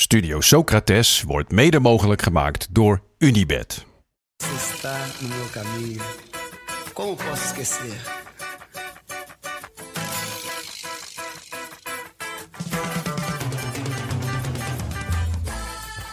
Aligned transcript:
Studio 0.00 0.40
Socrates 0.40 1.22
wordt 1.22 1.52
mede 1.52 1.80
mogelijk 1.80 2.22
gemaakt 2.22 2.68
door 2.70 3.02
Unibed. 3.18 3.86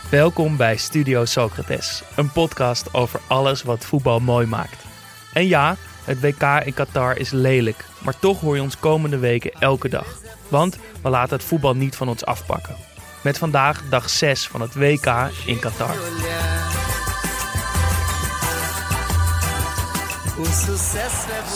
Welkom 0.10 0.58
bij 0.58 0.78
Studio 0.78 1.26
Socrates, 1.26 2.04
een 2.16 2.32
podcast 2.32 2.94
over 2.94 3.20
alles 3.28 3.64
wat 3.64 3.86
voetbal 3.86 4.20
mooi 4.20 4.48
maakt. 4.48 4.86
En 5.34 5.48
ja, 5.48 5.76
het 6.04 6.22
WK 6.22 6.44
in 6.66 6.74
Qatar 6.74 7.18
is 7.18 7.32
lelijk, 7.32 7.86
maar 8.04 8.20
toch 8.20 8.40
hoor 8.40 8.56
je 8.56 8.62
ons 8.62 8.80
komende 8.80 9.18
weken 9.18 9.52
elke 9.52 9.90
dag. 9.90 10.20
Want 10.48 10.78
we 11.02 11.10
laten 11.10 11.38
het 11.38 11.46
voetbal 11.46 11.76
niet 11.76 11.96
van 11.96 12.08
ons 12.08 12.26
afpakken. 12.26 12.94
Met 13.26 13.38
vandaag 13.38 13.82
dag 13.90 14.10
6 14.10 14.48
van 14.48 14.62
het 14.62 14.74
WK 14.74 15.08
in 15.46 15.60
Qatar. 15.60 15.96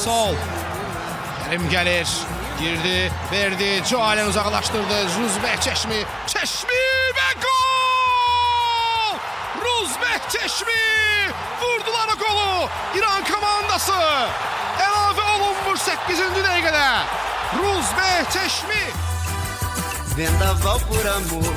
Sol. 0.03 0.35
Kerim 1.43 1.69
gelir. 1.69 2.07
Girdi, 2.59 3.11
verdi. 3.31 3.83
Cealen 3.85 4.27
uzaklaştırdı. 4.27 5.03
Ruzbek 5.03 5.61
Çeşmi. 5.61 6.05
Çeşmi 6.27 6.69
ve 7.15 7.39
gol! 7.41 9.17
Ruzbek 9.61 10.21
Çeşmi! 10.29 11.33
Vurdular 11.61 12.07
o 12.15 12.17
golü. 12.19 12.69
İran 12.95 13.23
komandası. 13.23 13.93
Elave 14.79 15.21
olunmuş 15.21 15.79
8. 15.79 16.19
dakikada. 16.19 17.03
Ruzbek 17.57 18.31
Çeşmi. 18.31 19.08
Vendaval 20.25 20.79
por 20.87 21.07
amor, 21.07 21.53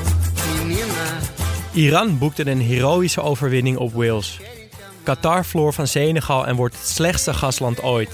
menina. 0.57 1.19
Iran 1.73 2.17
boekte 2.17 2.47
een 2.49 2.61
heroïsche 2.61 3.21
overwinning 3.21 3.77
op 3.77 3.93
Wales. 3.93 4.39
Qatar 5.03 5.45
verloor 5.45 5.73
van 5.73 5.87
Senegal 5.87 6.47
en 6.47 6.55
wordt 6.55 6.75
het 6.75 6.87
slechtste 6.87 7.33
gastland 7.33 7.83
ooit. 7.83 8.09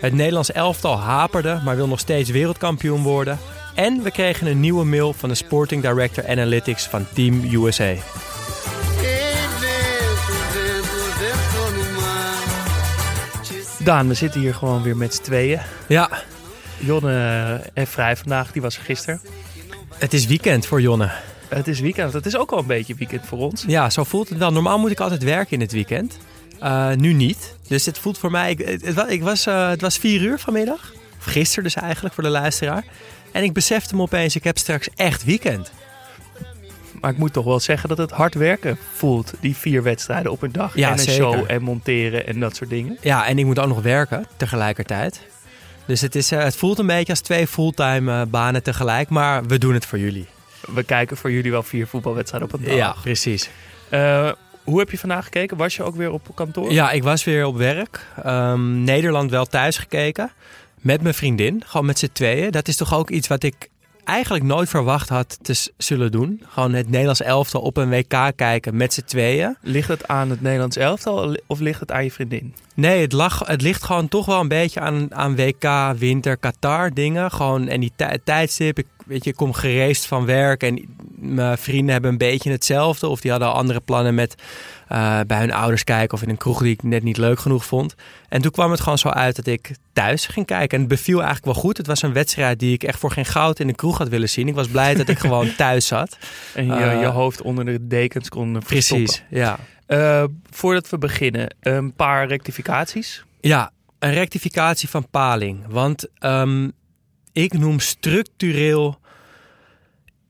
Het 0.00 0.12
Nederlands 0.12 0.52
elftal 0.52 0.98
haperde, 0.98 1.60
maar 1.64 1.76
wil 1.76 1.86
nog 1.86 1.98
steeds 1.98 2.30
wereldkampioen 2.30 3.02
worden. 3.02 3.38
En 3.74 4.02
we 4.02 4.10
kregen 4.10 4.46
een 4.46 4.60
nieuwe 4.60 4.84
mail 4.84 5.12
van 5.12 5.28
de 5.28 5.34
Sporting 5.34 5.82
Director 5.82 6.28
Analytics 6.28 6.86
van 6.86 7.06
Team 7.14 7.44
USA. 7.52 7.94
Daan, 13.78 14.08
we 14.08 14.14
zitten 14.14 14.40
hier 14.40 14.54
gewoon 14.54 14.82
weer 14.82 14.96
met 14.96 15.14
z'n 15.14 15.22
tweeën. 15.22 15.60
Ja, 15.88 16.10
Jonne 16.78 17.60
en 17.74 17.86
Vrij 17.86 18.16
vandaag, 18.16 18.52
die 18.52 18.62
was 18.62 18.76
er 18.76 18.82
gisteren. 18.82 19.20
Het 20.02 20.12
is 20.12 20.26
weekend 20.26 20.66
voor 20.66 20.80
Jonne. 20.80 21.10
Het 21.48 21.68
is 21.68 21.80
weekend, 21.80 22.12
het 22.12 22.26
is 22.26 22.36
ook 22.36 22.50
wel 22.50 22.58
een 22.58 22.66
beetje 22.66 22.94
weekend 22.94 23.26
voor 23.26 23.38
ons. 23.38 23.64
Ja, 23.66 23.90
zo 23.90 24.04
voelt 24.04 24.28
het 24.28 24.38
wel. 24.38 24.52
Normaal 24.52 24.78
moet 24.78 24.90
ik 24.90 25.00
altijd 25.00 25.22
werken 25.22 25.52
in 25.52 25.60
het 25.60 25.72
weekend. 25.72 26.18
Eh, 26.60 26.92
nu 26.92 27.12
niet. 27.12 27.54
Dus 27.68 27.86
het 27.86 27.98
voelt 27.98 28.18
voor 28.18 28.30
mij... 28.30 28.50
Ik, 28.50 28.80
het, 28.82 29.10
ik 29.10 29.22
was, 29.22 29.46
eh, 29.46 29.68
het 29.68 29.80
was 29.80 29.98
vier 29.98 30.20
uur 30.20 30.38
vanmiddag. 30.38 30.92
Of 31.18 31.24
gisteren 31.24 31.64
dus 31.64 31.74
eigenlijk 31.74 32.14
voor 32.14 32.22
de 32.22 32.30
luisteraar. 32.30 32.84
En 33.32 33.42
ik 33.42 33.52
besefte 33.52 33.96
me 33.96 34.02
opeens, 34.02 34.36
ik 34.36 34.44
heb 34.44 34.58
straks 34.58 34.88
echt 34.94 35.24
weekend. 35.24 35.72
Maar 37.00 37.10
ik 37.10 37.18
moet 37.18 37.32
toch 37.32 37.44
wel 37.44 37.60
zeggen 37.60 37.88
dat 37.88 37.98
het 37.98 38.10
hard 38.10 38.34
werken 38.34 38.78
voelt. 38.94 39.32
Die 39.40 39.56
vier 39.56 39.82
wedstrijden 39.82 40.32
op 40.32 40.42
een 40.42 40.52
dag. 40.52 40.76
Ja, 40.76 40.86
en 40.86 40.92
een 40.92 40.98
zeker. 40.98 41.14
show 41.14 41.44
en 41.46 41.62
monteren 41.62 42.26
en 42.26 42.40
dat 42.40 42.56
soort 42.56 42.70
dingen. 42.70 42.98
Ja, 43.00 43.26
en 43.26 43.38
ik 43.38 43.44
moet 43.44 43.58
ook 43.58 43.68
nog 43.68 43.82
werken 43.82 44.26
tegelijkertijd. 44.36 45.20
Dus 45.86 46.00
het, 46.00 46.14
is, 46.14 46.32
eh, 46.32 46.42
het 46.42 46.56
voelt 46.56 46.78
een 46.78 46.86
beetje 46.86 47.12
als 47.12 47.20
twee 47.20 47.46
fulltime 47.46 48.12
eh, 48.12 48.26
banen 48.26 48.62
tegelijk. 48.62 49.08
Maar 49.08 49.46
we 49.46 49.58
doen 49.58 49.74
het 49.74 49.86
voor 49.86 49.98
jullie. 49.98 50.26
We 50.74 50.82
kijken 50.82 51.16
voor 51.16 51.32
jullie 51.32 51.50
wel 51.50 51.62
vier 51.62 51.86
voetbalwedstrijden 51.86 52.48
op 52.52 52.60
een 52.60 52.66
dag. 52.66 52.76
Ja, 52.76 52.94
precies. 53.02 53.50
Eh, 53.88 54.30
hoe 54.64 54.78
heb 54.78 54.90
je 54.90 54.98
vandaag 54.98 55.24
gekeken? 55.24 55.56
Was 55.56 55.76
je 55.76 55.82
ook 55.82 55.96
weer 55.96 56.10
op 56.10 56.28
kantoor? 56.34 56.72
Ja, 56.72 56.90
ik 56.90 57.02
was 57.02 57.24
weer 57.24 57.46
op 57.46 57.56
werk. 57.56 58.06
Ehm, 58.22 58.84
Nederland 58.84 59.30
wel 59.30 59.44
thuis 59.44 59.78
gekeken. 59.78 60.30
Met 60.80 61.02
mijn 61.02 61.14
vriendin. 61.14 61.62
Gewoon 61.66 61.86
met 61.86 61.98
z'n 61.98 62.10
tweeën. 62.12 62.50
Dat 62.50 62.68
is 62.68 62.76
toch 62.76 62.94
ook 62.94 63.10
iets 63.10 63.28
wat 63.28 63.42
ik 63.42 63.68
eigenlijk 64.04 64.44
nooit 64.44 64.68
verwacht 64.68 65.08
had 65.08 65.38
te 65.42 65.70
zullen 65.76 66.12
doen. 66.12 66.42
Gewoon 66.48 66.72
het 66.72 66.88
Nederlands 66.88 67.22
elftal 67.22 67.60
op 67.60 67.76
een 67.76 67.88
WK 67.88 68.32
kijken 68.36 68.76
met 68.76 68.92
z'n 68.92 69.04
tweeën. 69.04 69.56
Ligt 69.60 69.88
het 69.88 70.08
aan 70.08 70.30
het 70.30 70.40
Nederlands 70.40 70.76
elftal 70.76 71.36
of 71.46 71.60
ligt 71.60 71.80
het 71.80 71.92
aan 71.92 72.04
je 72.04 72.12
vriendin? 72.12 72.54
Nee, 72.74 73.00
het, 73.00 73.12
lag, 73.12 73.38
het 73.46 73.62
ligt 73.62 73.82
gewoon 73.84 74.08
toch 74.08 74.26
wel 74.26 74.40
een 74.40 74.48
beetje 74.48 74.80
aan, 74.80 75.14
aan 75.14 75.36
WK, 75.36 75.68
winter, 75.98 76.36
Qatar 76.36 76.94
dingen. 76.94 77.30
Gewoon, 77.30 77.68
en 77.68 77.80
die 77.80 77.92
tij- 77.96 78.18
tijdstip. 78.24 78.78
Ik, 78.78 78.86
weet 79.06 79.24
je, 79.24 79.30
ik 79.30 79.36
kom 79.36 79.52
gereisd 79.52 80.06
van 80.06 80.24
werk 80.24 80.62
en 80.62 80.96
mijn 81.18 81.58
vrienden 81.58 81.92
hebben 81.92 82.10
een 82.10 82.18
beetje 82.18 82.50
hetzelfde. 82.50 83.08
Of 83.08 83.20
die 83.20 83.30
hadden 83.30 83.48
al 83.48 83.54
andere 83.54 83.80
plannen 83.80 84.14
met 84.14 84.34
eh, 84.88 85.20
bij 85.26 85.38
hun 85.38 85.52
ouders 85.52 85.84
kijken 85.84 86.14
of 86.16 86.22
in 86.22 86.28
een 86.30 86.36
kroeg 86.36 86.62
die 86.62 86.72
ik 86.72 86.82
net 86.82 87.02
niet 87.02 87.16
leuk 87.16 87.38
genoeg 87.38 87.64
vond. 87.64 87.94
En 88.28 88.42
toen 88.42 88.50
kwam 88.50 88.70
het 88.70 88.80
gewoon 88.80 88.98
zo 88.98 89.08
uit 89.08 89.36
dat 89.36 89.46
ik 89.46 89.70
thuis 89.92 90.26
ging 90.26 90.46
kijken. 90.46 90.74
En 90.74 90.80
het 90.80 90.88
beviel 90.88 91.16
eigenlijk 91.22 91.44
wel 91.52 91.62
goed. 91.62 91.76
Het 91.76 91.86
was 91.86 92.02
een 92.02 92.12
wedstrijd 92.12 92.58
die 92.58 92.72
ik 92.72 92.82
echt 92.82 92.98
voor 92.98 93.10
geen 93.10 93.24
goud 93.26 93.58
in 93.60 93.66
de 93.66 93.74
kroeg 93.74 93.98
had 93.98 94.08
willen 94.08 94.28
zien. 94.28 94.48
Ik 94.48 94.54
was 94.54 94.68
blij 94.68 94.94
dat 94.94 95.08
ik 95.08 95.18
gewoon 95.26 95.54
thuis 95.56 95.86
zat. 95.86 96.16
En 96.54 96.66
je, 96.66 96.72
Eh, 96.72 97.00
je 97.00 97.06
hoofd 97.06 97.42
onder 97.42 97.64
de 97.64 97.86
dekens 97.86 98.28
kon 98.28 98.62
verstoppen. 98.64 99.04
Precies, 99.06 99.22
ja. 99.30 99.58
Eh, 99.86 100.24
voordat 100.50 100.88
we 100.88 100.98
beginnen, 100.98 101.54
een 101.60 101.94
paar 101.94 102.26
rectificaties. 102.26 103.24
Ja, 103.40 103.70
een 103.98 104.12
rectificatie 104.12 104.88
van 104.88 105.08
Paling. 105.10 105.64
Want 105.68 106.08
ehm, 106.18 106.68
ik 107.32 107.52
noem 107.52 107.78
structureel 107.80 109.00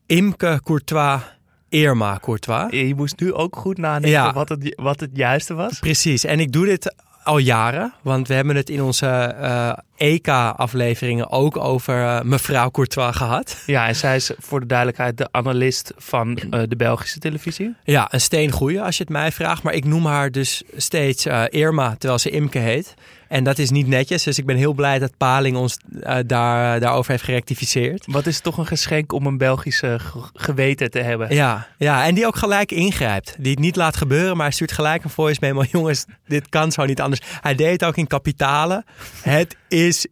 Imke 0.05 0.59
Courtois 0.63 1.21
Irma 1.69 2.19
Courtois. 2.21 2.71
Je 2.71 2.95
moest 2.95 3.19
nu 3.19 3.33
ook 3.33 3.55
goed 3.55 3.77
nadenken 3.77 4.09
Ja. 4.09 4.33
wat, 4.33 4.49
het, 4.49 4.73
wat 4.75 4.99
het 4.99 5.09
juiste 5.13 5.53
was. 5.53 5.79
Precies, 5.79 6.23
en 6.23 6.39
ik 6.39 6.51
doe 6.51 6.65
dit 6.65 6.95
al 7.23 7.37
jaren. 7.37 7.93
Want 8.01 8.27
we 8.27 8.33
hebben 8.33 8.55
het 8.55 8.69
in 8.69 8.81
onze 8.81 9.07
eh, 9.07 9.71
EK-afleveringen 9.95 11.29
ook 11.29 11.57
over 11.57 12.05
eh, 12.05 12.21
mevrouw 12.21 12.71
Courtois 12.71 13.15
gehad. 13.15 13.63
Ja, 13.65 13.87
en 13.87 13.95
zij 13.95 14.15
is 14.15 14.31
voor 14.39 14.59
de 14.59 14.65
duidelijkheid 14.65 15.17
de 15.17 15.27
analist 15.31 15.93
van 15.97 16.37
eh, 16.51 16.61
de 16.67 16.75
Belgische 16.75 17.19
televisie. 17.19 17.75
Ja, 17.83 18.07
een 18.11 18.21
steengoeie 18.21 18.81
als 18.81 18.97
je 18.97 19.03
het 19.03 19.11
mij 19.11 19.31
vraagt. 19.31 19.63
Maar 19.63 19.73
ik 19.73 19.85
noem 19.85 20.05
haar 20.05 20.31
dus 20.31 20.63
steeds 20.75 21.25
Irma, 21.49 21.95
terwijl 21.97 22.19
ze 22.19 22.29
Imke 22.29 22.59
heet. 22.59 22.93
En 23.33 23.43
dat 23.43 23.57
is 23.57 23.69
niet 23.69 23.87
netjes. 23.87 24.23
Dus 24.23 24.37
ik 24.37 24.45
ben 24.45 24.55
heel 24.55 24.73
blij 24.73 24.99
dat 24.99 25.17
Paling 25.17 25.57
ons 25.57 25.77
eh, 26.01 26.17
daar, 26.25 26.79
daarover 26.79 27.11
heeft 27.11 27.23
gerectificeerd. 27.23 28.05
Wat 28.07 28.25
is 28.25 28.39
toch 28.39 28.57
een 28.57 28.65
geschenk 28.65 29.11
om 29.13 29.25
een 29.25 29.37
Belgische 29.37 29.99
ge- 29.99 30.29
geweten 30.33 30.91
te 30.91 30.99
hebben. 30.99 31.35
Ja, 31.35 31.67
ja, 31.77 32.05
en 32.05 32.15
die 32.15 32.25
ook 32.25 32.35
gelijk 32.35 32.71
ingrijpt. 32.71 33.35
Die 33.39 33.51
het 33.51 33.59
niet 33.59 33.75
laat 33.75 33.95
gebeuren, 33.97 34.35
maar 34.35 34.45
hij 34.45 34.53
stuurt 34.55 34.71
gelijk 34.71 35.03
een 35.03 35.09
voice 35.09 35.37
memo. 35.41 35.63
Jongens, 35.71 36.05
dit 36.27 36.49
kan 36.49 36.71
zo 36.71 36.85
niet 36.85 37.01
anders. 37.01 37.21
Hij 37.41 37.55
deed 37.55 37.71
het 37.71 37.83
ook 37.83 37.97
in 37.97 38.07
kapitalen. 38.07 38.85
Het 39.21 39.55
is 39.67 40.07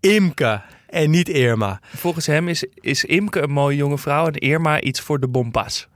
Imke 0.00 0.62
en 0.88 1.10
niet 1.10 1.28
Irma. 1.28 1.80
Volgens 1.96 2.26
hem 2.26 2.48
is, 2.48 2.64
is 2.74 3.04
Imke 3.04 3.42
een 3.42 3.50
mooie 3.50 3.76
jonge 3.76 3.98
vrouw 3.98 4.26
en 4.26 4.34
Irma 4.34 4.80
iets 4.80 5.00
voor 5.00 5.20
de 5.20 5.28
bompas. 5.28 5.88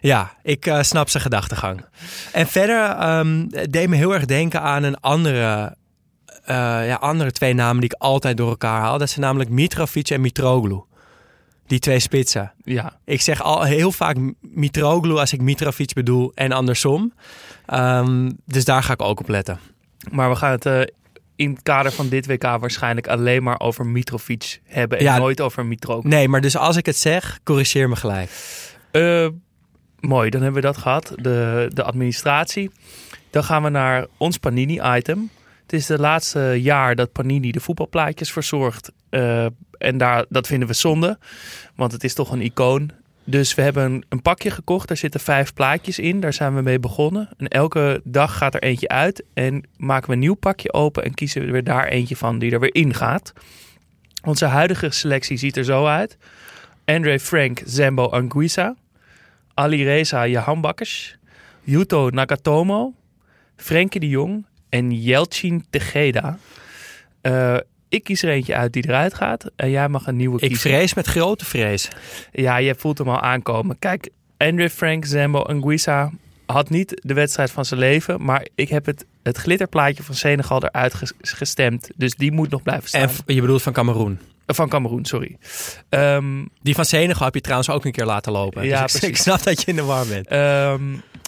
Ja, 0.00 0.32
ik 0.42 0.66
eh, 0.66 0.82
snap 0.82 1.08
zijn 1.08 1.22
gedachtegang. 1.22 1.84
En 2.32 2.46
verder 2.46 2.84
ehm, 2.84 3.46
deed 3.70 3.88
me 3.88 3.96
heel 3.96 4.14
erg 4.14 4.24
denken 4.24 4.60
aan 4.62 4.82
een 4.82 5.00
andere, 5.00 5.76
eh, 6.44 6.56
ja, 6.86 6.94
andere 6.94 7.32
twee 7.32 7.54
namen 7.54 7.80
die 7.80 7.90
ik 7.94 8.00
altijd 8.00 8.36
door 8.36 8.48
elkaar 8.48 8.80
haal. 8.80 8.98
Dat 8.98 9.08
zijn 9.10 9.20
namelijk 9.20 9.50
Mitrovic 9.50 10.10
en 10.10 10.20
Mitroglou. 10.20 10.82
Die 11.66 11.78
twee 11.78 11.98
spitsen. 12.00 12.52
Ja, 12.64 12.92
Ik 13.04 13.20
zeg 13.20 13.42
al 13.42 13.62
heel 13.62 13.92
vaak 13.92 14.16
Mitroglou 14.40 15.18
als 15.18 15.32
ik 15.32 15.40
Mitrovic 15.40 15.92
bedoel 15.94 16.32
en 16.34 16.52
andersom. 16.52 17.12
Ehm, 17.66 18.30
dus 18.44 18.64
daar 18.64 18.82
ga 18.82 18.92
ik 18.92 19.02
ook 19.02 19.20
op 19.20 19.28
letten. 19.28 19.58
maar 20.10 20.28
we 20.30 20.36
gaan 20.36 20.50
het 20.50 20.66
eh, 20.66 20.80
in 21.36 21.50
het 21.50 21.62
kader 21.62 21.92
van 21.92 22.08
dit 22.08 22.26
WK 22.26 22.42
waarschijnlijk 22.42 23.08
alleen 23.08 23.42
maar 23.42 23.60
over 23.60 23.86
Mitrovic 23.86 24.60
hebben 24.64 24.98
en 24.98 25.04
Ja. 25.04 25.18
nooit 25.18 25.40
over 25.40 25.66
Mitroglou. 25.66 26.08
Nee, 26.08 26.28
maar 26.28 26.40
dus 26.40 26.56
als 26.56 26.76
ik 26.76 26.86
het 26.86 26.96
zeg, 26.96 27.38
corrigeer 27.44 27.88
me 27.88 27.96
gelijk. 27.96 28.30
Mooi, 30.00 30.30
dan 30.30 30.42
hebben 30.42 30.60
we 30.60 30.66
dat 30.66 30.76
gehad. 30.76 31.12
De, 31.16 31.70
de 31.74 31.82
administratie. 31.82 32.70
Dan 33.30 33.44
gaan 33.44 33.62
we 33.62 33.68
naar 33.68 34.06
ons 34.16 34.38
Panini-item. 34.38 35.30
Het 35.62 35.72
is 35.72 35.86
de 35.86 35.98
laatste 35.98 36.58
jaar 36.60 36.94
dat 36.94 37.12
Panini 37.12 37.50
de 37.50 37.60
voetbalplaatjes 37.60 38.32
verzorgt. 38.32 38.92
Eh, 39.10 39.46
en 39.78 39.98
daar, 39.98 40.24
dat 40.28 40.46
vinden 40.46 40.68
we 40.68 40.74
zonde, 40.74 41.18
want 41.74 41.92
het 41.92 42.04
is 42.04 42.14
toch 42.14 42.30
een 42.30 42.42
icoon. 42.42 42.90
Dus 43.24 43.54
we 43.54 43.62
hebben 43.62 43.84
een, 43.84 44.04
een 44.08 44.22
pakje 44.22 44.50
gekocht. 44.50 44.88
Daar 44.88 44.96
zitten 44.96 45.20
vijf 45.20 45.52
plaatjes 45.52 45.98
in. 45.98 46.20
Daar 46.20 46.32
zijn 46.32 46.54
we 46.54 46.62
mee 46.62 46.80
begonnen. 46.80 47.28
En 47.36 47.48
elke 47.48 48.00
dag 48.04 48.36
gaat 48.36 48.54
er 48.54 48.62
eentje 48.62 48.88
uit. 48.88 49.24
En 49.34 49.64
maken 49.76 50.06
we 50.06 50.12
een 50.12 50.18
nieuw 50.18 50.34
pakje 50.34 50.72
open. 50.72 51.04
En 51.04 51.14
kiezen 51.14 51.46
we 51.46 51.52
er 51.52 51.64
daar 51.64 51.86
eentje 51.86 52.16
van 52.16 52.38
die 52.38 52.52
er 52.52 52.60
weer 52.60 52.74
in 52.74 52.94
gaat. 52.94 53.32
Onze 54.24 54.44
huidige 54.44 54.90
selectie 54.90 55.36
ziet 55.36 55.56
er 55.56 55.64
zo 55.64 55.86
uit. 55.86 56.16
Andre 56.84 57.20
Frank, 57.20 57.62
Zambo 57.64 58.06
Anguissa. 58.06 58.76
Ali 59.58 59.84
Reza 59.84 60.26
Jahanbakkers, 60.26 61.16
Yuto 61.62 62.08
Nakatomo, 62.10 62.94
Frenkie 63.56 64.00
de 64.00 64.08
Jong 64.08 64.46
en 64.68 64.90
Yelchin 65.02 65.64
Tejeda. 65.70 66.38
Eh, 67.20 67.56
ik 67.88 68.04
kies 68.04 68.22
er 68.22 68.30
eentje 68.30 68.54
uit 68.54 68.72
die 68.72 68.84
eruit 68.88 69.14
gaat 69.14 69.50
en 69.56 69.70
jij 69.70 69.88
mag 69.88 70.06
een 70.06 70.16
nieuwe 70.16 70.40
Ik 70.40 70.48
kiezen. 70.48 70.70
vrees 70.70 70.94
met 70.94 71.06
grote 71.06 71.44
vrees. 71.44 71.88
Ja, 72.32 72.56
je 72.56 72.74
voelt 72.74 72.98
hem 72.98 73.08
al 73.08 73.20
aankomen. 73.20 73.78
Kijk, 73.78 74.08
Andre 74.36 74.70
Frank, 74.70 75.04
Zambo 75.04 75.40
Anguissa 75.42 76.10
had 76.46 76.70
niet 76.70 77.00
de 77.04 77.14
wedstrijd 77.14 77.50
van 77.50 77.64
zijn 77.64 77.80
leven, 77.80 78.24
maar 78.24 78.46
ik 78.54 78.68
heb 78.68 78.86
het, 78.86 79.04
het 79.22 79.36
glitterplaatje 79.36 80.02
van 80.02 80.14
Senegal 80.14 80.62
eruit 80.64 80.94
ges- 80.94 81.12
gestemd. 81.20 81.90
Dus 81.96 82.14
die 82.14 82.32
moet 82.32 82.50
nog 82.50 82.62
blijven 82.62 82.88
staan. 82.88 83.08
En 83.26 83.34
je 83.34 83.40
bedoelt 83.40 83.62
van 83.62 83.72
Cameroen. 83.72 84.18
Eh, 84.48 84.54
van 84.56 84.68
Cameroen, 84.68 85.04
sorry. 85.04 85.36
Ehm, 85.88 86.44
Die 86.62 86.74
van 86.74 86.84
Senegal 86.84 87.24
heb 87.24 87.34
je 87.34 87.40
trouwens 87.40 87.70
ook 87.70 87.84
een 87.84 87.92
keer 87.92 88.04
laten 88.04 88.32
lopen. 88.32 88.64
Ja, 88.64 88.82
dus 88.86 89.00
ik, 89.00 89.16
snap 89.16 89.42
dat 89.42 89.60
je 89.60 89.66
in 89.66 89.76
de 89.76 89.82
war 89.82 90.06
bent. 90.06 90.26
Ehm 90.26 90.82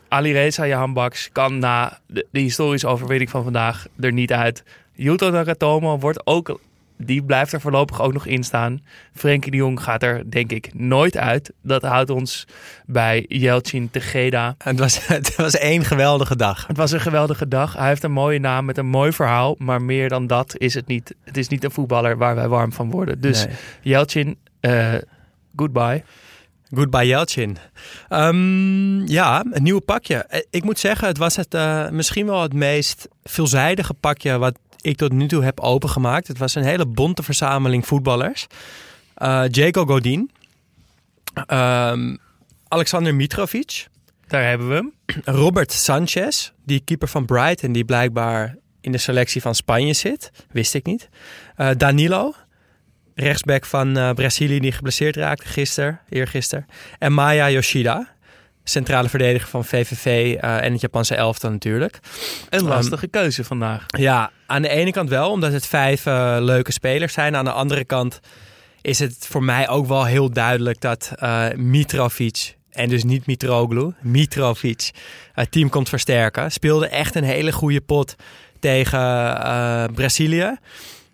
Ali 0.09 0.33
Reza 0.33 0.67
Jahan 0.67 0.93
Baks 0.93 1.29
kan 1.33 1.59
na 1.59 1.99
de, 2.07 2.27
de 2.31 2.41
historische 2.41 2.87
overwinning 2.87 3.31
van 3.31 3.43
vandaag 3.43 3.87
er 4.01 4.13
niet 4.13 4.33
uit. 4.33 4.63
Yuto 4.95 5.31
Nakatomo 5.31 5.99
wordt 5.99 6.27
ook, 6.27 6.61
die 7.03 7.23
blijft 7.23 7.53
er 7.53 7.61
voorlopig 7.61 8.01
ook 8.01 8.13
nog 8.13 8.27
in 8.27 8.45
staan. 8.45 8.83
Frenkie 9.15 9.51
de 9.51 9.57
Jong 9.57 9.83
gaat 9.83 10.03
er 10.03 10.31
denk 10.31 10.53
ik 10.53 10.71
nooit 10.75 11.17
uit. 11.17 11.53
Dat 11.63 11.83
houdt 11.83 12.11
ons 12.11 12.47
bij 12.87 13.25
Yelchin 13.29 13.91
Tejeda. 13.91 14.55
Het 14.59 14.79
was, 14.79 15.07
het 15.07 15.37
was 15.37 15.57
één 15.57 15.85
geweldige 15.85 16.37
dag. 16.37 16.67
Het 16.67 16.77
was 16.77 16.91
een 16.91 17.01
geweldige 17.01 17.49
dag. 17.49 17.73
Hij 17.73 17.89
heeft 17.89 18.03
een 18.03 18.13
mooie 18.13 18.39
naam 18.39 18.65
met 18.65 18.79
een 18.79 18.87
mooi 18.87 19.13
verhaal. 19.13 19.55
Maar 19.59 19.83
meer 19.83 20.09
dan 20.09 20.27
dat 20.27 20.55
is 20.59 20.75
het 20.75 20.87
niet. 20.87 21.15
Het 21.25 21.37
is 21.37 21.49
niet 21.49 21.65
een 21.65 21.71
voetballer 21.71 22.17
waar 22.17 22.35
wij 22.35 22.49
warm 22.49 22.73
van 22.73 22.91
worden. 22.91 23.21
Dus 23.21 23.47
Nee. 23.47 23.55
Yelchin, 23.83 24.39
eh, 24.61 24.95
goodbye. 25.57 26.03
Goodbye 26.75 27.07
Jeltsin. 27.07 27.57
Ehm, 28.09 29.07
ja, 29.07 29.45
een 29.51 29.63
nieuwe 29.63 29.81
pakje. 29.81 30.15
Eh, 30.17 30.41
Ik 30.51 30.65
moet 30.65 30.79
zeggen, 30.79 31.09
het 31.09 31.19
was 31.19 31.37
het, 31.37 31.55
eh, 31.55 31.89
misschien 31.89 32.27
wel 32.27 32.43
het 32.43 32.53
meest 32.53 33.09
veelzijdige 33.23 33.95
pakje 33.95 34.39
wat 34.39 34.59
ik 34.81 34.97
tot 34.97 35.13
nu 35.13 35.29
toe 35.29 35.45
heb 35.45 35.61
opengemaakt. 35.61 36.29
Het 36.29 36.39
was 36.39 36.55
een 36.55 36.65
hele 36.65 36.87
bonte 36.87 37.23
verzameling 37.23 37.87
voetballers. 37.87 38.47
Jaco 39.51 39.85
Godin. 39.85 40.31
Ehm, 41.47 42.17
Alexander 42.69 43.15
Mitrovic. 43.15 43.87
Daar 44.27 44.49
hebben 44.49 44.69
we 44.69 44.75
hem. 44.75 44.93
Robert 45.25 45.73
Sanchez, 45.73 46.51
die 46.65 46.81
keeper 46.85 47.09
van 47.09 47.25
Brighton, 47.25 47.73
die 47.73 47.85
blijkbaar 47.85 48.57
in 48.81 48.93
de 48.93 48.99
selectie 48.99 49.41
van 49.41 49.55
Spanje 49.55 49.93
zit. 49.93 50.31
Wist 50.51 50.75
ik 50.75 50.87
niet. 50.87 51.09
Eh, 51.57 51.71
Danilo, 51.77 52.35
rechtsback 53.15 53.65
van 53.65 53.97
eh, 53.97 54.11
Brazilië, 54.13 54.61
die 54.61 54.73
geblesseerd 54.73 55.17
raakte 55.17 55.47
gisteren, 55.47 56.01
eergisteren. 56.09 56.67
En 56.99 57.13
Maya 57.13 57.51
Yoshida, 57.51 58.09
centrale 58.65 59.09
verdediger 59.09 59.49
van 59.49 59.65
VVV 59.65 60.35
eh, 60.35 60.65
en 60.65 60.73
het 60.73 60.81
Japanse 60.81 61.15
elftal 61.15 61.51
natuurlijk. 61.51 61.99
Een 62.49 62.63
lastige 62.63 63.07
keuze 63.07 63.45
vandaag. 63.45 63.85
Ja, 63.87 64.31
aan 64.47 64.63
de 64.63 64.69
ene 64.69 64.91
kant 64.91 65.09
wel, 65.09 65.31
omdat 65.31 65.53
het 65.53 65.67
vijf 65.67 66.07
eh, 66.07 66.37
leuke 66.41 66.73
spelers 66.73 67.13
zijn. 67.13 67.37
Aan 67.37 67.45
de 67.45 67.53
andere 67.53 67.85
kant 67.85 68.21
is 68.81 68.99
het 68.99 69.27
voor 69.29 69.43
mij 69.43 69.69
ook 69.69 69.87
wel 69.87 70.05
heel 70.05 70.31
duidelijk 70.31 70.81
dat 70.81 71.13
eh, 71.17 71.47
Mitrovic, 71.57 72.57
en 72.71 72.89
dus 72.89 73.05
niet 73.05 73.27
Mitroglou, 73.27 73.93
Mitrovic, 74.01 74.91
het 75.33 75.53
team 75.53 75.69
komt 75.69 75.89
versterken. 75.89 76.53
Speelde 76.53 76.89
echt 76.89 77.15
een 77.15 77.25
hele 77.25 77.53
goede 77.53 77.81
pot 77.81 78.15
tegen 78.61 79.95
Brazilië. 79.95 80.59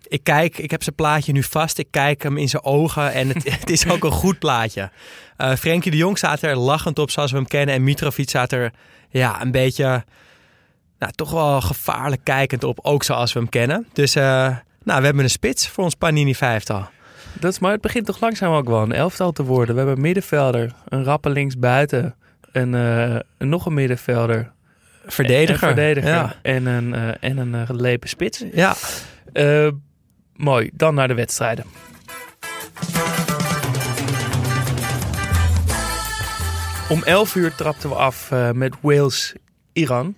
Ik 0.07 0.23
kijk, 0.23 0.57
ik 0.57 0.71
heb 0.71 0.83
zijn 0.83 0.95
plaatje 0.95 1.31
nu 1.31 1.43
vast. 1.43 1.77
Ik 1.77 1.87
kijk 1.91 2.23
hem 2.23 2.37
in 2.37 2.49
zijn 2.49 2.63
ogen 2.63 3.13
en 3.13 3.27
het, 3.27 3.49
het 3.59 3.69
is 3.69 3.89
ook 3.89 4.03
een 4.03 4.11
goed 4.11 4.39
plaatje. 4.39 4.89
Eh 5.37 5.55
Frenkie 5.55 5.91
de 5.91 5.97
Jong 5.97 6.17
staat 6.17 6.41
er 6.41 6.55
lachend 6.57 6.99
op 6.99 7.11
zoals 7.11 7.31
we 7.31 7.37
hem 7.37 7.47
kennen. 7.47 7.75
En 7.75 7.83
Mitrovic 7.83 8.29
staat 8.29 8.51
er 8.51 8.71
ja, 9.09 9.41
een 9.41 9.51
beetje 9.51 10.03
nou, 10.99 11.11
toch 11.15 11.31
wel 11.31 11.61
gevaarlijk 11.61 12.23
kijkend 12.23 12.63
op, 12.63 12.79
ook 12.81 13.03
zoals 13.03 13.33
we 13.33 13.39
hem 13.39 13.49
kennen. 13.49 13.87
Dus 13.93 14.15
eh, 14.15 14.23
nou, 14.83 14.99
we 14.99 15.05
hebben 15.05 15.23
een 15.23 15.29
spits 15.29 15.67
voor 15.67 15.83
ons 15.83 15.95
Panini 15.95 16.35
vijftal. 16.35 16.87
Dat 17.39 17.51
is, 17.51 17.59
maar 17.59 17.71
het 17.71 17.81
begint 17.81 18.05
toch 18.05 18.19
langzaam 18.19 18.53
ook 18.53 18.67
wel 18.67 18.81
een 18.81 18.91
elftal 18.91 19.31
te 19.31 19.43
worden. 19.43 19.73
We 19.73 19.77
hebben 19.79 19.95
een 19.95 20.01
middenvelder, 20.01 20.71
een 20.87 21.03
rappe 21.03 21.29
linksbuiten, 21.29 22.15
een, 22.51 22.75
eh, 22.75 23.15
een 23.37 23.49
nog 23.49 23.65
een 23.65 23.73
middenvelder, 23.73 24.51
Verdediger. 25.05 25.53
een 25.53 25.59
verdediger 25.75 26.09
Ja. 26.09 26.35
en 26.41 26.65
een, 26.65 26.93
en 27.19 27.37
een 27.37 27.65
gelepen 27.65 28.09
spits. 28.09 28.43
ja. 28.53 28.75
Mooi, 30.37 30.69
dan 30.73 30.93
naar 30.93 31.07
de 31.07 31.13
wedstrijden. 31.13 31.65
Om 36.89 37.03
11 37.03 37.35
uur 37.35 37.55
trapten 37.55 37.89
we 37.89 37.95
af 37.95 38.31
eh, 38.31 38.51
met 38.51 38.75
Wales-Iran. 38.81 40.15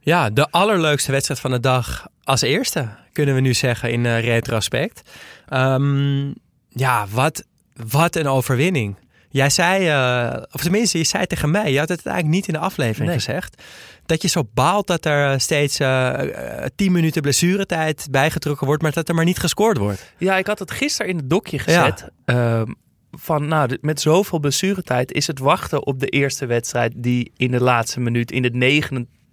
Ja, 0.00 0.30
de 0.30 0.50
allerleukste 0.50 1.12
wedstrijd 1.12 1.40
van 1.40 1.50
de 1.50 1.60
dag 1.60 2.06
als 2.24 2.40
eerste, 2.40 2.88
kunnen 3.12 3.34
we 3.34 3.40
nu 3.40 3.54
zeggen 3.54 3.92
in 3.92 4.06
eh, 4.06 4.20
retrospect. 4.20 5.02
Ehm, 5.48 6.32
ja, 6.68 7.06
wat, 7.10 7.44
wat 7.90 8.16
een 8.16 8.28
overwinning. 8.28 8.96
Jij 9.30 9.50
zei, 9.50 9.88
eh, 9.88 10.42
of 10.52 10.60
tenminste, 10.60 10.98
je 10.98 11.04
zei 11.04 11.26
tegen 11.26 11.50
mij, 11.50 11.72
je 11.72 11.78
had 11.78 11.88
het 11.88 12.06
eigenlijk 12.06 12.36
niet 12.36 12.46
in 12.46 12.54
de 12.54 12.60
aflevering 12.60 13.08
Nee. 13.08 13.18
gezegd, 13.18 13.62
dat 14.06 14.22
je 14.22 14.28
zo 14.28 14.48
baalt 14.54 14.86
dat 14.86 15.04
er 15.04 15.40
steeds 15.40 15.78
eh, 15.78 16.62
eh, 16.64 16.66
10 16.76 16.92
minuten 16.92 17.22
blessuretijd 17.22 18.06
bijgetrokken 18.10 18.66
wordt, 18.66 18.82
maar 18.82 18.92
dat 18.92 19.08
er 19.08 19.14
maar 19.14 19.24
niet 19.24 19.38
gescoord 19.38 19.76
wordt. 19.78 20.12
Ja, 20.18 20.36
ik 20.36 20.46
had 20.46 20.58
het 20.58 20.70
gisteren 20.70 21.10
in 21.10 21.16
het 21.16 21.30
dokje 21.30 21.58
gezet. 21.58 22.08
Ehm, 22.24 22.66
van, 23.10 23.48
nou, 23.48 23.78
met 23.80 24.00
zoveel 24.00 24.38
blessuretijd 24.38 25.12
is 25.12 25.26
het 25.26 25.38
wachten 25.38 25.86
op 25.86 26.00
de 26.00 26.06
eerste 26.06 26.46
wedstrijd 26.46 26.92
die 26.96 27.32
in 27.36 27.50
de 27.50 27.62
laatste 27.62 28.00
minuut, 28.00 28.32
in 28.32 28.42
de 28.42 28.50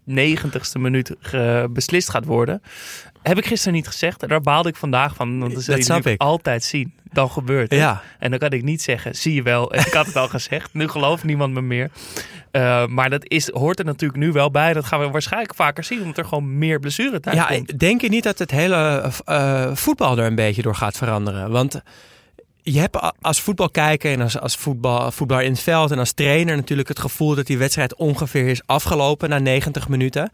99ste 0.09 0.79
minuut 0.79 1.15
beslist 1.69 2.09
gaat 2.09 2.25
worden. 2.25 2.61
Heb 3.21 3.37
ik 3.37 3.45
gisteren 3.45 3.73
niet 3.73 3.87
gezegd. 3.87 4.23
En 4.23 4.27
daar 4.27 4.41
baalde 4.41 4.69
ik 4.69 4.75
vandaag 4.75 5.15
van. 5.15 5.39
Want 5.39 5.51
zul 5.51 5.75
Dat 5.75 5.85
je 5.85 5.91
natuurlijk 5.93 6.21
ik. 6.21 6.21
altijd 6.21 6.63
zien. 6.63 6.93
Dan 7.11 7.29
gebeurt 7.31 7.71
het. 7.71 7.79
Ja. 7.79 8.01
En 8.19 8.29
dan 8.29 8.39
kan 8.39 8.49
ik 8.49 8.63
niet 8.63 8.81
zeggen, 8.81 9.15
zie 9.15 9.33
je 9.33 9.41
wel. 9.43 9.75
Ik 9.75 9.93
had 9.93 10.05
het 10.05 10.15
al 10.15 10.27
gezegd. 10.27 10.73
Nu 10.73 10.87
gelooft 10.87 11.23
niemand 11.23 11.53
me 11.53 11.61
meer. 11.61 11.89
Uh, 12.51 12.85
maar 12.87 13.09
dat 13.09 13.29
is, 13.29 13.49
hoort 13.51 13.79
er 13.79 13.85
natuurlijk 13.85 14.19
nu 14.19 14.31
wel 14.31 14.51
bij. 14.51 14.73
Dat 14.73 14.85
gaan 14.85 14.99
we 14.99 15.09
waarschijnlijk 15.09 15.55
vaker 15.55 15.83
zien. 15.83 15.99
Omdat 15.99 16.17
er 16.17 16.25
gewoon 16.25 16.57
meer 16.57 16.79
blessuretijd 16.79 17.35
Ja, 17.35 17.45
komt. 17.45 17.79
denk 17.79 18.01
je 18.01 18.09
niet 18.09 18.23
dat 18.23 18.39
het 18.39 18.51
hele 18.51 19.11
uh, 19.29 19.75
voetbal 19.75 20.17
er 20.17 20.25
een 20.25 20.35
beetje 20.35 20.61
door 20.61 20.75
gaat 20.75 20.97
veranderen? 20.97 21.51
Want 21.51 21.81
je 22.67 22.79
hebt 22.79 22.97
als 23.21 23.41
voetbalkijker 23.41 24.11
en 24.11 24.21
als, 24.21 24.39
als 24.39 24.55
voetbal, 24.55 25.11
voetballer 25.11 25.43
in 25.43 25.51
het 25.51 25.61
veld 25.61 25.91
en 25.91 25.99
als 25.99 26.11
trainer 26.11 26.55
natuurlijk 26.55 26.87
het 26.87 26.99
gevoel 26.99 27.35
dat 27.35 27.47
die 27.47 27.57
wedstrijd 27.57 27.95
ongeveer 27.95 28.47
is 28.47 28.61
afgelopen 28.65 29.29
na 29.29 29.39
90 29.39 29.89
minuten. 29.89 30.31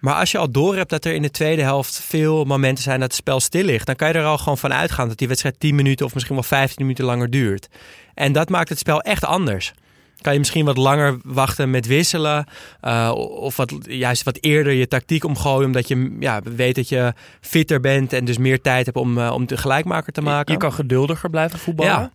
Maar 0.00 0.14
als 0.14 0.30
je 0.30 0.38
al 0.38 0.50
door 0.50 0.76
hebt 0.76 0.90
dat 0.90 1.04
er 1.04 1.14
in 1.14 1.22
de 1.22 1.30
tweede 1.30 1.62
helft 1.62 2.00
veel 2.00 2.44
momenten 2.44 2.84
zijn 2.84 3.00
dat 3.00 3.08
het 3.08 3.18
spel 3.18 3.40
stil 3.40 3.64
ligt, 3.64 3.86
dan 3.86 3.96
kan 3.96 4.08
je 4.08 4.14
er 4.14 4.24
al 4.24 4.38
gewoon 4.38 4.58
van 4.58 4.72
uitgaan 4.72 5.08
dat 5.08 5.18
die 5.18 5.28
wedstrijd 5.28 5.60
10 5.60 5.74
minuten 5.74 6.06
of 6.06 6.14
misschien 6.14 6.34
wel 6.34 6.44
15 6.44 6.82
minuten 6.82 7.04
langer 7.04 7.30
duurt. 7.30 7.68
En 8.14 8.32
dat 8.32 8.48
maakt 8.48 8.68
het 8.68 8.78
spel 8.78 9.00
echt 9.00 9.24
anders. 9.24 9.72
Kan 10.20 10.32
je 10.32 10.38
misschien 10.38 10.64
wat 10.64 10.76
langer 10.76 11.18
wachten 11.24 11.70
met 11.70 11.86
wisselen. 11.86 12.46
Uh, 12.82 13.12
of 13.14 13.56
wat, 13.56 13.74
juist 13.80 14.22
wat 14.22 14.38
eerder 14.40 14.72
je 14.72 14.88
tactiek 14.88 15.24
omgooien. 15.24 15.66
Omdat 15.66 15.88
je 15.88 16.16
ja, 16.20 16.40
weet 16.42 16.74
dat 16.74 16.88
je 16.88 17.12
fitter 17.40 17.80
bent 17.80 18.12
en 18.12 18.24
dus 18.24 18.38
meer 18.38 18.60
tijd 18.60 18.84
hebt 18.84 18.98
om, 18.98 19.18
uh, 19.18 19.32
om 19.32 19.46
de 19.46 19.56
gelijkmaker 19.56 20.12
te 20.12 20.22
maken. 20.22 20.52
Je 20.52 20.58
kan 20.58 20.72
geduldiger 20.72 21.30
blijven 21.30 21.58
voetballen. 21.58 21.92
Ja. 21.92 22.10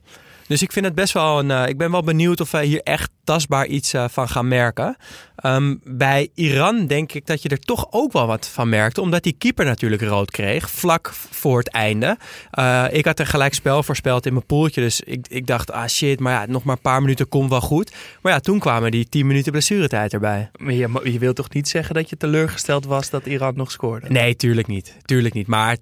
Dus 0.52 0.62
ik 0.62 0.72
vind 0.72 0.86
het 0.86 0.96
best 0.96 1.14
wel 1.14 1.40
een. 1.40 1.52
eh, 1.52 1.68
ik 1.68 1.78
ben 1.78 1.92
wel 1.92 2.04
benieuwd 2.04 2.42
of 2.42 2.52
wij 2.52 2.66
hier 2.66 2.82
echt 2.84 3.10
tastbaar 3.24 3.66
iets 3.66 3.94
eh, 3.94 4.06
van 4.10 4.30
gaan 4.30 4.48
merken. 4.48 4.96
Ehm, 5.36 5.76
bij 5.84 6.30
Iran 6.36 6.88
denk 6.88 7.14
ik 7.14 7.26
dat 7.26 7.42
je 7.42 7.50
er 7.50 7.60
toch 7.60 7.88
ook 7.90 8.12
wel 8.12 8.28
wat 8.28 8.48
van 8.48 8.70
merkte. 8.70 9.02
Omdat 9.02 9.24
die 9.24 9.36
keeper 9.38 9.66
natuurlijk 9.66 10.02
rood 10.02 10.32
kreeg. 10.32 10.70
Vlak 10.70 11.12
voor 11.14 11.58
het 11.58 11.70
einde. 11.70 12.18
Eh, 12.52 12.86
ik 12.92 13.06
had 13.06 13.20
een 13.20 13.26
gelijk 13.26 13.54
spel 13.54 13.84
voorspeld 13.84 14.26
in 14.26 14.34
mijn 14.34 14.46
poeltje. 14.46 14.82
Dus 14.82 15.02
ik, 15.02 15.28
ik 15.30 15.48
dacht, 15.48 15.72
ah 15.72 15.88
shit, 15.88 16.20
maar 16.20 16.34
ja, 16.34 16.52
nog 16.52 16.64
maar 16.64 16.76
een 16.76 16.82
paar 16.82 17.02
minuten 17.02 17.30
komt 17.30 17.50
wel 17.50 17.62
goed. 17.62 17.96
Maar 18.22 18.32
ja, 18.32 18.40
toen 18.40 18.60
kwamen 18.60 18.92
die 18.92 19.10
10 19.10 19.28
minuten 19.28 19.52
blessuretijd 19.52 20.14
erbij. 20.14 20.50
Maar 20.58 20.74
je, 20.74 21.00
je 21.04 21.20
wilt 21.20 21.36
toch 21.36 21.54
niet 21.54 21.68
zeggen 21.68 21.96
dat 21.96 22.10
je 22.10 22.18
teleurgesteld 22.18 22.86
was 22.86 23.10
dat 23.10 23.26
Iran 23.26 23.54
nog 23.56 23.72
scoorde? 23.72 24.10
Nee, 24.10 24.36
tuurlijk 24.36 24.68
niet. 24.68 24.98
Tuurlijk 25.06 25.34
niet. 25.34 25.48
Maar 25.48 25.78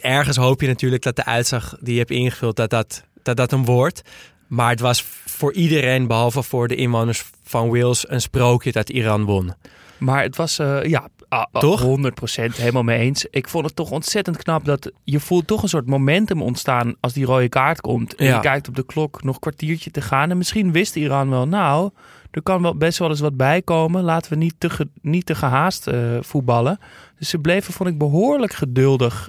ergens 0.00 0.36
hoop 0.36 0.60
je 0.60 0.66
natuurlijk 0.66 1.02
dat 1.02 1.16
de 1.16 1.24
uitslag 1.24 1.76
die 1.80 1.92
je 1.92 1.98
hebt 1.98 2.10
ingevuld, 2.10 2.56
dat 2.56 2.70
dat, 2.70 3.04
dat, 3.22 3.36
dat 3.36 3.52
een 3.52 3.64
wordt. 3.64 4.02
Maar 4.46 4.70
het 4.70 4.80
was 4.80 5.02
voor 5.26 5.52
iedereen, 5.52 6.06
behalve 6.06 6.42
voor 6.42 6.68
de 6.68 6.74
inwoners 6.74 7.24
van 7.44 7.68
Wales, 7.68 8.08
een 8.10 8.20
sprookje 8.20 8.72
dat 8.72 8.90
Iran 8.90 9.24
won. 9.24 9.54
Maar 9.98 10.22
het 10.22 10.36
was, 10.36 10.58
eh, 10.58 10.82
ja, 10.84 11.08
Toch? 11.52 11.80
100% 11.82 12.56
helemaal 12.56 12.82
mee 12.82 12.98
eens. 12.98 13.26
Ik 13.30 13.48
vond 13.48 13.64
het 13.64 13.76
toch 13.76 13.90
ontzettend 13.90 14.36
knap 14.36 14.64
dat 14.64 14.90
je 15.04 15.20
voelt 15.20 15.46
toch 15.46 15.62
een 15.62 15.68
soort 15.68 15.86
momentum 15.86 16.42
ontstaan 16.42 16.94
als 17.00 17.12
die 17.12 17.24
rode 17.24 17.48
kaart 17.48 17.80
komt. 17.80 18.14
En 18.14 18.26
Ja. 18.26 18.34
je 18.34 18.40
kijkt 18.40 18.68
op 18.68 18.76
de 18.76 18.84
klok, 18.86 19.22
nog 19.22 19.34
een 19.34 19.40
kwartiertje 19.40 19.90
te 19.90 20.00
gaan. 20.00 20.30
En 20.30 20.36
misschien 20.36 20.72
wist 20.72 20.96
Iran 20.96 21.30
wel, 21.30 21.46
nou, 21.48 21.90
er 22.30 22.42
kan 22.42 22.62
wel 22.62 22.76
best 22.76 22.98
wel 22.98 23.08
eens 23.08 23.20
wat 23.20 23.36
bij 23.36 23.62
komen. 23.62 24.02
Laten 24.02 24.30
we 24.32 24.36
niet 24.38 24.54
te, 24.58 24.70
ge- 24.70 24.88
niet 25.02 25.26
te 25.26 25.34
gehaast 25.34 25.86
eh, 25.86 26.00
voetballen. 26.20 26.78
Dus 27.18 27.28
ze 27.28 27.38
bleven, 27.38 27.72
vond 27.72 27.88
ik, 27.88 27.98
behoorlijk 27.98 28.52
geduldig 28.52 29.28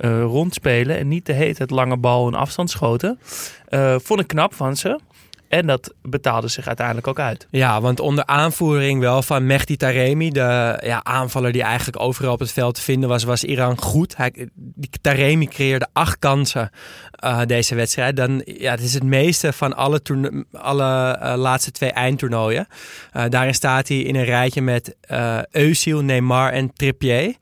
eh, 0.00 0.22
rondspelen. 0.22 0.98
En 0.98 1.08
niet 1.08 1.26
de 1.26 1.32
heet 1.32 1.58
het 1.58 1.70
lange 1.70 1.96
bal 1.96 2.26
en 2.26 2.34
afstand 2.34 2.70
schoten. 2.70 3.18
Eh, 3.68 3.94
vond 3.98 4.20
ik 4.20 4.26
knap 4.26 4.54
van 4.54 4.76
ze. 4.76 5.00
En 5.48 5.66
dat 5.66 5.94
betaalde 6.02 6.48
zich 6.48 6.66
uiteindelijk 6.66 7.06
ook 7.06 7.18
uit. 7.18 7.46
Ja, 7.50 7.80
want 7.80 8.00
onder 8.00 8.26
aanvoering 8.26 9.00
wel 9.00 9.22
van 9.22 9.46
Mehdi 9.46 9.76
Taremi, 9.76 10.30
de 10.30 10.78
ja, 10.84 11.04
aanvaller 11.04 11.52
die 11.52 11.62
eigenlijk 11.62 12.02
overal 12.02 12.32
op 12.32 12.38
het 12.38 12.52
veld 12.52 12.74
te 12.74 12.80
vinden 12.80 13.08
was, 13.08 13.24
was 13.24 13.44
Iran 13.44 13.80
goed. 13.80 14.16
Hij, 14.16 14.48
Taremi 15.00 15.46
creëerde 15.46 15.88
acht 15.92 16.18
kansen 16.18 16.70
eh, 17.10 17.40
deze 17.46 17.74
wedstrijd. 17.74 18.16
Dan, 18.16 18.42
ja, 18.44 18.70
het 18.70 18.80
is 18.80 18.94
het 18.94 19.04
meeste 19.04 19.52
van 19.52 19.76
alle, 19.76 20.02
alle 20.52 21.18
laatste 21.36 21.70
twee 21.70 21.92
eindtoernooien. 21.92 22.66
Daarin 23.28 23.54
staat 23.54 23.88
hij 23.88 23.98
in 23.98 24.14
een 24.14 24.24
rijtje 24.24 24.62
met 24.62 24.96
Özil, 25.58 26.02
Neymar 26.02 26.52
en 26.52 26.72
Trippier. 26.72 27.34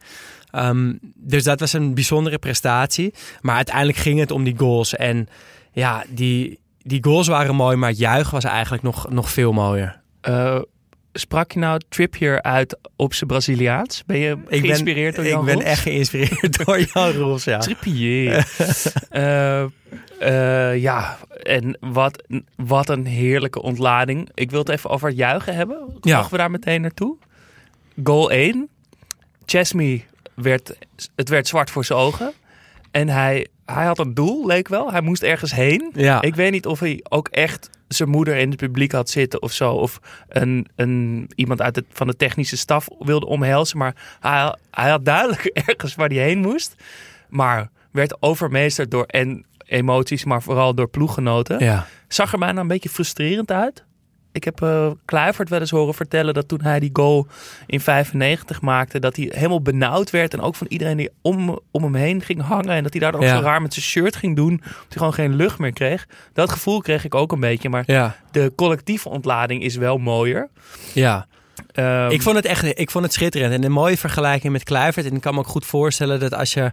Ehm, 0.51 0.93
dus 1.15 1.45
dat 1.45 1.61
was 1.61 1.73
een 1.73 1.95
bijzondere 1.95 2.39
prestatie. 2.39 3.15
Maar 3.41 3.57
uiteindelijk 3.57 3.99
ging 3.99 4.19
het 4.19 4.31
om 4.31 4.45
die 4.45 4.59
goals. 4.59 4.97
En 4.97 5.29
ja, 5.73 6.05
die, 6.09 6.59
die 6.79 7.05
goals 7.05 7.29
waren 7.29 7.55
mooi, 7.55 7.77
maar 7.77 7.89
het 7.89 7.99
juichen 7.99 8.33
was 8.33 8.45
eigenlijk 8.45 8.83
nog, 8.83 9.11
nog 9.11 9.31
veel 9.31 9.53
mooier. 9.53 10.01
Eh, 10.21 10.61
sprak 11.13 11.53
je 11.53 11.59
nou 11.59 11.81
Trippier 11.89 12.43
uit 12.43 12.79
op 12.97 13.15
zijn 13.15 13.31
Braziliaans? 13.31 14.03
Ben 14.07 14.19
je 14.19 14.37
Ik 14.49 14.61
geïnspireerd 14.61 15.15
ben, 15.15 15.25
door 15.25 15.33
Jan 15.33 15.49
Ik 15.49 15.57
ben 15.57 15.65
echt 15.65 15.83
geïnspireerd 15.83 16.57
door 16.65 16.81
Jan 16.81 17.11
Roels, 17.11 17.45
ja. 17.45 17.59
Trippier. 17.59 18.47
Eh, 19.09 19.63
eh, 20.19 20.81
ja, 20.81 21.19
en 21.43 21.79
wat, 21.81 22.25
wat 22.57 22.89
een 22.89 23.07
heerlijke 23.07 23.63
ontlading. 23.63 24.29
Ik 24.35 24.51
wil 24.51 24.59
het 24.59 24.69
even 24.69 24.91
over 24.91 25.09
het 25.09 25.17
juichen 25.17 25.55
hebben. 25.55 25.99
Ja. 26.01 26.17
Mogen 26.17 26.31
we 26.31 26.37
daar 26.37 26.51
meteen 26.51 26.81
naartoe? 26.81 27.17
Goal 28.05 28.31
1. 28.31 28.69
Chesney 29.47 30.07
werd, 30.43 30.79
het 31.15 31.29
werd 31.29 31.47
zwart 31.47 31.71
voor 31.71 31.85
zijn 31.85 31.99
ogen. 31.99 32.33
En 32.91 33.09
hij, 33.09 33.47
hij 33.67 33.85
had 33.85 33.99
een 33.99 34.15
doel, 34.15 34.47
leek 34.47 34.69
wel. 34.69 34.91
Hij 34.91 35.01
moest 35.01 35.23
ergens 35.23 35.53
heen. 35.53 35.93
Ja. 35.95 36.23
Ik 36.23 36.35
weet 36.35 36.51
niet 36.51 36.67
of 36.67 36.81
hij 36.81 37.01
ook 37.09 37.29
echt 37.29 37.71
zijn 37.89 38.09
moeder 38.09 38.37
in 38.37 38.49
het 38.49 38.59
publiek 38.59 38.93
had 38.93 39.11
zitten 39.11 39.43
of 39.43 39.53
zo. 39.53 39.73
Of 39.73 40.01
een, 40.29 40.69
een, 40.77 41.27
iemand 41.35 41.63
uit 41.63 41.77
het, 41.77 41.85
van 41.93 42.07
de 42.07 42.17
technische 42.17 42.57
staf 42.57 42.89
wilde 42.99 43.27
omhelzen. 43.27 43.79
Maar 43.79 43.95
hij, 44.21 44.57
hij 44.71 44.91
had 44.91 45.05
duidelijk 45.05 45.45
ergens 45.67 45.95
waar 45.95 46.09
hij 46.09 46.19
heen 46.19 46.39
moest. 46.39 46.75
Maar 47.29 47.71
werd 47.91 48.23
overmeesterd 48.23 48.91
door 48.91 49.05
en 49.05 49.47
emoties, 49.65 50.25
maar 50.25 50.43
vooral 50.43 50.75
door 50.75 50.89
ploeggenoten. 50.89 51.65
Ja. 51.65 51.87
Zag 52.09 52.33
er 52.33 52.39
mij 52.39 52.49
nou 52.49 52.61
een 52.61 52.69
beetje 52.69 52.89
frustrerend 52.89 53.51
uit. 53.51 53.85
Ik 54.39 54.45
heb 54.45 54.63
eh 54.63 54.91
Kluivert 55.05 55.49
wel 55.49 55.61
eens 55.61 55.71
horen 55.71 55.95
vertellen 55.95 56.35
dat 56.35 56.49
toen 56.49 56.61
hij 56.63 56.81
die 56.81 56.91
goal 56.93 57.27
in 57.67 57.81
95 57.81 58.61
maakte, 58.61 58.99
dat 58.99 59.17
hij 59.17 59.31
helemaal 59.35 59.63
benauwd 59.63 60.11
werd. 60.11 60.33
En 60.35 60.41
ook 60.41 60.55
van 60.55 60.67
iedereen 60.71 60.97
die 60.97 61.11
om, 61.23 61.61
om 61.71 61.83
hem 61.83 61.95
heen 61.95 62.21
ging 62.23 62.41
hangen. 62.43 62.71
En 62.75 62.83
dat 62.83 62.93
hij 62.93 63.01
daardoor 63.01 63.21
ook 63.21 63.27
Ja. 63.27 63.37
zo 63.37 63.43
raar 63.43 63.63
met 63.63 63.73
zijn 63.75 63.85
shirt 63.85 64.17
ging 64.17 64.37
doen. 64.37 64.57
Dat 64.57 64.71
hij 64.71 64.97
gewoon 64.97 65.13
geen 65.15 65.35
lucht 65.35 65.59
meer 65.59 65.73
kreeg. 65.73 66.07
Dat 66.33 66.51
gevoel 66.53 66.81
kreeg 66.81 67.05
ik 67.05 67.15
ook 67.15 67.33
een 67.33 67.41
beetje. 67.41 67.69
Maar 67.69 67.83
Ja. 67.87 68.17
de 68.31 68.53
collectieve 68.57 69.09
ontlading 69.09 69.63
is 69.63 69.77
wel 69.77 69.99
mooier. 69.99 70.49
ja. 70.95 71.27
Ehm, 71.73 72.11
Ik 72.11 72.23
vond 72.23 72.37
het 72.37 72.45
echt 72.45 72.79
ik 72.79 72.91
vond 72.91 73.05
het 73.05 73.13
schitterend. 73.13 73.53
En 73.55 73.65
een 73.65 73.73
mooie 73.73 73.99
vergelijking 73.99 74.53
met 74.53 74.63
Kluivert. 74.65 75.07
En 75.07 75.15
ik 75.15 75.21
kan 75.21 75.35
me 75.35 75.41
ook 75.41 75.47
goed 75.47 75.67
voorstellen 75.67 76.21
dat 76.21 76.35
als 76.35 76.55
je 76.55 76.73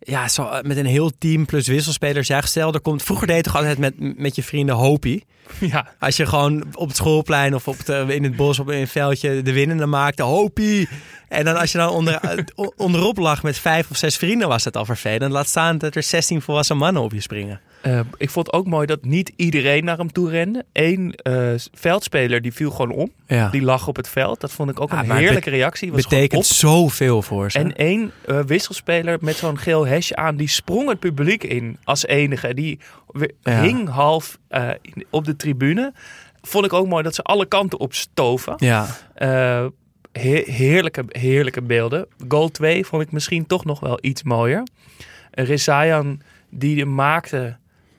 ja, 0.00 0.28
zo, 0.28 0.48
eh, 0.48 0.62
met 0.62 0.76
een 0.76 0.86
heel 0.86 1.10
team 1.18 1.46
plus 1.46 1.66
wisselspelers. 1.66 2.28
Ja, 2.28 2.40
stel, 2.40 2.74
er 2.74 2.80
komt, 2.80 3.02
vroeger 3.02 3.26
deed 3.26 3.36
je 3.36 3.42
toch 3.42 3.56
altijd 3.56 3.78
met, 3.78 4.18
met 4.18 4.34
je 4.34 4.42
vrienden 4.42 4.74
hopie. 4.74 5.24
ja, 5.72 5.86
Als 5.98 6.16
je 6.16 6.26
gewoon 6.26 6.64
op 6.74 6.88
het 6.88 6.96
schoolplein 6.96 7.54
of 7.54 7.68
op 7.68 7.78
het, 7.78 7.88
eh, 7.88 8.08
in 8.08 8.24
het 8.24 8.36
bos 8.36 8.58
op 8.58 8.68
een 8.68 8.88
veldje 8.88 9.42
de 9.42 9.52
winnende 9.52 9.86
maakte, 9.86 10.22
hopie. 10.22 10.88
En 11.28 11.44
dan 11.44 11.56
als 11.56 11.72
je 11.72 11.78
dan 11.78 11.88
onder, 11.88 12.14
eh, 12.14 12.66
onderop 12.76 13.18
lag 13.18 13.42
met 13.42 13.58
vijf 13.58 13.90
of 13.90 13.96
zes 13.96 14.16
vrienden 14.16 14.48
was 14.48 14.64
het 14.64 14.76
al 14.76 14.84
vervelend. 14.84 15.32
Laat 15.32 15.48
staan 15.48 15.78
dat 15.78 15.94
er 15.94 16.02
16 16.02 16.42
volwassen 16.42 16.76
mannen 16.76 17.02
op 17.02 17.12
je 17.12 17.20
springen. 17.20 17.60
Eh, 17.82 18.00
ik 18.16 18.30
vond 18.30 18.52
ook 18.52 18.66
mooi 18.66 18.86
dat 18.86 19.04
niet 19.04 19.32
iedereen 19.36 19.84
naar 19.84 19.96
hem 19.96 20.12
toe 20.12 20.30
rende. 20.30 20.64
Eén 20.72 21.14
veldspeler 21.72 22.42
die 22.42 22.52
viel 22.52 22.70
gewoon 22.70 22.90
om. 22.90 23.12
Ja. 23.26 23.48
Die 23.48 23.62
lag 23.62 23.88
op 23.88 23.96
het 23.96 24.08
veld. 24.08 24.40
Dat 24.40 24.52
vond 24.52 24.70
ik 24.70 24.80
ook 24.80 24.90
Ja, 24.90 24.98
een 24.98 25.10
heerlijke 25.10 25.50
reactie. 25.50 25.92
Was 25.92 26.02
gewoon 26.02 26.20
betekent 26.20 26.46
zoveel 26.46 27.22
voor 27.22 27.50
ze. 27.50 27.58
En 27.58 27.76
één 27.76 28.12
wisselspeler 28.46 29.18
met 29.20 29.36
zo'n 29.36 29.58
geel 29.58 29.84
hesje 29.90 30.16
aan, 30.16 30.36
die 30.36 30.48
sprong 30.48 30.88
het 30.88 30.98
publiek 31.00 31.44
in 31.44 31.78
als 31.84 32.06
enige. 32.06 32.54
Die 32.54 32.78
Ja. 33.42 33.60
hing 33.62 33.88
half 33.88 34.38
eh, 34.48 34.68
op 35.10 35.24
de 35.24 35.36
tribune. 35.36 35.92
Vond 36.42 36.64
ik 36.64 36.72
ook 36.72 36.86
mooi 36.86 37.02
dat 37.02 37.14
ze 37.14 37.22
alle 37.22 37.46
kanten 37.46 37.80
op 37.80 37.94
stoven. 37.94 38.54
ja. 38.56 38.86
Eh, 39.14 39.66
he- 40.12 40.42
heerlijke, 40.46 41.04
heerlijke 41.08 41.62
beelden. 41.62 42.06
Goal 42.28 42.48
2 42.50 42.86
vond 42.86 43.02
ik 43.02 43.12
misschien 43.12 43.46
toch 43.46 43.64
nog 43.64 43.80
wel 43.80 43.98
iets 44.00 44.22
mooier. 44.22 44.62
Rezayan 45.30 46.20
die 46.50 46.84
maakte 46.86 47.56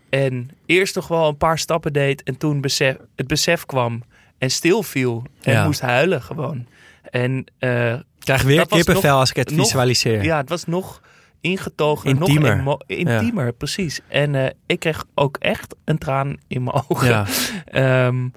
en 0.10 0.50
eerst 0.66 0.96
nog 0.96 1.08
wel 1.08 1.28
een 1.28 1.38
paar 1.38 1.60
stappen 1.60 1.94
deed 1.94 2.24
en 2.24 2.38
toen 2.38 2.62
besef, 2.62 2.96
het 3.16 3.28
besef 3.28 3.66
kwam 3.66 4.04
en 4.38 4.52
stilviel 4.52 5.24
en 5.42 5.54
Ja. 5.54 5.66
moest 5.66 5.82
huilen 5.82 6.22
gewoon. 6.22 6.66
En 7.10 7.46
eh, 7.60 7.94
Ik 7.94 8.02
krijg 8.20 8.42
weer 8.42 8.68
kippenvel 8.68 9.10
nog- 9.10 9.20
als 9.20 9.30
ik 9.30 9.36
het 9.36 9.52
nog- 9.52 9.66
visualiseer. 9.66 10.24
ja, 10.24 10.38
het 10.38 10.50
was 10.50 10.66
nog 10.66 11.02
ingetogen, 11.42 12.10
Intiemer. 12.10 12.64
nog 12.64 12.78
intiemer, 12.86 13.54
precies. 13.54 14.00
En 14.08 14.36
eh, 14.36 14.50
ik 14.66 14.80
kreeg 14.80 15.06
ook 15.16 15.38
echt 15.38 15.76
een 15.86 15.98
traan 15.98 16.38
in 16.48 16.64
mijn 16.64 16.76
ogen. 16.88 17.08
Ja. 17.08 17.26
Ehm, 17.66 18.28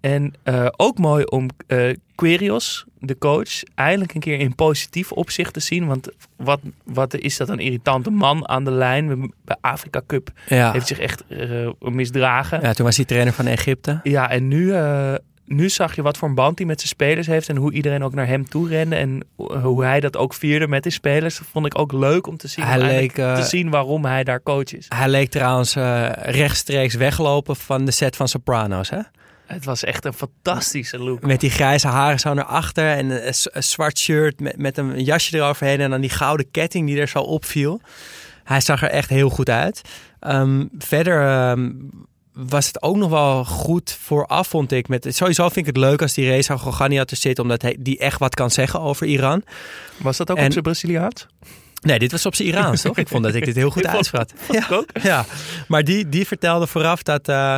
en 0.00 0.34
eh, 0.42 0.66
ook 0.76 0.98
mooi 0.98 1.24
om 1.24 1.48
eh 1.66 1.94
Quirios, 2.14 2.84
de 2.98 3.18
coach, 3.18 3.62
eindelijk 3.74 4.14
een 4.14 4.20
keer 4.20 4.38
in 4.38 4.54
positief 4.54 5.12
opzicht 5.12 5.52
te 5.52 5.60
zien. 5.60 5.86
Want 5.86 6.08
wat, 6.36 6.60
wat 6.84 7.14
is 7.14 7.36
dat 7.36 7.48
een 7.48 7.58
irritante 7.58 8.10
man 8.10 8.48
aan 8.48 8.64
de 8.64 8.70
lijn. 8.70 9.32
Bij 9.44 9.56
Afrika 9.60 10.00
Cup 10.06 10.30
Ja. 10.48 10.72
heeft 10.72 10.86
zich 10.86 10.98
echt 10.98 11.24
misdragen. 11.78 12.60
ja, 12.62 12.72
toen 12.72 12.84
was 12.86 12.96
hij 12.96 13.04
trainer 13.04 13.32
van 13.32 13.46
Egypte. 13.46 14.00
Ja, 14.02 14.30
en 14.30 14.48
nu, 14.48 14.72
nu 15.46 15.68
zag 15.68 15.94
je 15.94 16.02
wat 16.02 16.16
voor 16.16 16.28
een 16.28 16.34
band 16.34 16.58
hij 16.58 16.66
met 16.66 16.78
zijn 16.80 16.92
spelers 16.92 17.26
heeft. 17.26 17.48
En 17.48 17.56
hoe 17.56 17.72
iedereen 17.72 18.04
ook 18.04 18.14
naar 18.14 18.26
hem 18.26 18.48
toe 18.48 18.68
rende. 18.68 18.96
En 18.96 19.24
hoe 19.36 19.84
hij 19.84 20.00
dat 20.00 20.16
ook 20.16 20.34
vierde 20.34 20.68
met 20.68 20.82
de 20.82 20.90
spelers. 20.90 21.38
Dat 21.38 21.46
vond 21.50 21.66
ik 21.66 21.78
ook 21.78 21.92
leuk 21.92 22.26
om 22.26 22.36
te 22.36 22.48
zien. 22.48 22.64
Hij 22.64 22.78
leek, 22.78 23.18
eh, 23.18 23.34
te 23.34 23.42
zien 23.42 23.70
waarom 23.70 24.04
hij 24.04 24.24
daar 24.24 24.42
coach 24.42 24.72
is. 24.74 24.86
Hij 24.88 25.08
leek 25.08 25.30
trouwens 25.30 25.76
eh, 25.76 26.10
rechtstreeks 26.12 26.94
weglopen 26.94 27.56
van 27.56 27.84
de 27.84 27.90
set 27.90 28.16
van 28.16 28.28
Sopranos. 28.28 28.90
Hè? 28.90 29.00
Het 29.46 29.64
was 29.64 29.84
echt 29.84 30.04
een 30.04 30.12
fantastische 30.12 30.98
look. 30.98 31.26
Met 31.26 31.40
die 31.40 31.50
grijze 31.50 31.88
haren 31.88 32.18
zo 32.18 32.34
naar 32.34 32.44
achter 32.44 32.90
en 32.90 33.10
een, 33.10 33.34
een 33.52 33.62
zwart 33.62 33.98
shirt 33.98 34.40
met, 34.40 34.56
met 34.56 34.78
een 34.78 35.04
jasje 35.04 35.36
eroverheen. 35.36 35.80
En 35.80 35.90
dan 35.90 36.00
die 36.00 36.10
gouden 36.10 36.50
ketting 36.50 36.86
die 36.86 37.00
er 37.00 37.08
zo 37.08 37.18
opviel. 37.18 37.80
Hij 38.44 38.60
zag 38.60 38.82
er 38.82 38.90
echt 38.90 39.08
heel 39.08 39.30
goed 39.30 39.50
uit. 39.50 39.80
Ehm, 40.20 40.64
verder 40.78 41.26
ehm, 41.26 41.70
was 42.34 42.66
het 42.66 42.82
ook 42.82 42.96
nog 42.96 43.10
wel 43.10 43.44
goed 43.44 43.96
vooraf, 44.00 44.48
vond 44.48 44.72
ik. 44.72 44.88
Met, 44.88 45.06
sowieso 45.10 45.42
vind 45.48 45.56
ik 45.56 45.66
het 45.66 45.76
leuk 45.76 46.02
als 46.02 46.14
die 46.14 46.28
Reza 46.28 46.56
Gogania 46.56 47.04
er 47.06 47.16
zit, 47.16 47.38
omdat 47.38 47.62
hij 47.62 47.76
die 47.80 47.98
echt 47.98 48.18
wat 48.18 48.34
kan 48.34 48.50
zeggen 48.50 48.80
over 48.80 49.06
Iran. 49.06 49.42
Was 49.96 50.16
dat 50.16 50.30
ook 50.30 50.36
En- 50.36 50.44
op 50.46 50.52
zijn 50.52 50.64
Braziliaans? 50.64 51.26
Nee, 51.80 51.98
dit 51.98 52.12
was 52.12 52.26
op 52.26 52.34
zijn 52.34 52.48
Iraans, 52.48 52.82
toch? 52.82 52.98
Ik 52.98 53.08
vond 53.08 53.24
dat 53.24 53.34
ik 53.34 53.44
dit 53.44 53.54
heel 53.56 53.70
goed 53.70 53.86
uitsprak. 53.96 54.28
ik 54.50 54.72
ook. 54.72 54.88
Ja, 55.02 55.24
maar 55.68 55.84
die, 55.84 56.08
die 56.08 56.26
vertelde 56.26 56.66
vooraf 56.66 57.02
dat, 57.02 57.28
eh 57.28 57.56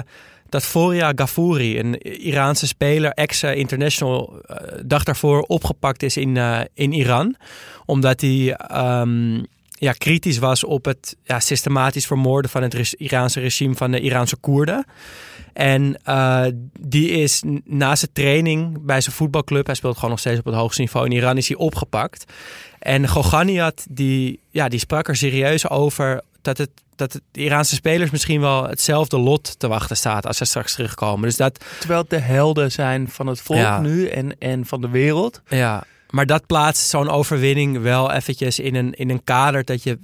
dat 0.49 0.64
Foria 0.64 1.12
Ghafouri, 1.14 1.78
een 1.78 1.99
Iraanse 2.02 2.66
speler, 2.66 3.11
ex-international, 3.11 4.40
dag 4.85 5.02
daarvoor 5.04 5.40
opgepakt 5.40 6.02
is 6.02 6.16
in, 6.16 6.37
eh, 6.37 6.61
in 6.75 6.92
Iran. 6.92 7.37
Omdat 7.85 8.21
hij 8.21 8.52
ehm, 8.54 9.42
ja, 9.78 9.92
kritisch 9.92 10.38
was 10.38 10.64
op 10.64 10.85
het 10.85 11.16
ja, 11.23 11.40
systematisch 11.40 12.06
vermoorden 12.06 12.50
van 12.50 12.62
het 12.62 12.92
Iraanse 12.92 13.40
regime 13.40 13.75
van 13.75 13.90
de 13.90 14.00
Iraanse 14.00 14.37
Koerden. 14.37 14.85
En 15.52 15.99
eh, 16.04 16.45
die 16.80 17.11
is 17.11 17.42
na 17.64 17.97
zijn 17.97 18.12
training 18.12 18.78
bij 18.85 19.00
zijn 19.00 19.14
voetbalclub, 19.14 19.66
hij 19.66 19.75
speelt 19.75 19.95
gewoon 19.95 20.11
nog 20.11 20.18
steeds 20.18 20.38
op 20.38 20.45
het 20.45 20.54
hoogste 20.54 20.80
niveau 20.80 21.06
in 21.06 21.12
Iran, 21.12 21.37
is 21.37 21.49
hij 21.49 21.56
opgepakt. 21.56 22.33
En 22.78 23.09
Goganiat, 23.09 23.87
die, 23.90 24.40
ja, 24.50 24.68
die 24.68 24.78
sprak 24.78 25.09
er 25.09 25.16
serieus 25.16 25.68
over 25.68 26.23
dat 26.42 26.59
het 26.59 26.71
dat 26.97 27.12
het 27.12 27.23
de 27.33 27.40
Iraanse 27.40 27.75
spelers 27.75 28.11
misschien 28.11 28.40
wel 28.40 28.68
hetzelfde 28.68 29.18
lot 29.18 29.59
te 29.59 29.68
wachten 29.68 29.97
staat 29.97 30.26
als 30.26 30.37
ze 30.37 30.45
straks 30.45 30.75
terugkomen. 30.75 31.23
Dus 31.23 31.37
dat, 31.37 31.64
Terwijl 31.78 32.00
het 32.00 32.11
de 32.11 32.18
helden 32.18 32.73
zijn 32.73 33.09
van 33.09 33.26
het 33.26 33.40
volk 33.40 33.59
Ja. 33.59 33.80
nu 33.80 34.06
en, 34.09 34.38
en 34.38 34.66
van 34.66 34.80
de 34.80 34.88
wereld. 34.88 35.40
Ja, 35.49 35.85
maar 36.11 36.27
dat 36.27 36.47
plaatst 36.47 36.89
zo'n 36.89 37.09
overwinning 37.09 37.79
wel 37.83 38.13
eventjes 38.13 38.59
in 38.59 38.75
een, 38.75 38.95
in 38.95 39.11
een 39.11 39.25
kader 39.25 39.65
dat 39.65 39.83
je, 39.83 39.99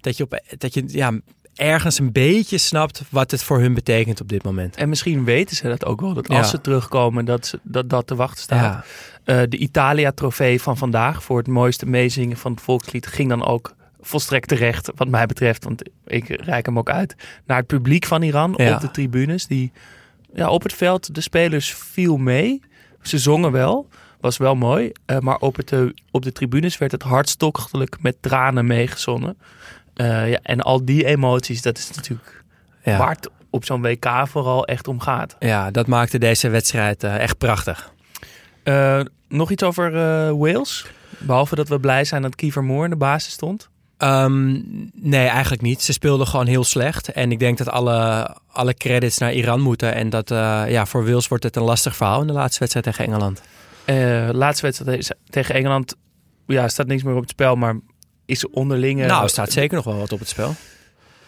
dat 0.00 0.16
je, 0.16 0.22
op, 0.24 0.40
dat 0.58 0.74
je 0.74 0.82
ja, 0.86 1.12
ergens 1.54 1.98
een 1.98 2.12
beetje 2.12 2.58
snapt 2.58 3.02
wat 3.10 3.30
het 3.30 3.42
voor 3.42 3.60
hun 3.60 3.74
betekent 3.74 4.20
op 4.20 4.28
dit 4.28 4.42
moment. 4.42 4.76
En 4.76 4.88
misschien 4.88 5.24
weten 5.24 5.56
ze 5.56 5.68
dat 5.68 5.84
ook 5.84 6.00
wel. 6.00 6.14
Dat 6.14 6.28
Ja. 6.28 6.38
als 6.38 6.50
ze 6.50 6.60
terugkomen, 6.60 7.24
dat 7.24 7.46
ze, 7.46 7.58
dat, 7.62 7.90
dat 7.90 8.06
te 8.06 8.14
wachten 8.14 8.42
staat. 8.42 8.60
Ja, 8.60 8.84
Eh, 9.24 9.42
de 9.48 9.56
Italia-trofee 9.56 10.60
van 10.62 10.76
vandaag 10.76 11.22
voor 11.22 11.38
het 11.38 11.46
mooiste 11.46 11.86
meezingen 11.86 12.36
van 12.36 12.52
het 12.52 12.60
volkslied 12.60 13.06
ging 13.06 13.28
dan 13.28 13.44
ook 13.46 13.74
volstrekt 14.00 14.48
terecht, 14.48 14.90
wat 14.94 15.08
mij 15.08 15.26
betreft. 15.26 15.64
Want 15.64 15.82
ik 16.06 16.28
reik 16.28 16.66
hem 16.66 16.78
ook 16.78 16.90
uit 16.90 17.14
naar 17.46 17.56
het 17.58 17.66
publiek 17.66 18.04
van 18.06 18.22
Iran 18.22 18.54
Ja. 18.56 18.74
op 18.74 18.80
de 18.80 18.90
tribunes. 18.90 19.46
Die 19.46 19.72
ja, 20.34 20.48
op 20.50 20.62
het 20.62 20.72
veld, 20.72 21.14
de 21.14 21.20
spelers 21.20 21.74
viel 21.74 22.16
mee. 22.16 22.60
Ze 23.02 23.18
zongen 23.18 23.52
wel, 23.52 23.88
was 24.24 24.36
wel 24.36 24.54
mooi. 24.54 24.92
eh, 25.06 25.18
maar 25.18 25.36
op, 25.36 25.56
het, 25.56 25.72
eh, 25.72 25.80
op 26.10 26.22
de 26.22 26.32
tribunes 26.32 26.78
werd 26.78 26.92
het 26.92 27.02
hartstochtelijk 27.02 27.96
met 28.00 28.16
tranen 28.20 28.66
meegezonnen. 28.66 29.36
Eh, 29.94 30.30
ja, 30.30 30.38
en 30.42 30.60
al 30.60 30.84
die 30.84 31.04
emoties, 31.04 31.62
dat 31.62 31.78
is 31.78 31.90
natuurlijk 31.90 32.44
ja. 32.84 32.98
waar 32.98 33.14
het 33.14 33.30
op 33.50 33.64
zo'n 33.64 33.82
WK 33.82 34.06
vooral 34.24 34.66
echt 34.66 34.88
om 34.88 35.00
gaat. 35.00 35.36
ja, 35.38 35.70
dat 35.70 35.86
maakte 35.86 36.18
deze 36.18 36.48
wedstrijd 36.48 37.04
echt 37.04 37.38
prachtig. 37.38 37.92
Nog 39.28 39.50
iets 39.50 39.62
over 39.62 39.92
Wales? 40.38 40.86
Behalve 41.18 41.54
dat 41.54 41.68
we 41.68 41.80
blij 41.80 42.04
zijn 42.04 42.22
dat 42.22 42.34
Kiefer 42.34 42.64
Moore 42.64 42.84
in 42.84 42.90
de 42.90 42.96
basis 42.96 43.32
stond. 43.32 43.68
Ehm, 43.96 44.60
nee, 44.92 45.26
eigenlijk 45.26 45.62
niet. 45.62 45.82
Ze 45.82 45.92
speelden 45.92 46.26
gewoon 46.26 46.46
heel 46.46 46.64
slecht. 46.64 47.12
En 47.12 47.32
ik 47.32 47.38
denk 47.38 47.58
dat 47.58 47.68
alle, 47.68 48.30
alle 48.52 48.74
credits 48.74 49.18
naar 49.18 49.32
Iran 49.32 49.60
moeten. 49.60 49.94
En 49.94 50.10
dat 50.10 50.28
ja, 50.28 50.86
voor 50.86 51.04
Wils 51.04 51.28
wordt 51.28 51.44
het 51.44 51.56
een 51.56 51.62
lastig 51.62 51.96
verhaal 51.96 52.20
in 52.20 52.26
de 52.26 52.32
laatste 52.32 52.58
wedstrijd 52.58 52.86
tegen 52.86 53.04
Engeland. 53.06 53.42
Eh 53.84 54.28
laatste 54.32 54.66
wedstrijd 54.66 55.14
tegen 55.30 55.54
Engeland 55.54 55.94
ja, 56.46 56.68
staat 56.68 56.86
niks 56.86 57.02
meer 57.02 57.14
op 57.14 57.20
het 57.20 57.30
spel, 57.30 57.56
maar 57.56 57.80
is 58.26 58.48
onderlinge... 58.48 59.06
nou, 59.06 59.22
er 59.22 59.28
staat 59.28 59.52
zeker 59.52 59.76
nog 59.76 59.84
wel 59.84 59.96
wat 59.98 60.12
op 60.12 60.18
het 60.18 60.28
spel. 60.28 60.54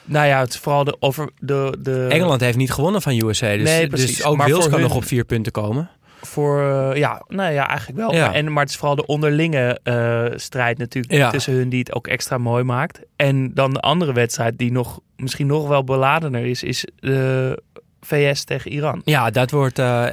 Nou 0.05 0.27
ja, 0.27 0.41
het 0.41 0.49
is 0.49 0.59
vooral 0.59 0.85
de, 0.85 0.97
over 1.01 1.31
de... 1.39 1.77
de 1.81 2.07
Engeland 2.11 2.41
heeft 2.41 2.57
niet 2.57 2.73
gewonnen 2.73 3.03
van 3.03 3.21
USA. 3.23 3.57
Dus, 3.57 3.63
Nee, 3.63 3.87
precies. 3.87 4.17
dus 4.17 4.25
ook 4.25 4.37
Maar 4.37 4.47
Wils 4.47 4.65
kan 4.65 4.73
hun- 4.73 4.81
nog 4.83 4.95
op 4.97 5.05
vier 5.05 5.25
punten 5.25 5.53
komen. 5.53 5.91
Voor, 6.21 6.71
eh, 6.71 6.97
ja, 6.99 7.23
nou 7.29 7.53
ja, 7.53 7.69
eigenlijk 7.69 7.99
wel. 7.99 8.15
Ja. 8.15 8.33
En, 8.35 8.53
maar 8.53 8.63
het 8.63 8.71
is 8.71 8.77
vooral 8.77 8.97
de 8.97 9.07
onderlinge 9.07 9.81
eh, 9.83 10.25
strijd 10.35 10.79
natuurlijk 10.79 11.15
Ja. 11.15 11.31
tussen 11.31 11.53
hun 11.55 11.69
die 11.69 11.79
het 11.79 11.93
ook 11.95 12.07
extra 12.07 12.39
mooi 12.39 12.65
maakt. 12.65 13.01
En 13.17 13.55
dan 13.55 13.73
de 13.73 13.81
andere 13.81 14.13
wedstrijd 14.13 14.59
die 14.59 14.73
nog 14.73 15.01
misschien 15.17 15.47
nog 15.47 15.69
wel 15.69 15.85
beladener 15.85 16.45
is, 16.45 16.63
is 16.63 16.87
de 16.97 17.63
VS 18.01 18.45
tegen 18.45 18.71
Iran. 18.71 19.01
Ja, 19.05 19.31
dat 19.31 19.51
wordt 19.51 19.79
eh, 19.79 20.07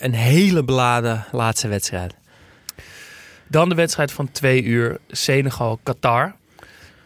een 0.00 0.14
hele 0.14 0.64
beladen 0.64 1.24
laatste 1.32 1.68
wedstrijd. 1.68 2.14
Dan 3.48 3.68
de 3.68 3.74
wedstrijd 3.74 4.12
van 4.12 4.30
twee 4.30 4.62
uur 4.62 4.98
Senegal-Qatar. 5.08 6.34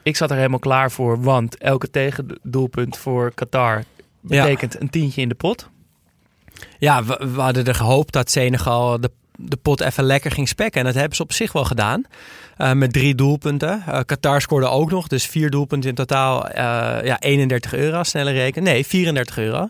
Ik 0.03 0.17
zat 0.17 0.31
er 0.31 0.37
helemaal 0.37 0.59
klaar 0.59 0.91
voor, 0.91 1.23
want 1.23 1.59
elke 1.59 1.91
tegendoelpunt 1.91 2.97
voor 2.97 3.33
Qatar 3.35 3.85
betekent 4.21 4.81
een 4.81 4.91
tientje 4.91 5.21
in 5.21 5.29
de 5.29 5.35
pot. 5.35 5.69
Ja, 6.79 7.05
we, 7.05 7.29
we 7.35 7.41
hadden 7.41 7.65
er 7.65 7.75
gehoopt 7.75 8.13
dat 8.13 8.31
Senegal 8.31 9.01
de, 9.01 9.11
de 9.37 9.57
pot 9.57 9.81
even 9.81 10.05
lekker 10.05 10.31
ging 10.31 10.49
spekken. 10.49 10.81
En 10.81 10.87
dat 10.87 10.95
hebben 10.95 11.17
ze 11.17 11.23
op 11.23 11.33
zich 11.33 11.53
wel 11.53 11.65
gedaan. 11.65 12.05
Eh, 12.57 12.73
met 12.73 12.93
drie 12.93 13.15
doelpunten. 13.15 13.83
Eh, 13.87 14.01
Qatar 14.07 14.41
scoorde 14.41 14.67
ook 14.67 14.91
nog. 14.91 15.07
Dus 15.07 15.27
vier 15.27 15.51
doelpunten 15.51 15.89
in 15.89 15.95
totaal. 15.95 16.49
eh, 16.49 17.05
ja, 17.05 17.21
31 17.21 17.75
euro, 17.75 18.03
snelle 18.03 18.31
reken. 18.33 18.63
Nee, 18.63 18.87
34 18.87 19.39
euro. 19.39 19.69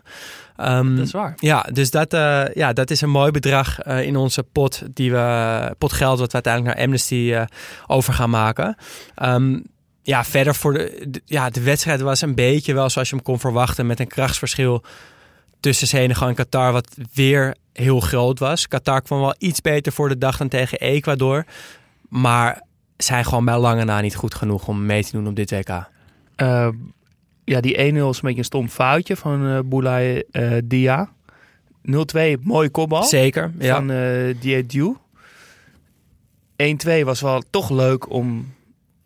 Ehm, 0.56 0.96
Dat 0.96 1.06
is 1.06 1.12
waar. 1.12 1.34
ja, 1.36 1.66
dus 1.72 1.90
dat, 1.90 2.12
eh, 2.12 2.44
ja, 2.54 2.72
dat 2.72 2.90
is 2.90 3.00
een 3.00 3.10
mooi 3.10 3.30
bedrag 3.30 3.78
eh, 3.80 4.02
in 4.02 4.16
onze 4.16 4.42
pot, 4.42 4.82
die 4.94 5.10
we, 5.12 5.74
pot 5.78 5.92
geld 5.92 6.18
wat 6.18 6.26
we 6.28 6.32
uiteindelijk 6.34 6.74
naar 6.76 6.84
Amnesty 6.84 7.30
eh, 7.34 7.44
over 7.86 8.12
gaan 8.12 8.30
maken. 8.30 8.76
Ehm, 9.14 9.60
ja, 10.02 10.24
verder 10.24 10.54
voor 10.54 10.72
de, 10.72 11.06
de- 11.08 11.22
ja, 11.24 11.50
de 11.50 11.62
wedstrijd 11.62 12.00
was 12.00 12.20
een 12.20 12.34
beetje 12.34 12.74
wel 12.74 12.90
zoals 12.90 13.08
je 13.08 13.14
hem 13.14 13.24
kon 13.24 13.38
verwachten 13.40 13.86
met 13.86 14.00
een 14.00 14.06
krachtsverschil 14.06 14.82
tussen 15.60 15.86
Senegal 15.86 16.28
en 16.28 16.34
Qatar, 16.34 16.72
wat 16.72 16.96
weer 17.14 17.54
heel 17.72 18.00
groot 18.00 18.38
was. 18.38 18.68
Qatar 18.68 19.02
kwam 19.02 19.20
wel 19.20 19.34
iets 19.38 19.60
beter 19.60 19.92
voor 19.92 20.08
de 20.08 20.18
dag 20.18 20.36
dan 20.36 20.48
tegen 20.48 20.78
Ecuador, 20.78 21.44
maar 22.08 22.62
zijn 22.96 23.24
gewoon 23.24 23.44
bij 23.44 23.58
lange 23.58 23.84
na 23.84 24.00
niet 24.00 24.16
goed 24.16 24.34
genoeg 24.34 24.68
om 24.68 24.86
mee 24.86 25.04
te 25.04 25.12
doen 25.12 25.26
op 25.26 25.36
dit 25.36 25.50
WK. 25.50 25.88
Ja, 27.44 27.60
die 27.60 27.76
1-0 27.76 27.78
is 27.78 27.92
een 27.92 28.12
beetje 28.20 28.38
een 28.38 28.44
stom 28.44 28.68
foutje 28.68 29.16
van 29.16 29.46
eh 29.46 29.58
Boulay 29.64 30.24
eh, 30.30 30.52
Dia. 30.64 31.12
0-2, 31.90 31.92
mooie 32.40 32.70
kopbal 32.70 33.02
Zeker, 33.02 33.52
ja. 33.58 33.74
van 33.74 33.90
eh 33.90 34.34
Diediu. 34.40 34.96
1-2 37.02 37.04
was 37.04 37.20
wel 37.20 37.42
toch 37.50 37.70
leuk 37.70 38.10
om 38.10 38.52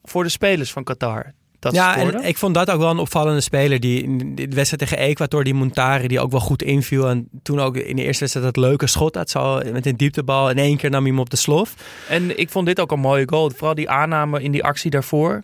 voor 0.03 0.23
de 0.23 0.29
spelers 0.29 0.73
van 0.73 0.85
Qatar 0.85 1.33
dat 1.59 1.75
ja, 1.75 1.97
en 1.97 2.25
ik 2.25 2.37
vond 2.37 2.55
dat 2.55 2.71
ook 2.71 2.81
wel 2.81 2.91
een 2.91 2.99
opvallende 2.99 3.41
speler. 3.41 3.81
Die 3.81 4.03
in 4.03 4.35
de 4.35 4.49
wedstrijd 4.49 4.91
tegen 4.91 4.99
Ecuador, 4.99 5.45
die 5.45 5.55
Montari, 5.55 6.09
die 6.09 6.21
ook 6.21 6.31
wel 6.31 6.41
goed 6.41 6.63
inviel. 6.63 7.09
En 7.09 7.29
toen 7.43 7.61
ook 7.61 7.77
in 7.77 7.97
de 7.97 8.03
eerste 8.03 8.21
wedstrijd 8.21 8.55
dat 8.55 8.65
leuke 8.65 8.87
schot 8.87 9.15
had. 9.15 9.31
Zo 9.31 9.61
met 9.73 9.87
een 9.87 9.97
dieptebal. 9.97 10.51
In 10.51 10.59
één 10.59 10.77
keer 10.77 10.91
nam 10.91 11.01
hij 11.03 11.11
hem 11.11 11.21
op 11.21 11.31
de 11.31 11.37
slof. 11.37 11.75
En 12.09 12.39
ik 12.39 12.51
vond 12.51 12.67
dit 12.67 12.81
ook 12.81 12.93
een 12.93 13.01
mooie 13.01 13.29
goal. 13.29 13.51
Vooral 13.51 13.75
die 13.75 13.91
aanname 13.91 14.43
in 14.43 14.51
die 14.51 14.65
actie 14.65 14.91
daarvoor. 14.91 15.43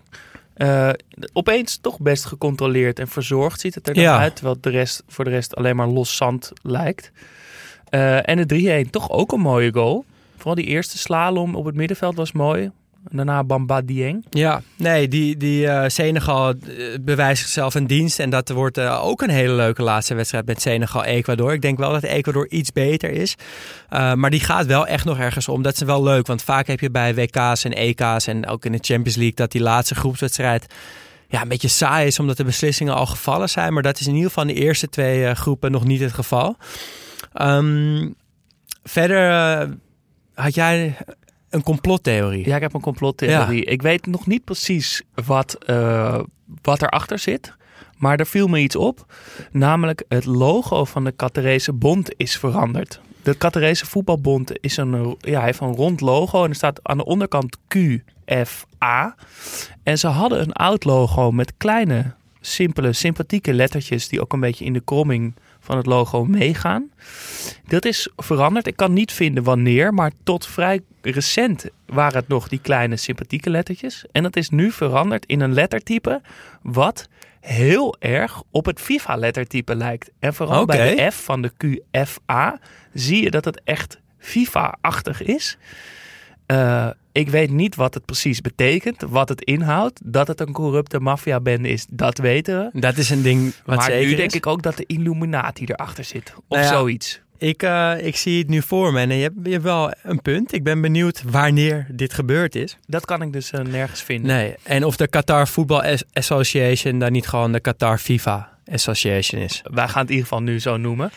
Eh, 0.54 0.90
opeens 1.32 1.76
toch 1.76 2.00
best 2.00 2.24
gecontroleerd 2.24 2.98
en 2.98 3.08
verzorgd 3.08 3.60
ziet 3.60 3.74
het 3.74 3.88
er 3.88 3.94
dan 3.94 4.02
Ja. 4.02 4.18
uit. 4.18 4.34
Terwijl 4.36 4.56
de 4.60 4.70
rest, 4.70 5.02
voor 5.08 5.24
de 5.24 5.30
rest 5.30 5.56
alleen 5.56 5.76
maar 5.76 5.88
los 5.88 6.16
zand 6.16 6.52
lijkt. 6.62 7.12
Eh, 7.88 8.28
en 8.28 8.36
de 8.36 8.46
3-1 8.46 8.90
toch 8.90 9.10
ook 9.10 9.32
een 9.32 9.40
mooie 9.40 9.72
goal. 9.72 10.04
Vooral 10.36 10.54
die 10.54 10.64
eerste 10.66 10.98
slalom 10.98 11.54
op 11.54 11.64
het 11.64 11.74
middenveld 11.74 12.16
was 12.16 12.32
mooi. 12.32 12.70
Daarna 13.10 13.44
Bamba 13.44 13.80
Dieng. 13.80 14.24
Ja, 14.30 14.62
nee, 14.76 15.08
die, 15.08 15.36
die 15.36 15.66
eh, 15.66 15.88
Senegal 15.88 16.48
eh, 16.48 16.84
bewijst 17.00 17.42
zichzelf 17.42 17.74
een 17.74 17.86
dienst. 17.86 18.18
En 18.18 18.30
dat 18.30 18.48
wordt 18.48 18.78
eh, 18.78 19.04
ook 19.04 19.22
een 19.22 19.30
hele 19.30 19.52
leuke 19.52 19.82
laatste 19.82 20.14
wedstrijd 20.14 20.46
met 20.46 20.62
Senegal-Ecuador. 20.62 21.52
Ik 21.52 21.62
denk 21.62 21.78
wel 21.78 21.92
dat 21.92 22.02
Ecuador 22.02 22.48
iets 22.48 22.72
beter 22.72 23.10
is. 23.10 23.34
Maar 23.88 24.30
die 24.30 24.40
gaat 24.40 24.66
wel 24.66 24.86
echt 24.86 25.04
nog 25.04 25.18
ergens 25.18 25.48
om. 25.48 25.62
Dat 25.62 25.74
is 25.74 25.80
wel 25.80 26.02
leuk, 26.02 26.26
want 26.26 26.42
vaak 26.42 26.66
heb 26.66 26.80
je 26.80 26.90
bij 26.90 27.14
WK's 27.14 27.64
en 27.64 27.72
EK's 27.72 28.26
en 28.26 28.46
ook 28.46 28.64
in 28.64 28.72
de 28.72 28.78
Champions 28.80 29.16
League... 29.16 29.34
dat 29.34 29.52
die 29.52 29.60
laatste 29.60 29.94
groepswedstrijd 29.94 30.66
ja, 31.28 31.42
een 31.42 31.48
beetje 31.48 31.68
saai 31.68 32.06
is 32.06 32.18
omdat 32.18 32.36
de 32.36 32.44
beslissingen 32.44 32.94
al 32.94 33.06
gevallen 33.06 33.48
zijn. 33.48 33.72
Maar 33.72 33.82
dat 33.82 34.00
is 34.00 34.06
in 34.06 34.14
ieder 34.14 34.28
geval 34.28 34.48
in 34.48 34.54
de 34.54 34.60
eerste 34.60 34.88
twee 34.88 35.34
groepen 35.34 35.70
nog 35.70 35.84
niet 35.84 36.00
het 36.00 36.12
geval. 36.12 36.56
Ehm, 37.32 38.08
verder 38.82 39.30
had 40.34 40.54
jij 40.54 40.96
een 41.54 41.62
complottheorie. 41.62 42.46
Ja, 42.46 42.56
ik 42.56 42.62
heb 42.62 42.74
een 42.74 42.80
complottheorie. 42.80 43.64
Ik 43.64 43.82
weet 43.82 44.06
nog 44.06 44.26
niet 44.26 44.44
precies 44.44 45.02
wat, 45.26 45.54
eh 45.66 46.20
wat 46.62 46.82
erachter 46.82 47.18
zit. 47.18 47.52
Maar 47.98 48.18
er 48.18 48.26
viel 48.26 48.46
me 48.46 48.58
iets 48.58 48.76
op. 48.76 49.14
Namelijk 49.50 50.04
het 50.08 50.24
logo 50.24 50.84
van 50.84 51.04
de 51.04 51.16
Catarese 51.16 51.72
Bond 51.72 52.14
is 52.16 52.38
veranderd. 52.38 53.00
De 53.22 53.38
Catarese 53.38 53.86
Voetbalbond 53.86 54.52
is 54.60 54.76
een, 54.76 55.16
ja, 55.18 55.42
heeft 55.42 55.60
een 55.60 55.74
rond 55.74 56.00
logo. 56.00 56.44
En 56.44 56.48
er 56.48 56.54
staat 56.54 56.80
aan 56.82 56.96
de 56.96 57.04
onderkant 57.04 57.56
QFA. 57.68 59.14
En 59.82 59.98
ze 59.98 60.06
hadden 60.06 60.40
een 60.40 60.52
oud 60.52 60.84
logo 60.84 61.30
met 61.30 61.52
kleine, 61.56 62.14
simpele, 62.40 62.92
sympathieke 62.92 63.52
lettertjes... 63.52 64.08
die 64.08 64.20
ook 64.20 64.32
een 64.32 64.40
beetje 64.40 64.64
in 64.64 64.72
de 64.72 64.84
kromming 64.84 65.34
van 65.64 65.76
het 65.76 65.86
logo 65.86 66.24
meegaan. 66.24 66.90
Dat 67.66 67.84
is 67.84 68.08
veranderd. 68.16 68.66
Ik 68.66 68.76
kan 68.76 68.92
niet 68.92 69.12
vinden 69.12 69.42
wanneer, 69.42 69.94
maar 69.94 70.12
tot 70.22 70.46
vrij 70.46 70.80
recent 71.02 71.66
waren 71.86 72.18
het 72.18 72.28
nog 72.28 72.48
die 72.48 72.58
kleine 72.58 72.96
sympathieke 72.96 73.50
lettertjes. 73.50 74.04
En 74.12 74.22
dat 74.22 74.36
is 74.36 74.50
nu 74.50 74.70
veranderd 74.70 75.26
in 75.26 75.40
een 75.40 75.52
lettertype 75.52 76.22
wat 76.62 77.08
heel 77.40 77.96
erg 77.98 78.42
op 78.50 78.66
het 78.66 78.80
FIFA-lettertype 78.80 79.74
lijkt. 79.74 80.10
En 80.18 80.34
vooral 80.34 80.64
bij 80.64 80.94
de 80.94 81.10
F 81.10 81.24
van 81.24 81.42
de 81.42 81.52
QFA 81.56 82.58
zie 82.92 83.22
je 83.22 83.30
dat 83.30 83.44
het 83.44 83.60
echt 83.64 84.00
FIFA-achtig 84.18 85.22
is. 85.22 85.58
Eh, 86.46 86.88
ik 87.12 87.28
weet 87.28 87.50
niet 87.50 87.74
wat 87.74 87.94
het 87.94 88.04
precies 88.04 88.40
betekent, 88.40 89.02
wat 89.08 89.28
het 89.28 89.40
inhoudt. 89.42 90.00
Dat 90.04 90.26
het 90.26 90.40
een 90.40 90.52
corrupte 90.52 91.00
maffiabende 91.00 91.68
is, 91.68 91.86
dat 91.90 92.18
weten 92.18 92.70
we. 92.72 92.80
Dat 92.80 92.96
is 92.96 93.10
een 93.10 93.22
ding 93.22 93.54
wat 93.64 93.76
maar 93.76 93.84
zeker 93.84 94.08
nu 94.08 94.14
denk 94.14 94.30
is. 94.30 94.36
ik 94.36 94.46
ook 94.46 94.62
dat 94.62 94.76
de 94.76 94.84
Illuminati 94.86 95.64
erachter 95.64 96.04
zit. 96.04 96.34
Of 96.36 96.42
Nou 96.48 96.62
ja, 96.62 96.68
zoiets. 96.68 97.22
Ik, 97.38 97.62
eh, 97.62 97.92
ik 98.00 98.16
zie 98.16 98.38
het 98.38 98.48
nu 98.48 98.62
voor 98.62 98.92
me 98.92 99.00
en 99.00 99.14
je 99.16 99.22
hebt, 99.22 99.34
je 99.42 99.50
hebt 99.50 99.62
wel 99.62 99.92
een 100.02 100.22
punt. 100.22 100.52
Ik 100.52 100.62
ben 100.64 100.80
benieuwd 100.80 101.22
wanneer 101.30 101.86
dit 101.92 102.12
gebeurd 102.14 102.54
is. 102.54 102.76
Dat 102.86 103.04
kan 103.04 103.22
ik 103.22 103.32
dus 103.32 103.50
eh, 103.50 103.60
nergens 103.64 104.02
vinden. 104.02 104.26
Nee, 104.36 104.54
en 104.62 104.84
of 104.84 104.96
de 104.96 105.08
Qatar 105.08 105.46
Football 105.46 105.80
As- 105.92 106.04
Association 106.12 106.98
dan 106.98 107.12
niet 107.12 107.26
gewoon 107.26 107.52
de 107.52 107.60
Qatar 107.60 107.98
FIFA 107.98 108.52
Association 108.72 109.40
is. 109.42 109.62
Wij 109.72 109.88
gaan 109.88 110.00
het 110.00 110.10
in 110.10 110.16
ieder 110.16 110.28
geval 110.28 110.42
nu 110.42 110.60
zo 110.60 110.76
noemen. 110.76 111.10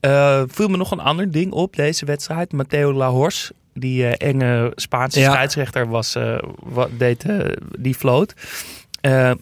Eh 0.00 0.42
viel 0.46 0.68
me 0.68 0.76
nog 0.76 0.90
een 0.90 1.00
ander 1.00 1.30
ding 1.30 1.52
op 1.52 1.76
deze 1.76 2.04
wedstrijd. 2.04 2.52
Matteo 2.52 2.92
Lahors, 2.92 3.50
die 3.74 4.06
eh, 4.06 4.28
enge 4.30 4.72
Spaanse 4.74 5.20
Ja. 5.20 5.30
scheidsrechter, 5.30 5.88
was, 5.88 6.14
eh, 6.14 6.38
wat, 6.58 6.90
deed, 6.98 7.24
eh, 7.24 7.38
die 7.78 7.94
floot. 7.94 8.34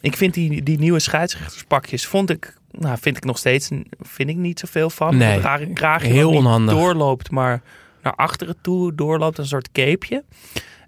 Ik 0.00 0.16
vind 0.16 0.34
die, 0.34 0.62
die 0.62 0.78
nieuwe 0.78 0.98
scheidsrechterspakjes, 0.98 2.06
vond 2.06 2.30
ik, 2.30 2.54
nou, 2.70 2.98
vind 3.00 3.16
ik 3.16 3.24
nog 3.24 3.38
steeds 3.38 3.68
vind 4.00 4.28
ik 4.30 4.36
niet 4.36 4.58
zoveel 4.60 4.90
van. 4.90 5.16
Nee, 5.16 5.28
Het 5.32 5.42
rare 5.42 5.72
kraagje 5.72 6.08
heel 6.12 6.30
onhandig. 6.30 6.74
doorloopt, 6.74 7.30
maar 7.30 7.62
naar 8.02 8.14
achteren 8.14 8.56
toe 8.62 8.94
doorloopt, 8.94 9.38
een 9.38 9.46
soort 9.46 9.72
capeje. 9.72 10.24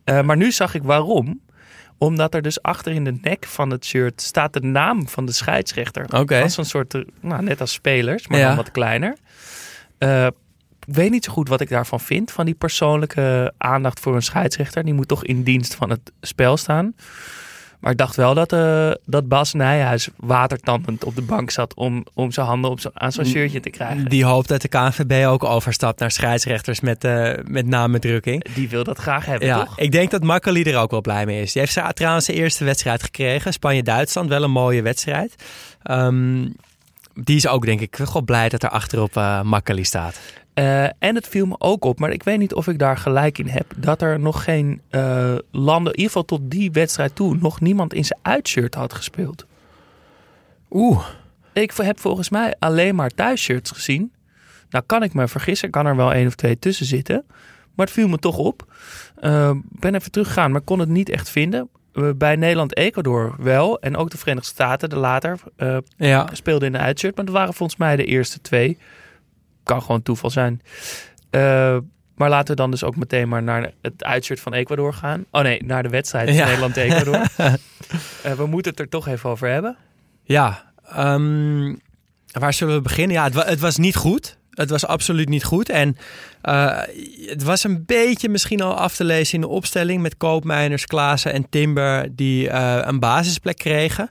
Eh, 0.05 0.22
maar 0.22 0.37
nu 0.37 0.52
zag 0.52 0.74
ik 0.74 0.83
waarom. 0.83 1.40
Omdat 1.98 2.35
er 2.35 2.42
dus 2.42 2.62
achter 2.62 2.92
in 2.92 3.05
de 3.05 3.18
nek 3.22 3.44
van 3.46 3.70
het 3.70 3.85
shirt 3.85 4.20
staat 4.22 4.52
de 4.52 4.61
naam 4.61 5.09
van 5.09 5.24
de 5.26 5.33
scheidsrechter. 5.33 6.07
Oké. 6.18 6.42
Als 6.42 6.57
een 6.57 6.64
soort, 6.64 7.05
nou, 7.20 7.42
net 7.42 7.61
als 7.61 7.72
spelers, 7.72 8.28
maar 8.28 8.38
Ja. 8.38 8.46
dan 8.46 8.57
wat 8.57 8.70
kleiner. 8.70 9.16
Weet 10.87 11.11
niet 11.11 11.25
zo 11.25 11.33
goed 11.33 11.49
wat 11.49 11.61
ik 11.61 11.68
daarvan 11.68 12.01
vind. 12.01 12.31
Van 12.31 12.45
die 12.45 12.55
persoonlijke 12.55 13.53
aandacht 13.59 14.01
voor 14.01 14.14
een 14.14 14.23
scheidsrechter. 14.23 14.85
Die 14.85 14.95
moet 14.95 15.09
toch 15.09 15.25
in 15.25 15.42
dienst 15.42 15.75
van 15.75 15.90
het 15.90 16.12
spel 16.21 16.57
staan. 16.57 16.95
Maar 17.81 17.92
ik 17.92 17.99
dacht 17.99 18.16
wel 18.16 18.35
dat, 18.35 18.53
eh, 18.53 18.90
dat 19.07 19.29
Bas 19.29 19.53
Nijhuis 19.53 20.09
watertandend 20.16 21.05
op 21.05 21.14
de 21.14 21.23
bank 21.23 21.51
zat 21.51 21.75
om, 21.75 22.05
om 22.14 22.33
zijn 22.33 22.47
handen 22.47 22.71
op 22.71 22.81
zijn, 22.81 22.92
aan 23.01 23.12
zo'n 23.12 23.25
shirtje 23.25 23.61
te 23.61 23.71
krijgen. 23.71 24.05
Die 24.09 24.25
hoopt 24.25 24.49
dat 24.49 24.62
de 24.62 24.68
KNVB 24.68 25.27
ook 25.27 25.45
overstapt 25.45 26.01
naar 26.01 26.11
scheidsrechters 26.11 26.81
met, 26.81 27.05
eh 27.05 27.33
met 27.45 27.66
namendrukking. 27.66 28.55
Die 28.55 28.68
wil 28.68 28.85
dat 28.85 28.99
graag 28.99 29.25
hebben, 29.27 29.49
Ja, 29.49 29.64
toch? 29.64 29.79
ik 29.79 29.92
denk 29.92 30.11
dat 30.11 30.23
Makkeli 30.23 30.62
er 30.62 30.79
ook 30.79 30.90
wel 30.90 31.01
blij 31.01 31.27
mee 31.27 31.42
is. 31.42 31.53
Die 31.53 31.62
heeft 31.62 31.97
trouwens 31.97 32.25
zijn 32.25 32.37
eerste 32.37 32.64
wedstrijd 32.64 33.03
gekregen. 33.03 33.53
Spanje-Duitsland, 33.53 34.29
wel 34.29 34.42
een 34.42 34.51
mooie 34.51 34.83
wedstrijd. 34.83 35.35
Ehm, 35.83 36.49
die 37.14 37.37
is 37.37 37.47
ook 37.47 37.64
denk 37.64 37.81
ik 37.81 37.97
wel 37.97 38.23
blij 38.23 38.49
dat 38.49 38.62
er 38.62 38.71
achterop 38.71 39.16
eh 39.16 39.42
Makkeli 39.42 39.85
staat. 39.85 40.21
Eh, 40.54 40.84
en 40.84 41.14
het 41.14 41.28
viel 41.28 41.46
me 41.46 41.54
ook 41.58 41.84
op, 41.84 41.98
maar 41.98 42.10
ik 42.10 42.22
weet 42.22 42.38
niet 42.38 42.54
of 42.54 42.68
ik 42.68 42.78
daar 42.78 42.96
gelijk 42.96 43.38
in 43.38 43.46
heb, 43.48 43.72
dat 43.76 44.02
er 44.02 44.20
nog 44.20 44.44
geen 44.44 44.80
eh, 44.90 45.34
landen, 45.50 45.92
in 45.92 45.98
ieder 45.98 46.12
geval 46.12 46.24
tot 46.24 46.40
die 46.50 46.70
wedstrijd 46.72 47.14
toe, 47.14 47.36
nog 47.40 47.60
niemand 47.60 47.94
in 47.94 48.04
zijn 48.04 48.18
uitshirt 48.22 48.74
had 48.74 48.94
gespeeld. 48.94 49.46
Oeh. 50.70 51.06
Ik 51.52 51.72
heb 51.76 52.00
volgens 52.00 52.28
mij 52.30 52.54
alleen 52.58 52.94
maar 52.94 53.10
thuisshirts 53.10 53.70
gezien. 53.70 54.12
Nou 54.70 54.84
kan 54.86 55.02
ik 55.02 55.14
me 55.14 55.28
vergissen, 55.28 55.70
kan 55.70 55.86
er 55.86 55.96
wel 55.96 56.12
één 56.12 56.26
of 56.26 56.34
twee 56.34 56.58
tussen 56.58 56.86
zitten. 56.86 57.24
Maar 57.74 57.86
het 57.86 57.94
viel 57.94 58.08
me 58.08 58.18
toch 58.18 58.36
op. 58.38 58.72
Eh, 59.20 59.50
ben 59.68 59.94
even 59.94 60.10
teruggegaan, 60.10 60.50
maar 60.52 60.60
kon 60.60 60.78
het 60.78 60.88
niet 60.88 61.08
echt 61.08 61.30
vinden. 61.30 61.68
Bij 62.16 62.36
Nederland-Ecuador 62.36 63.34
wel. 63.38 63.80
En 63.80 63.96
ook 63.96 64.10
de 64.10 64.18
Verenigde 64.18 64.48
Staten, 64.48 64.90
de 64.90 64.96
later, 64.96 65.38
eh, 65.56 65.76
Ja. 65.96 66.28
speelden 66.32 66.66
in 66.66 66.72
de 66.72 66.78
uitshirt. 66.78 67.16
Maar 67.16 67.24
dat 67.24 67.34
waren 67.34 67.54
volgens 67.54 67.78
mij 67.78 67.96
de 67.96 68.04
eerste 68.04 68.40
twee. 68.40 68.78
Kan 69.64 69.83
gewoon 69.83 70.03
toeval 70.03 70.31
zijn. 70.31 70.62
Eh, 71.31 71.77
maar 72.16 72.29
laten 72.29 72.48
we 72.57 72.61
dan 72.61 72.70
dus 72.70 72.85
ook 72.85 72.96
meteen 72.96 73.29
maar 73.29 73.42
naar 73.42 73.72
het 73.83 74.05
uitshirt 74.05 74.40
van 74.40 74.55
Ecuador 74.55 74.94
gaan. 74.94 75.25
Oh 75.31 75.42
nee, 75.42 75.62
naar 75.64 75.83
de 75.83 75.88
wedstrijd 75.88 76.29
Ja. 76.35 76.44
Nederland-Ecuador. 76.44 77.27
Eh, 78.22 78.33
we 78.33 78.46
moeten 78.46 78.70
het 78.70 78.81
er 78.81 78.88
toch 78.88 79.09
even 79.09 79.31
over 79.31 79.48
hebben. 79.48 79.77
Ja, 80.22 80.72
ehm, 80.88 81.75
waar 82.33 82.53
zullen 82.53 82.75
we 82.75 82.81
beginnen? 82.81 83.16
Ja, 83.16 83.25
het, 83.25 83.35
wa- 83.35 83.44
het 83.46 83.61
was 83.61 83.77
niet 83.77 83.96
goed. 83.96 84.37
Het 84.51 84.70
was 84.70 84.87
absoluut 84.87 85.29
niet 85.29 85.44
goed. 85.44 85.68
En 85.68 85.96
eh, 86.42 86.79
het 87.27 87.42
was 87.42 87.64
een 87.64 87.85
beetje 87.87 88.29
misschien 88.29 88.61
al 88.61 88.75
af 88.75 88.96
te 88.96 89.05
lezen 89.05 89.35
in 89.35 89.40
de 89.40 89.46
opstelling 89.48 90.03
met 90.03 90.16
Koopmeiners, 90.16 90.87
Klaassen 90.87 91.33
en 91.33 91.48
Timber 91.48 92.16
die 92.16 92.51
een 92.51 92.98
basisplek 93.01 93.57
kregen. 93.59 94.09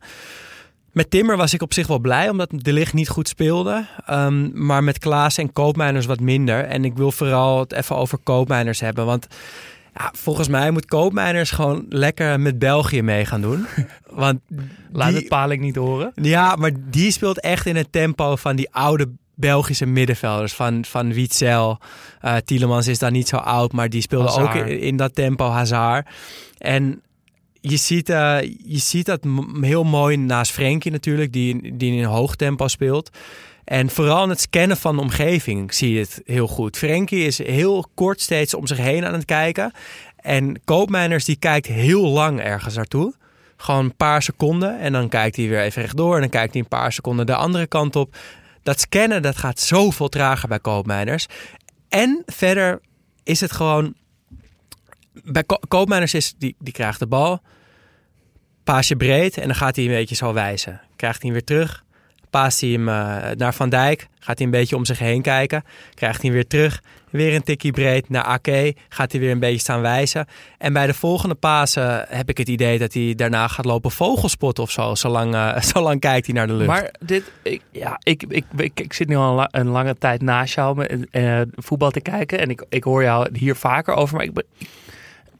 Met 0.91 1.09
Timber 1.09 1.37
was 1.37 1.53
ik 1.53 1.61
op 1.61 1.73
zich 1.73 1.87
wel 1.87 1.99
blij, 1.99 2.29
omdat 2.29 2.49
de 2.55 2.73
licht 2.73 2.93
niet 2.93 3.09
goed 3.09 3.27
speelde. 3.27 3.85
Ehm, 4.05 4.65
maar 4.65 4.83
met 4.83 4.99
Klaas 4.99 5.37
en 5.37 5.53
Koopmeiners 5.53 6.05
wat 6.05 6.19
minder. 6.19 6.63
En 6.65 6.85
ik 6.85 6.93
wil 6.95 7.11
vooral 7.11 7.59
het 7.59 7.71
even 7.73 7.95
over 7.95 8.17
Koopmeiners 8.23 8.79
hebben. 8.79 9.05
Want 9.05 9.27
ja, 9.95 10.11
volgens 10.15 10.47
mij 10.47 10.71
moet 10.71 10.85
Koopmeiners 10.85 11.51
gewoon 11.51 11.85
lekker 11.89 12.39
met 12.39 12.59
België 12.59 13.01
mee 13.01 13.25
gaan 13.25 13.41
doen. 13.41 13.65
Want 14.09 14.39
Laat 14.91 15.07
die- 15.09 15.17
het 15.17 15.27
Paling 15.27 15.61
niet 15.61 15.75
horen. 15.75 16.11
ja, 16.15 16.55
maar 16.55 16.71
die 16.89 17.11
speelt 17.11 17.39
echt 17.39 17.65
in 17.65 17.75
het 17.75 17.91
tempo 17.91 18.35
van 18.35 18.55
die 18.55 18.67
oude 18.71 19.09
Belgische 19.35 19.85
middenvelders. 19.85 20.53
Van, 20.53 20.85
van 20.85 21.13
Witzel. 21.13 21.79
Eh 22.19 22.35
Tielemans 22.45 22.87
is 22.87 22.99
dan 22.99 23.11
niet 23.11 23.27
zo 23.27 23.35
oud, 23.37 23.71
maar 23.71 23.89
die 23.89 24.01
speelde 24.01 24.27
Hazard. 24.27 24.47
ook 24.59 24.65
in, 24.67 24.79
in 24.79 24.97
dat 24.97 25.15
tempo 25.15 25.49
Hazard. 25.49 26.07
En 26.57 27.01
je 27.61 27.77
ziet, 27.77 28.09
eh, 28.09 28.41
je 28.63 28.77
ziet 28.77 29.05
dat 29.05 29.19
heel 29.61 29.83
mooi 29.83 30.17
naast 30.17 30.51
Frenkie 30.51 30.91
natuurlijk, 30.91 31.33
die, 31.33 31.77
die 31.77 31.95
in 31.95 32.03
hoog 32.03 32.35
tempo 32.35 32.67
speelt. 32.67 33.09
En 33.63 33.89
vooral 33.89 34.23
in 34.23 34.29
het 34.29 34.41
scannen 34.41 34.77
van 34.77 34.95
de 34.95 35.01
omgeving 35.01 35.73
zie 35.73 35.93
je 35.93 35.99
het 35.99 36.21
heel 36.25 36.47
goed. 36.47 36.77
Frenkie 36.77 37.25
is 37.25 37.37
heel 37.37 37.85
kort 37.93 38.21
steeds 38.21 38.53
om 38.53 38.67
zich 38.67 38.77
heen 38.77 39.05
aan 39.05 39.13
het 39.13 39.25
kijken. 39.25 39.71
En 40.15 40.61
Koopmeiners 40.65 41.25
die 41.25 41.35
kijkt 41.35 41.67
heel 41.67 42.07
lang 42.07 42.39
ergens 42.39 42.75
naartoe. 42.75 43.13
Gewoon 43.57 43.85
een 43.85 43.95
paar 43.95 44.21
seconden 44.21 44.79
en 44.79 44.91
dan 44.91 45.09
kijkt 45.09 45.35
hij 45.35 45.47
weer 45.47 45.61
even 45.61 45.81
rechtdoor. 45.81 46.15
En 46.15 46.21
dan 46.21 46.29
kijkt 46.29 46.53
hij 46.53 46.61
een 46.61 46.67
paar 46.67 46.93
seconden 46.93 47.25
de 47.25 47.35
andere 47.35 47.67
kant 47.67 47.95
op. 47.95 48.15
Dat 48.63 48.79
scannen 48.79 49.21
dat 49.21 49.37
gaat 49.37 49.59
zoveel 49.59 50.09
trager 50.09 50.47
bij 50.47 50.59
Koopmeiners. 50.59 51.25
En 51.89 52.23
verder 52.25 52.81
is 53.23 53.41
het 53.41 53.51
gewoon... 53.51 53.93
Bij 55.23 55.43
Ko- 55.43 55.83
is, 56.01 56.33
die, 56.37 56.55
die 56.59 56.73
krijgt 56.73 56.99
de 56.99 57.07
bal. 57.07 57.41
Paasje 58.63 58.95
breed 58.95 59.37
en 59.37 59.45
dan 59.47 59.55
gaat 59.55 59.75
hij 59.75 59.85
een 59.85 59.91
beetje 59.91 60.15
zo 60.15 60.33
wijzen. 60.33 60.81
Krijgt 60.95 61.21
hij 61.21 61.31
weer 61.31 61.43
terug. 61.43 61.83
Paast 62.29 62.61
hij 62.61 62.69
hem 62.69 62.89
eh, 62.89 63.17
naar 63.37 63.53
Van 63.53 63.69
Dijk. 63.69 64.07
Gaat 64.19 64.37
hij 64.37 64.45
een 64.45 64.51
beetje 64.51 64.75
om 64.75 64.85
zich 64.85 64.99
heen 64.99 65.21
kijken. 65.21 65.63
Krijgt 65.93 66.21
hij 66.21 66.31
weer 66.31 66.47
terug. 66.47 66.81
Weer 67.09 67.35
een 67.35 67.43
tikkie 67.43 67.71
breed 67.71 68.09
naar 68.09 68.23
Ake. 68.23 68.75
Gaat 68.89 69.11
hij 69.11 69.21
weer 69.21 69.31
een 69.31 69.39
beetje 69.39 69.59
staan 69.59 69.81
wijzen. 69.81 70.25
En 70.57 70.73
bij 70.73 70.87
de 70.87 70.93
volgende 70.93 71.35
pasen 71.35 72.05
heb 72.09 72.29
ik 72.29 72.37
het 72.37 72.47
idee 72.49 72.77
dat 72.79 72.93
hij 72.93 73.13
daarna 73.15 73.47
gaat 73.47 73.65
lopen 73.65 73.91
vogelspotten 73.91 74.63
of 74.63 74.71
zo. 74.71 74.95
Zolang, 74.95 75.33
eh, 75.33 75.61
zolang 75.73 75.99
kijkt 75.99 76.25
hij 76.25 76.35
naar 76.35 76.47
de 76.47 76.53
lucht. 76.53 76.67
Maar 76.67 76.93
dit, 76.99 77.31
ik, 77.43 77.61
ja, 77.71 77.99
ik, 78.03 78.23
ik, 78.27 78.45
ik, 78.75 78.93
zit 78.93 79.07
nu 79.07 79.15
al 79.15 79.29
een, 79.29 79.35
la- 79.35 79.47
een 79.51 79.67
lange 79.67 79.95
tijd 79.97 80.21
naast 80.21 80.55
jou 80.55 80.75
met, 80.75 81.09
eh, 81.11 81.41
voetbal 81.55 81.91
te 81.91 82.01
kijken. 82.01 82.39
En 82.39 82.49
ik, 82.49 82.65
ik 82.69 82.83
hoor 82.83 83.03
jou 83.03 83.29
hier 83.37 83.55
vaker 83.55 83.93
over. 83.93 84.15
Maar 84.15 84.25
ik, 84.25 84.41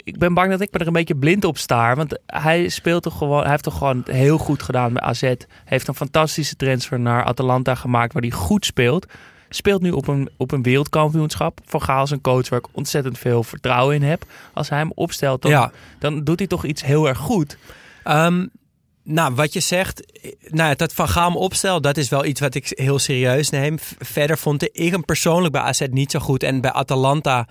ik 0.03 0.17
ben 0.17 0.33
bang 0.33 0.51
dat 0.51 0.61
ik 0.61 0.71
me 0.71 0.79
er 0.79 0.87
een 0.87 0.93
beetje 0.93 1.15
blind 1.15 1.45
op 1.45 1.57
staar. 1.57 1.95
Want 1.95 2.19
hij 2.25 2.69
speelt 2.69 3.03
toch 3.03 3.17
gewoon, 3.17 3.41
hij 3.41 3.49
heeft 3.49 3.63
toch 3.63 3.77
gewoon 3.77 4.03
heel 4.05 4.37
goed 4.37 4.63
gedaan 4.63 4.93
bij 4.93 5.01
AZ. 5.01 5.33
Heeft 5.65 5.87
een 5.87 5.95
fantastische 5.95 6.55
transfer 6.55 6.99
naar 6.99 7.23
Atalanta 7.23 7.75
gemaakt 7.75 8.13
waar 8.13 8.21
hij 8.21 8.31
goed 8.31 8.65
speelt. 8.65 9.05
Speelt 9.49 9.81
nu 9.81 9.91
op 9.91 10.07
een, 10.07 10.29
op 10.37 10.51
een 10.51 10.63
wereldkampioenschap. 10.63 11.59
Van 11.65 11.81
Gaal 11.81 12.03
is 12.03 12.09
een 12.11 12.21
coach 12.21 12.49
waar 12.49 12.59
ik 12.59 12.67
ontzettend 12.71 13.17
veel 13.17 13.43
vertrouwen 13.43 13.95
in 13.95 14.03
heb. 14.03 14.23
Als 14.53 14.69
hij 14.69 14.77
hem 14.77 14.91
opstelt, 14.95 15.41
dan, 15.41 15.51
Ja. 15.51 15.71
dan 15.99 16.23
doet 16.23 16.39
hij 16.39 16.47
toch 16.47 16.65
iets 16.65 16.83
heel 16.83 17.07
erg 17.07 17.17
goed. 17.17 17.57
Ehm, 18.03 18.45
nou, 19.03 19.35
wat 19.35 19.53
je 19.53 19.59
zegt, 19.59 20.03
nou, 20.47 20.75
dat 20.75 20.93
Van 20.93 21.09
Gaal 21.09 21.33
opstel, 21.33 21.81
dat 21.81 21.97
is 21.97 22.09
wel 22.09 22.25
iets 22.25 22.39
wat 22.39 22.55
ik 22.55 22.71
heel 22.75 22.99
serieus 22.99 23.49
neem. 23.49 23.77
Verder 23.99 24.37
vond 24.37 24.63
ik 24.77 24.91
hem 24.91 25.05
persoonlijk 25.05 25.53
bij 25.53 25.61
AZ 25.61 25.81
niet 25.89 26.11
zo 26.11 26.19
goed. 26.19 26.43
En 26.43 26.61
bij 26.61 26.71
Atalanta 26.71 27.47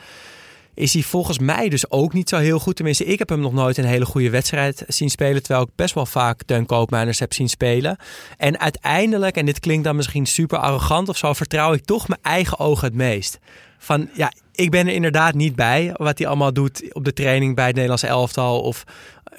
is 0.80 0.92
hij 0.92 1.02
volgens 1.02 1.38
mij 1.38 1.68
dus 1.68 1.90
ook 1.90 2.12
niet 2.12 2.28
zo 2.28 2.36
heel 2.36 2.58
goed. 2.58 2.76
Tenminste, 2.76 3.04
ik 3.04 3.18
heb 3.18 3.28
hem 3.28 3.40
nog 3.40 3.52
nooit 3.52 3.78
een 3.78 3.84
hele 3.84 4.04
goede 4.04 4.30
wedstrijd 4.30 4.84
zien 4.88 5.10
spelen. 5.10 5.42
Terwijl 5.42 5.64
ik 5.66 5.72
best 5.76 5.94
wel 5.94 6.06
vaak 6.06 6.42
Teun 6.42 6.66
Koopmeiners 6.66 7.18
heb 7.18 7.32
zien 7.32 7.48
spelen. 7.48 7.96
En 8.36 8.60
uiteindelijk, 8.60 9.36
en 9.36 9.46
dit 9.46 9.60
klinkt 9.60 9.84
dan 9.84 9.96
misschien 9.96 10.26
super 10.26 10.58
arrogant 10.58 11.08
of 11.08 11.16
zo, 11.16 11.32
vertrouw 11.32 11.72
ik 11.72 11.84
toch 11.84 12.08
mijn 12.08 12.20
eigen 12.22 12.58
ogen 12.58 12.86
het 12.86 12.96
meest. 12.96 13.38
Van 13.78 14.08
ja, 14.14 14.32
ik 14.52 14.70
ben 14.70 14.86
er 14.86 14.92
inderdaad 14.94 15.34
niet 15.34 15.54
bij 15.56 15.92
wat 15.96 16.18
hij 16.18 16.26
allemaal 16.26 16.52
doet 16.52 16.92
op 16.92 17.04
de 17.04 17.12
training 17.12 17.54
bij 17.54 17.64
het 17.64 17.74
Nederlands 17.74 18.02
elftal. 18.02 18.60
Of 18.60 18.84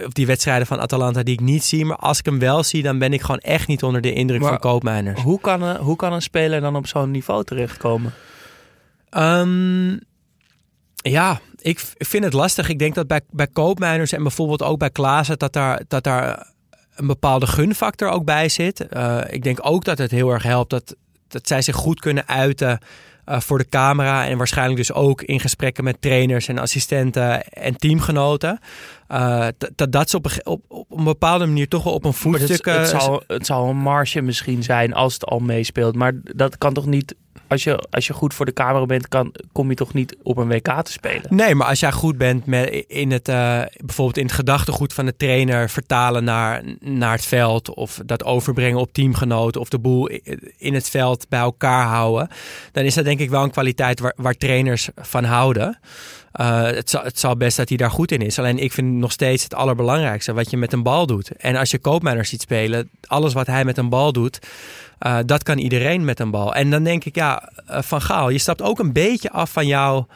op 0.05 0.15
die 0.15 0.25
wedstrijden 0.25 0.67
van 0.67 0.79
Atalanta 0.79 1.23
die 1.23 1.33
ik 1.33 1.39
niet 1.39 1.63
zie. 1.63 1.85
Maar 1.85 1.97
als 1.97 2.19
ik 2.19 2.25
hem 2.25 2.39
wel 2.39 2.63
zie, 2.63 2.83
dan 2.83 2.99
ben 2.99 3.13
ik 3.13 3.21
gewoon 3.21 3.39
echt 3.39 3.67
niet 3.67 3.83
onder 3.83 4.01
de 4.01 4.13
indruk 4.13 4.39
Maar- 4.39 4.49
van 4.49 4.59
Koopmeiners. 4.59 5.21
Hoe 5.21 5.39
kan, 5.41 5.61
een, 5.61 5.77
hoe 5.77 5.95
kan 5.95 6.13
een 6.13 6.21
speler 6.21 6.61
dan 6.61 6.75
op 6.75 6.87
zo'n 6.87 7.11
niveau 7.11 7.43
terechtkomen? 7.43 8.13
Ehm, 9.09 9.97
ja, 11.01 11.39
ik 11.61 11.79
vind 11.97 12.23
het 12.23 12.33
lastig. 12.33 12.69
Ik 12.69 12.79
denk 12.79 12.95
dat 12.95 13.07
bij, 13.07 13.21
bij 13.29 13.47
koopmijners 13.47 14.11
en 14.11 14.21
bijvoorbeeld 14.21 14.63
ook 14.63 14.79
bij 14.79 14.89
Klaassen... 14.89 15.39
dat 15.39 15.53
daar, 15.53 15.81
dat 15.87 16.03
daar 16.03 16.47
een 16.95 17.07
bepaalde 17.07 17.47
gunfactor 17.47 18.09
ook 18.09 18.25
bij 18.25 18.49
zit. 18.49 18.87
Eh, 18.87 19.19
ik 19.29 19.43
denk 19.43 19.59
ook 19.61 19.83
dat 19.83 19.97
het 19.97 20.11
heel 20.11 20.29
erg 20.29 20.43
helpt 20.43 20.69
dat, 20.69 20.95
dat 21.27 21.47
zij 21.47 21.61
zich 21.61 21.75
goed 21.75 21.99
kunnen 21.99 22.27
uiten... 22.27 22.79
eh, 23.25 23.39
voor 23.39 23.57
de 23.57 23.69
camera 23.69 24.27
en 24.27 24.37
waarschijnlijk 24.37 24.77
dus 24.77 24.93
ook 24.93 25.21
in 25.21 25.39
gesprekken 25.39 25.83
met 25.83 26.01
trainers 26.01 26.47
en 26.47 26.57
assistenten 26.57 27.43
en 27.43 27.75
teamgenoten. 27.75 28.59
Eh, 29.07 29.47
dat- 29.75 29.91
dat 29.91 30.09
ze 30.09 30.17
op 30.17 30.31
op, 30.43 30.61
op 30.67 30.97
een 30.97 31.03
bepaalde 31.03 31.45
manier 31.45 31.67
toch 31.67 31.83
wel 31.83 31.93
op 31.93 32.03
een 32.03 32.09
het, 32.09 32.19
voetstuk... 32.19 32.65
het, 32.65 32.91
eh, 32.91 32.99
zal, 32.99 33.23
het 33.27 33.45
zal 33.45 33.69
een 33.69 33.77
marge 33.77 34.21
misschien 34.21 34.63
zijn 34.63 34.93
als 34.93 35.13
het 35.13 35.25
al 35.25 35.39
meespeelt. 35.39 35.95
Maar 35.95 36.13
dat 36.23 36.57
kan 36.57 36.73
toch 36.73 36.85
niet 36.85 37.15
als 37.51 37.63
je, 37.63 37.83
als 37.89 38.07
je 38.07 38.13
goed 38.13 38.33
voor 38.33 38.45
de 38.45 38.53
camera 38.53 38.85
bent, 38.85 39.07
kan, 39.07 39.33
kom 39.51 39.69
je 39.69 39.75
toch 39.75 39.93
niet 39.93 40.15
op 40.23 40.37
een 40.37 40.47
WK 40.47 40.81
te 40.83 40.91
spelen? 40.91 41.25
Nee, 41.29 41.55
maar 41.55 41.67
als 41.67 41.79
jij 41.79 41.91
goed 41.91 42.17
bent 42.17 42.45
met 42.45 42.85
in 42.87 43.11
het, 43.11 43.27
eh, 43.27 43.61
bijvoorbeeld 43.77 44.17
in 44.17 44.25
het 44.25 44.33
gedachtegoed 44.33 44.93
van 44.93 45.05
de 45.05 45.17
trainer 45.17 45.69
vertalen 45.69 46.23
naar, 46.23 46.63
naar 46.79 47.11
het 47.11 47.25
veld. 47.25 47.73
Of 47.73 47.99
dat 48.05 48.23
overbrengen 48.23 48.79
op 48.79 48.93
teamgenoten 48.93 49.61
of 49.61 49.69
de 49.69 49.79
boel 49.79 50.07
in 50.57 50.73
het 50.73 50.89
veld 50.89 51.29
bij 51.29 51.39
elkaar 51.39 51.85
houden. 51.85 52.29
Dan 52.71 52.83
is 52.83 52.93
dat 52.93 53.05
denk 53.05 53.19
ik 53.19 53.29
wel 53.29 53.43
een 53.43 53.51
kwaliteit 53.51 53.99
waar, 53.99 54.13
waar 54.15 54.37
trainers 54.37 54.89
van 54.95 55.23
houden. 55.23 55.79
Uh, 56.39 56.61
het, 56.63 56.89
zal, 56.89 57.03
het 57.03 57.19
zal 57.19 57.37
best 57.37 57.57
dat 57.57 57.69
hij 57.69 57.77
daar 57.77 57.91
goed 57.91 58.11
in 58.11 58.21
is. 58.21 58.39
Alleen 58.39 58.57
ik 58.57 58.71
vind 58.71 58.93
nog 58.93 59.11
steeds 59.11 59.43
het 59.43 59.53
allerbelangrijkste 59.53 60.33
wat 60.33 60.49
je 60.49 60.57
met 60.57 60.73
een 60.73 60.83
bal 60.83 61.05
doet. 61.05 61.31
En 61.31 61.55
als 61.55 61.71
je 61.71 61.79
koopmijners 61.79 62.29
ziet 62.29 62.41
spelen, 62.41 62.89
alles 63.07 63.33
wat 63.33 63.47
hij 63.47 63.65
met 63.65 63.77
een 63.77 63.89
bal 63.89 64.13
doet, 64.13 64.39
uh, 64.99 65.17
dat 65.25 65.43
kan 65.43 65.57
iedereen 65.57 66.05
met 66.05 66.19
een 66.19 66.31
bal. 66.31 66.55
En 66.55 66.69
dan 66.69 66.83
denk 66.83 67.05
ik, 67.05 67.15
ja, 67.15 67.51
uh, 67.69 67.81
Van 67.81 68.01
Gaal, 68.01 68.29
je 68.29 68.37
stapt 68.37 68.61
ook 68.61 68.79
een 68.79 68.93
beetje 68.93 69.31
af 69.31 69.51
van 69.51 69.67
jouw 69.67 70.07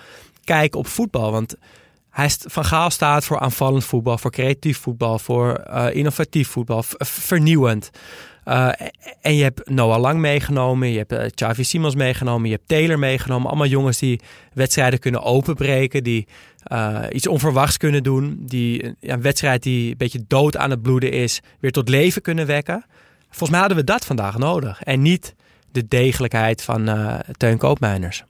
kijk 0.43 0.75
op 0.75 0.87
voetbal. 0.87 1.31
Want 1.31 1.55
hij, 2.15 2.29
Van 2.29 2.65
Gaal 2.65 2.89
staat 2.89 3.25
voor 3.25 3.39
aanvallend 3.39 3.83
voetbal, 3.83 4.17
voor 4.17 4.31
creatief 4.31 4.79
voetbal, 4.79 5.19
voor 5.19 5.63
innovatief 5.91 6.49
voetbal, 6.49 6.83
vernieuwend. 6.97 7.89
Uh, 8.45 8.71
en 9.21 9.35
je 9.35 9.43
hebt 9.43 9.69
Noah 9.69 9.99
Lang 9.99 10.19
meegenomen, 10.19 10.91
je 10.91 10.97
hebt 10.97 11.11
uh, 11.11 11.25
Xavi 11.35 11.63
Simons 11.63 11.95
meegenomen, 11.95 12.49
je 12.49 12.55
hebt 12.55 12.67
Taylor 12.67 12.99
meegenomen. 12.99 13.47
Allemaal 13.47 13.67
jongens 13.67 13.97
die 13.99 14.19
wedstrijden 14.53 14.99
kunnen 14.99 15.23
openbreken, 15.23 16.03
die 16.03 16.27
iets 17.09 17.27
onverwachts 17.27 17.77
kunnen 17.77 18.03
doen. 18.03 18.37
Die 18.39 18.95
een 19.01 19.21
wedstrijd 19.21 19.63
die 19.63 19.91
een 19.91 19.97
beetje 19.97 20.23
dood 20.27 20.57
aan 20.57 20.69
het 20.69 20.81
bloeden 20.81 21.11
is, 21.11 21.41
weer 21.59 21.71
tot 21.71 21.89
leven 21.89 22.21
kunnen 22.21 22.45
wekken. 22.45 22.85
Volgens 23.25 23.49
mij 23.49 23.59
hadden 23.59 23.77
we 23.77 23.83
dat 23.83 24.05
vandaag 24.05 24.37
nodig. 24.37 24.83
En 24.83 25.01
niet 25.01 25.35
de 25.71 25.87
degelijkheid 25.87 26.61
van 26.61 26.89
Teun 27.37 27.57
Koopmeiners. 27.57 28.23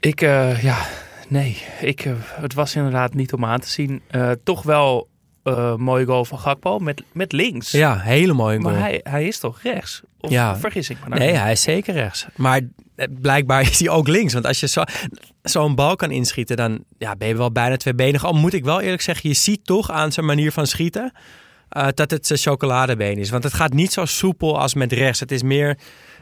Ik, 0.00 0.20
ja, 0.60 0.86
nee. 1.30 1.62
Ik, 1.80 2.08
het 2.40 2.54
was 2.54 2.76
inderdaad 2.76 3.14
niet 3.14 3.32
om 3.32 3.44
aan 3.44 3.60
te 3.60 3.68
zien. 3.68 4.02
toch 4.44 4.62
wel 4.62 5.08
uh, 5.44 5.74
mooie 5.74 6.06
goal 6.06 6.24
van 6.24 6.38
Gakpo 6.38 6.78
met, 6.78 7.02
met 7.12 7.32
links. 7.32 7.70
Ja, 7.70 7.98
hele 7.98 8.32
mooie 8.32 8.60
goal. 8.60 8.72
Maar 8.72 8.80
hij, 8.80 9.00
hij 9.02 9.26
is 9.26 9.38
toch 9.38 9.62
rechts? 9.62 10.02
Of 10.20 10.30
ja. 10.30 10.56
vergis 10.56 10.90
ik 10.90 10.96
me 11.02 11.08
nou? 11.08 11.20
Nee, 11.20 11.34
hij 11.34 11.52
is 11.52 11.62
zeker 11.62 11.94
rechts. 11.94 12.26
Maar 12.36 12.60
eh, 12.96 13.06
blijkbaar 13.20 13.60
is 13.70 13.78
hij 13.78 13.88
ook 13.88 14.08
links. 14.08 14.32
Want 14.32 14.46
als 14.46 14.60
je 14.60 14.66
zo'n 14.66 14.86
zo 15.42 15.74
bal 15.74 15.96
kan 15.96 16.10
inschieten, 16.10 16.56
dan 16.56 16.84
ja, 16.98 17.16
ben 17.16 17.28
je 17.28 17.36
wel 17.36 17.52
bijna 17.52 17.76
tweebenig. 17.76 18.24
Al 18.24 18.32
moet 18.32 18.52
ik 18.52 18.64
wel 18.64 18.80
eerlijk 18.80 19.02
zeggen, 19.02 19.28
je 19.28 19.36
ziet 19.36 19.64
toch 19.64 19.90
aan 19.90 20.12
zijn 20.12 20.26
manier 20.26 20.52
van 20.52 20.66
schieten... 20.66 21.12
Uh, 21.76 21.88
dat 21.94 22.10
het 22.10 22.26
zijn 22.26 22.38
chocoladebeen 22.38 23.18
is. 23.18 23.30
Want 23.30 23.44
het 23.44 23.52
gaat 23.52 23.72
niet 23.72 23.92
zo 23.92 24.04
soepel 24.04 24.60
als 24.60 24.74
met 24.74 24.92
rechts. 24.92 25.20
Het 25.20 25.32
is 25.32 25.42
meer 25.42 25.68
een 25.68 25.76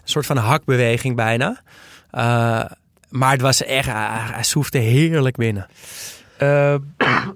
soort 0.05 0.27
van 0.27 0.37
hakbeweging 0.37 1.17
bijna. 1.17 1.63
Uh, 2.13 2.65
maar 3.09 3.33
het 3.33 3.41
was 3.41 3.65
echt, 3.65 3.87
hij, 3.87 4.21
hij 4.33 4.43
soefde 4.43 4.79
heerlijk 4.79 5.37
binnen. 5.37 5.67
Uh, 6.43 6.75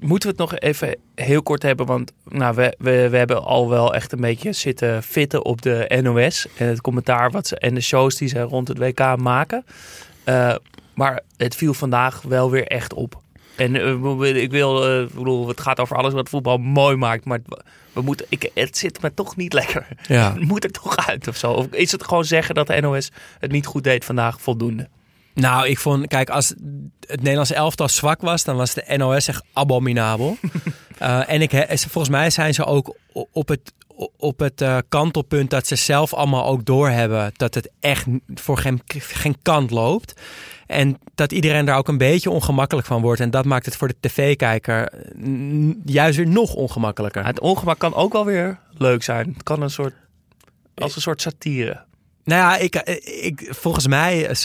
moeten 0.00 0.28
we 0.28 0.42
het 0.42 0.50
nog 0.50 0.58
even 0.58 0.96
heel 1.14 1.42
kort 1.42 1.62
hebben. 1.62 1.86
Want 1.86 2.12
nou, 2.28 2.54
we, 2.54 2.74
we, 2.78 3.16
hebben 3.16 3.44
al 3.44 3.68
wel 3.68 3.94
echt 3.94 4.12
een 4.12 4.20
beetje 4.20 4.52
zitten 4.52 5.02
fitten 5.02 5.44
op 5.44 5.62
de 5.62 6.00
NOS. 6.02 6.46
En 6.56 6.68
het 6.68 6.80
commentaar 6.80 7.30
wat 7.30 7.50
en 7.50 7.74
de 7.74 7.80
shows 7.80 8.16
die 8.16 8.28
ze 8.28 8.40
rond 8.40 8.68
het 8.68 8.78
WK 8.78 9.16
maken. 9.16 9.64
Uh, 10.24 10.54
maar 10.94 11.20
het 11.36 11.54
viel 11.54 11.74
vandaag 11.74 12.22
wel 12.22 12.50
weer 12.50 12.66
echt 12.66 12.94
op. 12.94 13.22
En 13.56 13.74
uh, 13.74 14.42
ik 14.42 14.50
wil, 14.50 15.00
uh, 15.00 15.06
bedoel, 15.06 15.48
het 15.48 15.60
gaat 15.60 15.80
over 15.80 15.96
alles 15.96 16.12
wat 16.12 16.28
voetbal 16.28 16.58
mooi 16.58 16.96
maakt. 16.96 17.24
Maar 17.24 17.40
we 17.92 18.00
moeten, 18.00 18.26
ik, 18.28 18.50
het 18.54 18.78
zit 18.78 19.02
me 19.02 19.14
toch 19.14 19.36
niet 19.36 19.52
lekker. 19.52 19.86
Ja. 20.08 20.32
Het 20.34 20.48
moet 20.48 20.64
er 20.64 20.70
toch 20.70 20.96
uit 20.96 21.28
of 21.28 21.36
zo. 21.36 21.52
Of 21.52 21.66
is 21.70 21.92
het 21.92 22.04
gewoon 22.04 22.24
zeggen 22.24 22.54
dat 22.54 22.66
de 22.66 22.80
NOS 22.80 23.10
het 23.38 23.52
niet 23.52 23.66
goed 23.66 23.84
deed 23.84 24.04
vandaag 24.04 24.40
voldoende? 24.40 24.88
Nou, 25.34 25.68
ik 25.68 25.78
vond, 25.78 26.06
kijk, 26.06 26.30
als 26.30 26.48
het 27.00 27.20
Nederlandse 27.20 27.54
elftal 27.54 27.88
zwak 27.88 28.20
was, 28.20 28.44
dan 28.44 28.56
was 28.56 28.74
de 28.74 28.94
NOS 28.96 29.28
echt 29.28 29.44
abominabel. 29.52 30.36
uh, 31.02 31.28
en 31.32 31.42
ik, 31.42 31.50
volgens 31.68 32.08
mij 32.08 32.30
zijn 32.30 32.54
ze 32.54 32.64
ook 32.64 32.96
op 33.32 33.48
het, 33.48 33.72
op 34.16 34.38
het 34.38 34.60
uh, 34.60 34.78
kantelpunt 34.88 35.50
dat 35.50 35.66
ze 35.66 35.76
zelf 35.76 36.14
allemaal 36.14 36.46
ook 36.46 36.64
doorhebben 36.64 37.32
dat 37.36 37.54
het 37.54 37.70
echt 37.80 38.06
voor 38.34 38.58
geen, 38.58 38.80
geen 38.86 39.36
kant 39.42 39.70
loopt. 39.70 40.20
En 40.66 40.98
dat 41.14 41.32
iedereen 41.32 41.64
daar 41.64 41.76
ook 41.76 41.88
een 41.88 41.98
beetje 41.98 42.30
ongemakkelijk 42.30 42.86
van 42.86 43.02
wordt. 43.02 43.20
En 43.20 43.30
dat 43.30 43.44
maakt 43.44 43.64
het 43.64 43.76
voor 43.76 43.88
de 43.88 43.96
tv-kijker 44.00 44.92
juist 45.84 46.16
weer 46.16 46.28
nog 46.28 46.54
ongemakkelijker. 46.54 47.26
Het 47.26 47.40
ongemak 47.40 47.78
kan 47.78 47.94
ook 47.94 48.12
wel 48.12 48.24
weer 48.24 48.58
leuk 48.78 49.02
zijn. 49.02 49.32
Het 49.32 49.42
kan 49.42 49.62
een 49.62 49.70
soort, 49.70 49.94
als 50.74 50.96
een 50.96 51.02
soort 51.02 51.20
satire. 51.20 51.82
Nou 52.24 52.40
ja, 52.40 52.56
ik, 52.56 52.76
ik, 53.22 53.48
volgens 53.50 53.86
mij 53.86 54.36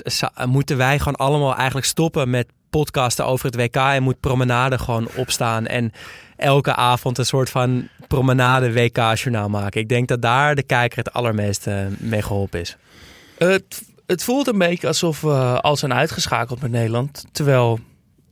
moeten 0.46 0.78
wij 0.78 0.98
gewoon 0.98 1.16
allemaal 1.16 1.56
eigenlijk 1.56 1.88
stoppen 1.88 2.30
met 2.30 2.48
podcasten 2.70 3.26
over 3.26 3.46
het 3.46 3.56
WK 3.56 3.76
en 3.76 4.04
moet 4.04 4.20
promenade 4.20 4.78
gewoon 4.78 5.08
opstaan 5.16 5.66
en 5.66 5.92
elke 6.36 6.76
avond 6.76 7.18
een 7.18 7.26
soort 7.26 7.50
van 7.50 7.88
promenade 8.08 8.74
WK-journaal 8.74 9.50
maken. 9.50 9.82
Ik 9.82 9.90
denk 9.90 10.08
dat 10.08 10.22
daar 10.22 10.56
de 10.56 10.64
kijker 10.64 10.98
het 10.98 11.14
allermeest 11.14 11.68
mee 11.98 12.22
geholpen 12.22 12.60
is. 12.60 12.78
Het, 13.38 13.84
het 14.10 14.24
voelt 14.24 14.48
een 14.48 14.58
beetje 14.58 14.88
alsof 14.88 15.22
we 15.22 15.62
al 15.62 15.78
zijn 15.78 15.94
uitgeschakeld 15.94 16.62
met 16.62 16.72
Nederland. 16.72 17.26
Terwijl, 17.32 17.80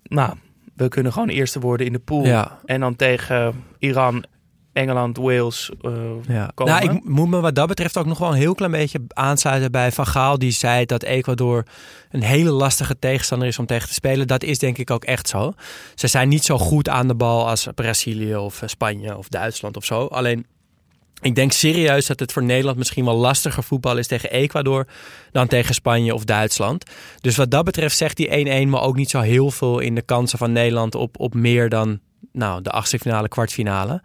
nou, 0.04 0.34
we 0.76 0.88
kunnen 0.88 1.14
gewoon 1.14 1.30
eerste 1.30 1.60
worden 1.60 1.86
in 1.86 1.94
de 1.94 2.00
pool. 2.00 2.26
Ja. 2.26 2.60
En 2.66 2.80
dan 2.80 2.96
tegen 2.96 3.64
Iran 3.80 4.26
Engeland, 4.74 5.18
Wales 5.18 5.72
uh, 5.82 5.92
ja. 6.28 6.52
komen. 6.54 6.74
Nou, 6.74 6.96
ik 6.96 7.04
moet 7.04 7.30
me 7.30 7.40
wat 7.40 7.56
dat 7.56 7.68
betreft 7.68 7.98
ook 7.98 8.06
nog 8.06 8.18
wel 8.18 8.30
een 8.30 8.38
heel 8.38 8.56
klein 8.56 8.72
beetje 8.72 9.02
aansluiten 9.08 9.72
bij 9.72 9.92
Van 9.92 10.08
Gaal. 10.08 10.38
Die 10.38 10.52
zei 10.52 10.86
dat 10.86 11.04
Ecuador 11.04 11.66
een 12.10 12.24
hele 12.24 12.52
lastige 12.52 13.00
tegenstander 13.00 13.48
is 13.48 13.60
om 13.60 13.66
tegen 13.66 13.88
te 13.88 13.94
spelen. 13.94 14.28
Dat 14.28 14.44
is 14.44 14.60
denk 14.60 14.78
ik 14.78 14.92
ook 14.92 15.04
echt 15.04 15.28
zo. 15.28 15.54
Ze 15.96 16.08
zijn 16.08 16.30
niet 16.30 16.44
zo 16.44 16.58
goed 16.58 16.90
aan 16.90 17.08
de 17.08 17.16
bal 17.16 17.50
als 17.50 17.68
Brazilië 17.76 18.36
of 18.36 18.62
Spanje 18.66 19.18
of 19.18 19.28
Duitsland 19.28 19.78
of 19.78 19.86
zo. 19.86 20.06
Alleen 20.06 20.46
ik 21.22 21.36
denk 21.36 21.52
serieus 21.52 22.06
dat 22.06 22.20
het 22.20 22.32
voor 22.32 22.44
Nederland 22.44 22.78
misschien 22.78 23.06
wel 23.06 23.16
lastiger 23.16 23.64
voetbal 23.64 23.98
is 23.98 24.08
tegen 24.08 24.32
Ecuador 24.32 24.88
dan 25.32 25.48
tegen 25.48 25.74
Spanje 25.74 26.14
of 26.14 26.24
Duitsland. 26.24 26.84
Dus 27.22 27.36
wat 27.36 27.52
dat 27.52 27.66
betreft 27.66 27.98
zegt 27.98 28.18
die 28.18 28.66
1-1 28.66 28.70
maar 28.70 28.82
ook 28.82 28.96
niet 28.96 29.10
zo 29.10 29.20
heel 29.20 29.52
veel 29.52 29.80
in 29.80 29.96
de 29.96 30.02
kansen 30.02 30.38
van 30.38 30.52
Nederland 30.52 30.96
op, 30.96 31.20
op 31.20 31.34
meer 31.34 31.70
dan 31.70 32.00
nou, 32.32 32.62
de 32.62 32.70
achtste 32.70 33.00
finale, 33.00 33.28
kwartfinale. 33.28 34.02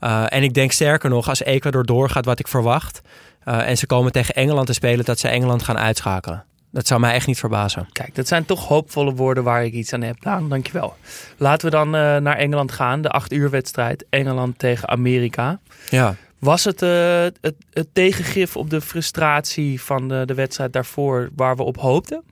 Uh, 0.00 0.24
en 0.28 0.42
ik 0.42 0.54
denk 0.54 0.72
sterker 0.72 1.10
nog, 1.10 1.28
als 1.28 1.42
Ecuador 1.42 1.84
doorgaat 1.84 2.24
wat 2.24 2.38
ik 2.38 2.48
verwacht... 2.48 3.00
Uh, 3.48 3.68
en 3.68 3.76
ze 3.78 3.86
komen 3.86 4.12
tegen 4.12 4.34
Engeland 4.34 4.66
te 4.66 4.72
spelen, 4.72 5.04
dat 5.04 5.18
ze 5.18 5.28
Engeland 5.28 5.62
gaan 5.62 5.78
uitschakelen. 5.78 6.44
Dat 6.72 6.86
zou 6.86 7.00
mij 7.00 7.12
echt 7.12 7.26
niet 7.26 7.38
verbazen. 7.38 7.88
Kijk, 7.92 8.14
dat 8.14 8.28
zijn 8.28 8.44
toch 8.44 8.68
hoopvolle 8.68 9.14
woorden 9.14 9.44
waar 9.44 9.64
ik 9.64 9.72
iets 9.72 9.92
aan 9.92 10.02
heb. 10.02 10.24
Nou, 10.24 10.48
dankjewel. 10.48 10.96
Laten 11.36 11.70
we 11.70 11.76
dan 11.76 11.86
uh, 11.86 12.16
naar 12.16 12.36
Engeland 12.36 12.72
gaan. 12.72 13.02
De 13.02 13.10
acht 13.10 13.32
uur 13.32 13.50
wedstrijd. 13.50 14.04
Engeland 14.10 14.58
tegen 14.58 14.88
Amerika. 14.88 15.58
Ja. 15.88 16.14
Was 16.38 16.64
het, 16.64 16.80
het, 16.80 17.54
het 17.70 17.88
tegengif 17.92 18.56
op 18.56 18.70
de 18.70 18.80
frustratie 18.80 19.82
van 19.82 20.08
de, 20.08 20.22
de 20.24 20.34
wedstrijd 20.34 20.72
daarvoor 20.72 21.30
waar 21.36 21.56
we 21.56 21.62
op 21.62 21.76
hoopten? 21.76 22.22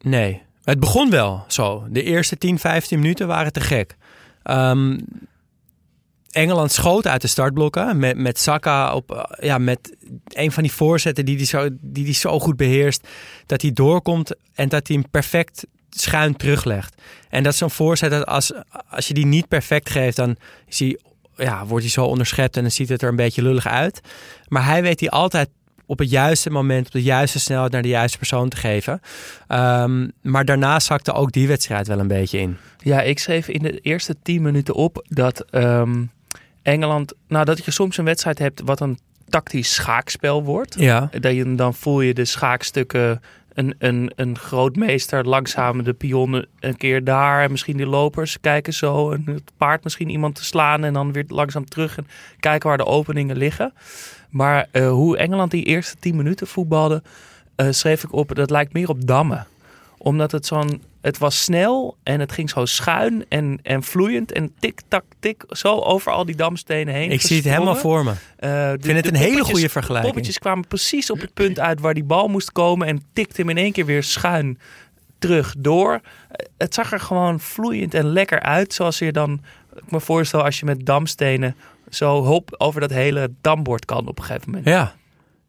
Nee. 0.00 0.42
Het 0.64 0.80
begon 0.80 1.10
wel 1.10 1.44
zo. 1.48 1.86
De 1.90 2.02
eerste 2.02 2.38
10, 2.38 2.58
15 2.58 2.98
minuten 2.98 3.26
waren 3.26 3.52
te 3.52 3.60
gek. 3.60 3.96
Um, 4.44 4.98
Engeland 6.30 6.72
schoot 6.72 7.06
uit 7.06 7.20
de 7.20 7.28
startblokken 7.28 7.98
met, 7.98 8.16
met 8.16 8.38
Saka 8.38 8.94
op 8.94 9.36
ja, 9.40 9.58
met 9.58 9.96
een 10.28 10.52
van 10.52 10.62
die 10.62 10.72
voorzetten 10.72 11.24
die 11.24 11.36
hij 11.36 11.44
zo, 11.44 11.68
die 11.80 12.04
die 12.04 12.14
zo 12.14 12.40
goed 12.40 12.56
beheerst. 12.56 13.08
Dat 13.46 13.62
hij 13.62 13.72
doorkomt 13.72 14.34
en 14.54 14.68
dat 14.68 14.88
hij 14.88 14.96
hem 14.96 15.10
perfect 15.10 15.66
schuin 15.90 16.36
teruglegt. 16.36 17.02
En 17.28 17.42
dat 17.42 17.52
is 17.52 17.58
zo'n 17.58 17.70
voorzet 17.70 18.10
dat 18.10 18.26
als, 18.26 18.52
als 18.88 19.08
je 19.08 19.14
die 19.14 19.26
niet 19.26 19.48
perfect 19.48 19.90
geeft, 19.90 20.16
dan 20.16 20.36
is 20.66 20.78
hij, 20.78 20.98
ja, 21.42 21.66
wordt 21.66 21.84
hij 21.84 21.92
zo 21.92 22.04
onderschept 22.04 22.56
en 22.56 22.62
dan 22.62 22.70
ziet 22.70 22.88
het 22.88 23.02
er 23.02 23.08
een 23.08 23.16
beetje 23.16 23.42
lullig 23.42 23.66
uit. 23.66 24.00
Maar 24.48 24.66
hij 24.66 24.82
weet 24.82 25.00
hij 25.00 25.10
altijd 25.10 25.48
op 25.86 25.98
het 25.98 26.10
juiste 26.10 26.50
moment, 26.50 26.86
op 26.86 26.92
de 26.92 27.02
juiste 27.02 27.40
snelheid 27.40 27.72
naar 27.72 27.82
de 27.82 27.88
juiste 27.88 28.18
persoon 28.18 28.48
te 28.48 28.56
geven. 28.56 29.00
Um, 29.48 30.12
maar 30.22 30.44
daarna 30.44 30.80
zakte 30.80 31.12
ook 31.12 31.32
die 31.32 31.48
wedstrijd 31.48 31.86
wel 31.86 31.98
een 31.98 32.08
beetje 32.08 32.38
in. 32.38 32.56
Ja, 32.78 33.00
ik 33.00 33.18
schreef 33.18 33.48
in 33.48 33.62
de 33.62 33.78
eerste 33.80 34.16
tien 34.22 34.42
minuten 34.42 34.74
op 34.74 35.04
dat 35.08 35.44
um, 35.50 36.10
Engeland, 36.62 37.14
nou 37.28 37.44
dat 37.44 37.64
je 37.64 37.70
soms 37.70 37.96
een 37.96 38.04
wedstrijd 38.04 38.38
hebt 38.38 38.62
wat 38.64 38.80
een 38.80 38.98
tactisch 39.28 39.74
schaakspel 39.74 40.42
wordt. 40.44 40.74
Ja. 40.78 41.08
Dat 41.20 41.34
je, 41.34 41.54
dan 41.54 41.74
voel 41.74 42.00
je 42.00 42.14
de 42.14 42.24
schaakstukken, 42.24 43.20
een, 43.54 43.74
een, 43.78 44.12
een 44.14 44.38
grootmeester 44.38 45.28
langzaam 45.28 45.82
de 45.82 45.92
pionnen 45.92 46.46
een 46.60 46.76
keer 46.76 47.04
daar 47.04 47.42
en 47.42 47.50
misschien 47.50 47.76
die 47.76 47.86
lopers 47.86 48.40
kijken 48.40 48.72
zo 48.72 49.10
en 49.10 49.22
het 49.26 49.52
paard 49.56 49.84
misschien 49.84 50.08
iemand 50.08 50.34
te 50.34 50.44
slaan 50.44 50.84
en 50.84 50.92
dan 50.92 51.12
weer 51.12 51.24
langzaam 51.28 51.64
terug 51.64 51.96
en 51.96 52.06
kijken 52.40 52.68
waar 52.68 52.78
de 52.78 52.86
openingen 52.86 53.36
liggen. 53.36 53.72
Maar 54.30 54.68
uh, 54.72 54.90
hoe 54.90 55.16
Engeland 55.16 55.50
die 55.50 55.64
eerste 55.64 55.96
tien 55.96 56.16
minuten 56.16 56.46
voetbalde, 56.46 57.02
uh, 57.56 57.66
schreef 57.70 58.04
ik 58.04 58.12
op, 58.12 58.34
dat 58.34 58.50
lijkt 58.50 58.72
meer 58.72 58.88
op 58.88 59.06
dammen. 59.06 59.46
Omdat 59.98 60.32
het 60.32 60.46
zo'n 60.46 60.82
het 61.02 61.18
was 61.18 61.42
snel 61.42 61.96
en 62.02 62.20
het 62.20 62.32
ging 62.32 62.50
zo 62.50 62.64
schuin 62.64 63.24
en, 63.28 63.58
en 63.62 63.82
vloeiend 63.82 64.32
en 64.32 64.54
tik, 64.58 64.80
tak, 64.88 65.04
tik, 65.20 65.44
zo 65.48 65.78
over 65.78 66.12
al 66.12 66.24
die 66.24 66.36
damstenen 66.36 66.94
heen. 66.94 67.10
Ik 67.10 67.20
zie 67.20 67.36
het 67.36 67.44
helemaal 67.44 67.76
voor 67.76 68.04
me. 68.04 68.12
Uh, 68.40 68.72
ik 68.72 68.84
vind 68.84 68.96
het 68.96 69.06
een 69.06 69.14
hele 69.14 69.44
goede 69.44 69.68
vergelijking. 69.68 70.12
poppetjes 70.12 70.38
kwamen 70.38 70.66
precies 70.66 71.10
op 71.10 71.20
het 71.20 71.34
punt 71.34 71.60
uit 71.60 71.80
waar 71.80 71.94
die 71.94 72.04
bal 72.04 72.28
moest 72.28 72.52
komen 72.52 72.86
en 72.86 73.02
tikte 73.12 73.40
hem 73.40 73.50
in 73.50 73.56
één 73.56 73.72
keer 73.72 73.86
weer 73.86 74.02
schuin 74.02 74.58
terug 75.18 75.54
door. 75.58 76.00
Het 76.58 76.74
zag 76.74 76.92
er 76.92 77.00
gewoon 77.00 77.40
vloeiend 77.40 77.94
en 77.94 78.06
lekker 78.06 78.40
uit, 78.40 78.74
zoals 78.74 78.98
je 78.98 79.12
dan 79.12 79.40
ik 79.76 79.90
me 79.90 80.00
voorstel 80.00 80.44
als 80.44 80.58
je 80.58 80.64
met 80.64 80.86
damstenen 80.86 81.56
zo 81.90 82.24
hop 82.24 82.54
over 82.58 82.80
dat 82.80 82.90
hele 82.90 83.32
dambord 83.40 83.84
kan 83.84 84.06
op 84.06 84.18
een 84.18 84.24
gegeven 84.24 84.50
moment. 84.50 84.68
Ja, 84.68 84.94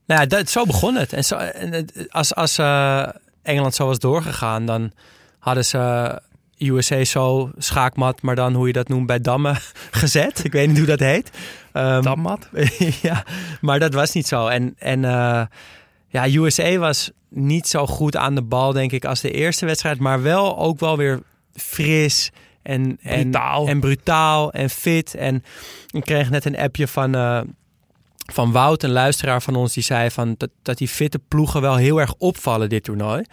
nou 0.05 0.21
ja, 0.21 0.25
dat, 0.27 0.49
zo 0.49 0.65
begon 0.65 0.95
het. 0.95 1.13
En, 1.13 1.23
zo, 1.23 1.35
en 1.35 1.89
als, 2.09 2.35
als 2.35 2.59
uh, 2.59 3.07
Engeland 3.41 3.75
zo 3.75 3.85
was 3.85 3.99
doorgegaan, 3.99 4.65
dan 4.65 4.91
hadden 5.43 5.65
ze 5.65 6.21
USA 6.57 7.03
zo 7.03 7.51
schaakmat, 7.57 8.21
maar 8.21 8.35
dan 8.35 8.53
hoe 8.53 8.67
je 8.67 8.73
dat 8.73 8.87
noemt 8.87 9.07
bij 9.07 9.19
dammen 9.19 9.57
gezet. 10.01 10.43
Ik 10.43 10.51
weet 10.51 10.67
niet 10.67 10.77
hoe 10.77 10.85
dat 10.87 10.99
heet. 10.99 11.29
Um, 11.73 12.01
Dammat? 12.01 12.49
ja, 13.01 13.25
maar 13.61 13.79
dat 13.79 13.93
was 13.93 14.13
niet 14.13 14.27
zo. 14.27 14.47
En, 14.47 14.75
en 14.77 15.03
uh, 15.03 15.41
ja, 16.07 16.27
USA 16.27 16.77
was 16.77 17.11
niet 17.29 17.67
zo 17.67 17.87
goed 17.87 18.15
aan 18.15 18.35
de 18.35 18.41
bal, 18.41 18.73
denk 18.73 18.91
ik, 18.91 19.05
als 19.05 19.21
de 19.21 19.31
eerste 19.31 19.65
wedstrijd. 19.65 19.99
Maar 19.99 20.21
wel 20.21 20.57
ook 20.57 20.79
wel 20.79 20.97
weer 20.97 21.21
fris 21.53 22.31
en 22.61 22.99
brutaal. 23.03 23.63
En, 23.63 23.69
en 23.69 23.79
brutaal 23.79 24.51
en 24.51 24.69
fit. 24.69 25.15
En 25.15 25.43
ik 25.91 26.03
kreeg 26.03 26.29
net 26.29 26.45
een 26.45 26.57
appje 26.57 26.87
van, 26.87 27.15
uh, 27.15 27.41
van 28.31 28.51
Wout, 28.51 28.83
een 28.83 28.91
luisteraar 28.91 29.41
van 29.41 29.55
ons, 29.55 29.73
die 29.73 29.83
zei 29.83 30.11
van 30.11 30.35
dat, 30.37 30.49
dat 30.61 30.77
die 30.77 30.87
fitte 30.87 31.19
ploegen 31.27 31.61
wel 31.61 31.75
heel 31.75 31.99
erg 31.99 32.13
opvallen 32.17 32.69
dit 32.69 32.83
toernooi. 32.83 33.23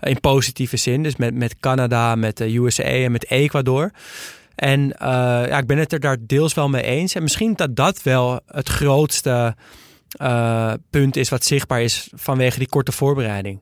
In 0.00 0.20
positieve 0.20 0.76
zin. 0.76 1.02
Dus 1.02 1.16
met, 1.16 1.34
met 1.34 1.56
Canada, 1.60 2.14
met 2.14 2.36
de 2.36 2.56
USA 2.56 2.82
en 2.82 3.12
met 3.12 3.30
Ecuador. 3.30 3.90
En 4.54 4.80
uh, 4.80 4.88
ja, 5.48 5.58
ik 5.58 5.66
ben 5.66 5.78
het 5.78 5.92
er 5.92 6.00
daar 6.00 6.16
deels 6.20 6.54
wel 6.54 6.68
mee 6.68 6.82
eens. 6.82 7.14
En 7.14 7.22
misschien 7.22 7.54
dat 7.54 7.76
dat 7.76 8.02
wel 8.02 8.40
het 8.46 8.68
grootste 8.68 9.56
uh, 10.22 10.72
punt 10.90 11.16
is 11.16 11.28
wat 11.28 11.44
zichtbaar 11.44 11.82
is 11.82 12.08
vanwege 12.14 12.58
die 12.58 12.68
korte 12.68 12.92
voorbereiding 12.92 13.60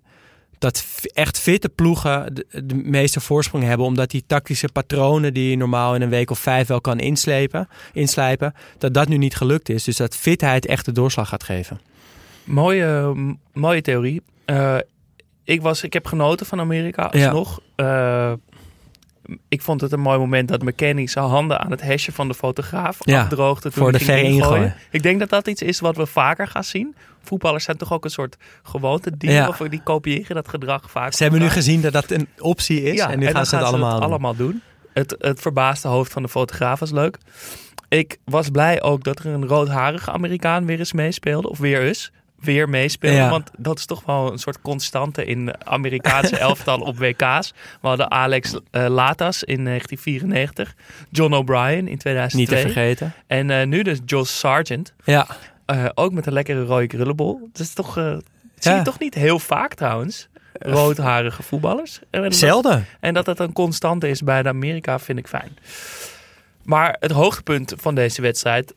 dat 0.58 0.84
echt 1.12 1.38
fitte 1.38 1.68
ploegen 1.68 2.34
de, 2.34 2.74
meeste 2.74 3.20
voorsprong 3.20 3.64
hebben. 3.64 3.86
Omdat 3.86 4.10
die 4.10 4.24
tactische 4.26 4.68
patronen 4.68 5.34
die 5.34 5.50
je 5.50 5.56
normaal 5.56 5.94
in 5.94 6.02
een 6.02 6.08
week 6.08 6.30
of 6.30 6.38
vijf 6.38 6.66
wel 6.66 6.80
kan 6.80 6.98
inslepen, 6.98 7.68
inslijpen, 7.92 8.54
dat 8.78 8.94
dat 8.94 9.08
nu 9.08 9.16
niet 9.16 9.36
gelukt 9.36 9.68
is. 9.68 9.84
Dus 9.84 9.96
dat 9.96 10.16
fitheid 10.16 10.66
echt 10.66 10.84
de 10.84 10.92
doorslag 10.92 11.28
gaat 11.28 11.44
geven. 11.44 11.80
Mooie, 12.44 13.14
mooie 13.52 13.82
theorie. 13.82 14.22
Uh, 14.46 14.76
ik, 15.44 15.62
was, 15.62 15.82
ik 15.82 15.92
heb 15.92 16.06
genoten 16.06 16.46
van 16.46 16.60
Amerika 16.60 17.02
alsnog. 17.02 17.60
Ja. 17.76 18.30
Uh, 18.30 18.36
ik 19.48 19.62
vond 19.62 19.80
het 19.80 19.92
een 19.92 20.00
mooi 20.00 20.18
moment 20.18 20.48
dat 20.48 20.62
McKenny 20.62 21.06
zijn 21.06 21.24
handen 21.24 21.60
aan 21.60 21.70
het 21.70 21.80
hesje 21.80 22.12
van 22.12 22.28
de 22.28 22.34
fotograaf 22.34 22.98
ja, 23.00 23.22
afdroogde. 23.22 23.70
Toen 23.70 23.82
voor 23.82 23.92
de 23.92 23.98
ver 23.98 24.18
ingooien. 24.18 24.74
Ik 24.90 25.02
denk 25.02 25.18
dat 25.18 25.28
dat 25.28 25.48
iets 25.48 25.62
is 25.62 25.80
wat 25.80 25.96
we 25.96 26.06
vaker 26.06 26.46
gaan 26.46 26.64
zien. 26.64 26.94
Voetballers 27.22 27.64
zijn 27.64 27.76
toch 27.76 27.92
ook 27.92 28.04
een 28.04 28.10
soort 28.10 28.36
gewoonte 28.62 29.16
die, 29.16 29.30
ja. 29.30 29.48
of 29.48 29.56
die 29.56 29.82
kopiëren 29.82 30.34
dat 30.34 30.48
gedrag 30.48 30.90
vaak. 30.90 31.12
Ze 31.12 31.22
hebben 31.22 31.40
nu 31.40 31.48
gezien 31.48 31.80
dat 31.80 31.92
dat 31.92 32.10
een 32.10 32.28
optie 32.38 32.82
is 32.82 32.96
ja, 32.96 33.10
en 33.10 33.18
nu 33.18 33.26
gaan 33.26 33.46
ze 33.46 33.56
het 33.56 33.64
allemaal, 33.64 33.94
het 33.94 34.02
allemaal 34.02 34.36
doen. 34.36 34.62
Het, 34.92 35.14
het 35.18 35.40
verbaasde 35.40 35.88
hoofd 35.88 36.12
van 36.12 36.22
de 36.22 36.28
fotograaf 36.28 36.78
was 36.78 36.90
leuk. 36.90 37.18
Ik 37.88 38.18
was 38.24 38.48
blij 38.48 38.82
ook 38.82 39.04
dat 39.04 39.18
er 39.18 39.26
een 39.26 39.46
roodharige 39.46 40.10
Amerikaan 40.10 40.66
weer 40.66 40.78
eens 40.78 40.92
meespeelde. 40.92 41.48
Of 41.48 41.58
weer 41.58 41.82
eens 41.82 42.12
weer 42.40 42.68
meespelen. 42.68 43.30
Want 43.30 43.50
dat 43.56 43.78
is 43.78 43.86
toch 43.86 44.04
wel 44.04 44.32
een 44.32 44.38
soort 44.38 44.60
constante 44.60 45.24
in 45.24 45.66
Amerikaanse 45.66 46.38
elftal 46.48 46.80
op 46.80 46.98
WK's. 46.98 47.52
We 47.80 47.88
hadden 47.88 48.10
Alex 48.10 48.52
uh, 48.52 48.60
Latas 48.70 49.44
in 49.44 49.64
1994. 49.64 50.74
John 51.10 51.32
O'Brien 51.32 51.88
in 51.88 51.98
2002. 51.98 52.40
Niet 52.40 52.48
te 52.48 52.56
vergeten. 52.56 53.12
En 53.26 53.48
uh, 53.48 53.64
nu 53.64 53.82
dus 53.82 53.98
Josh 54.04 54.30
Sargent. 54.30 54.94
Ja. 55.04 55.26
Uh, 55.66 55.84
ook 55.94 56.12
met 56.12 56.26
een 56.26 56.32
lekkere 56.32 56.64
rode 56.64 56.86
krullenbol. 56.86 57.48
Dat 57.52 57.60
is 57.60 57.72
toch... 57.72 57.94
dat 57.94 58.22
zie 58.58 58.72
je 58.72 58.82
toch 58.82 58.98
niet 58.98 59.14
heel 59.14 59.38
vaak 59.38 59.74
trouwens. 59.74 60.28
Roodharige 60.52 61.42
voetballers. 61.42 62.00
En 62.10 62.32
Zelden. 62.32 62.86
en 63.00 63.14
dat 63.14 63.26
het 63.26 63.38
een 63.38 63.52
constante 63.52 64.08
is 64.08 64.22
bij 64.22 64.42
de 64.42 64.48
Amerika 64.48 64.98
vind 64.98 65.18
ik 65.18 65.28
fijn. 65.28 65.58
Maar 66.62 66.96
het 67.00 67.10
hoogtepunt 67.10 67.74
van 67.76 67.94
deze 67.94 68.22
wedstrijd 68.22 68.74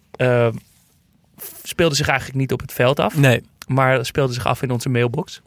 speelde 1.63 1.95
zich 1.95 2.08
eigenlijk 2.08 2.39
niet 2.39 2.52
op 2.52 2.62
het 2.62 2.74
veld 2.74 3.00
af. 3.00 3.17
Nee. 3.17 3.43
Maar 3.74 4.06
speelde 4.06 4.34
zich 4.34 4.46
af 4.46 4.62
in 4.62 4.72
onze 4.72 4.90
mailbox. 4.90 5.42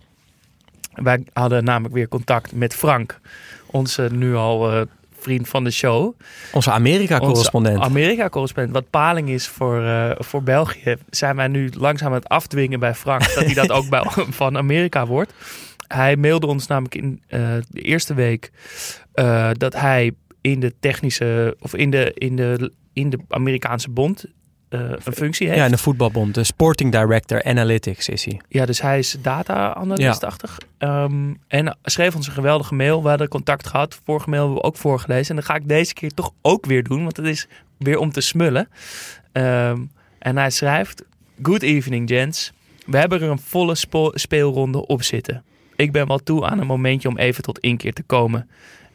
Wij 0.95 1.25
hadden 1.33 1.65
namelijk 1.65 1.95
weer 1.95 2.09
contact 2.09 2.53
met 2.53 2.75
Frank. 2.75 3.21
Onze 3.67 4.09
nu 4.13 4.35
al 4.35 4.75
uh, 4.75 4.81
vriend 5.19 5.49
van 5.49 5.65
de 5.65 5.71
show. 5.71 6.15
Onze 6.53 6.71
Amerika-correspondent. 6.71 7.81
Amerika-correspondent. 7.81 8.75
Wat 8.75 8.91
paling 8.91 9.29
is 9.29 9.49
voor, 9.49 9.81
uh, 9.81 10.11
voor 10.19 10.43
België, 10.43 10.97
zijn 11.11 11.37
wij 11.37 11.49
nu 11.49 11.71
langzaam 11.77 12.09
aan 12.09 12.15
het 12.15 12.29
afdwingen 12.29 12.81
bij 12.81 12.95
Frank. 12.95 13.35
dat 13.35 13.45
hij 13.45 13.55
dat 13.55 13.71
ook 13.71 13.89
bij, 13.89 14.05
van 14.41 14.57
Amerika 14.57 15.07
wordt. 15.07 15.33
Hij 15.89 16.17
mailde 16.17 16.47
ons 16.47 16.67
namelijk 16.67 16.95
in 16.95 17.23
uh, 17.29 17.49
de 17.69 17.81
eerste 17.81 18.15
week 18.15 18.51
dat 19.53 19.75
hij 19.75 20.13
in 20.41 20.61
de 20.61 20.75
technische 20.81 21.57
of 21.61 21.75
in 21.75 21.91
de, 21.91 22.13
in 22.15 22.37
de, 22.37 22.73
in 22.93 23.11
de 23.11 23.19
Amerikaanse 23.29 23.91
bond 23.91 24.25
een 24.69 25.15
functie 25.15 25.47
heeft. 25.47 25.59
Ja, 25.59 25.65
in 25.65 25.71
de 25.71 25.79
voetbalbond. 25.79 26.35
De 26.35 26.45
Sporting 26.45 26.93
Director 26.93 27.45
Analytics 27.45 28.09
is 28.09 28.25
hij. 28.25 28.41
Ja, 28.49 28.67
dus 28.67 28.81
hij 28.81 28.99
is 28.99 29.17
data-analystachtig. 29.23 30.59
Ja. 30.79 31.03
Um, 31.03 31.39
en 31.49 31.79
schreef 31.83 32.15
ons 32.15 32.27
een 32.27 32.33
geweldige 32.33 32.75
mail. 32.75 33.03
We 33.03 33.09
hadden 33.09 33.29
contact 33.29 33.67
gehad. 33.67 34.01
Vorige 34.05 34.31
mail 34.31 34.43
hebben 34.43 34.61
we 34.61 34.67
ook 34.67 34.77
voorgelezen. 34.77 35.31
En 35.31 35.37
dat 35.37 35.45
ga 35.45 35.55
ik 35.55 35.69
deze 35.69 35.95
keer 35.95 36.11
toch 36.11 36.33
ook 36.43 36.67
weer 36.67 36.83
doen. 36.83 37.03
Want 37.03 37.17
het 37.17 37.27
is 37.27 37.49
weer 37.79 37.99
om 37.99 38.13
te 38.13 38.21
smullen. 38.21 38.69
Um, 39.33 39.91
en 40.19 40.37
hij 40.37 40.51
schrijft... 40.51 41.05
Good 41.43 41.63
evening, 41.63 42.09
gents. 42.09 42.53
We 42.87 42.99
hebben 42.99 43.23
er 43.23 43.31
een 43.31 43.39
volle 43.39 43.75
speelronde 44.13 44.87
op 44.87 45.03
zitten. 45.03 45.45
Ik 45.77 45.93
ben 45.93 46.07
wel 46.07 46.19
toe 46.19 46.47
aan 46.47 46.59
een 46.59 46.67
momentje 46.67 47.09
om 47.09 47.19
even 47.19 47.43
tot 47.43 47.59
inkeer 47.59 47.93
te 47.93 48.03
komen. 48.03 48.49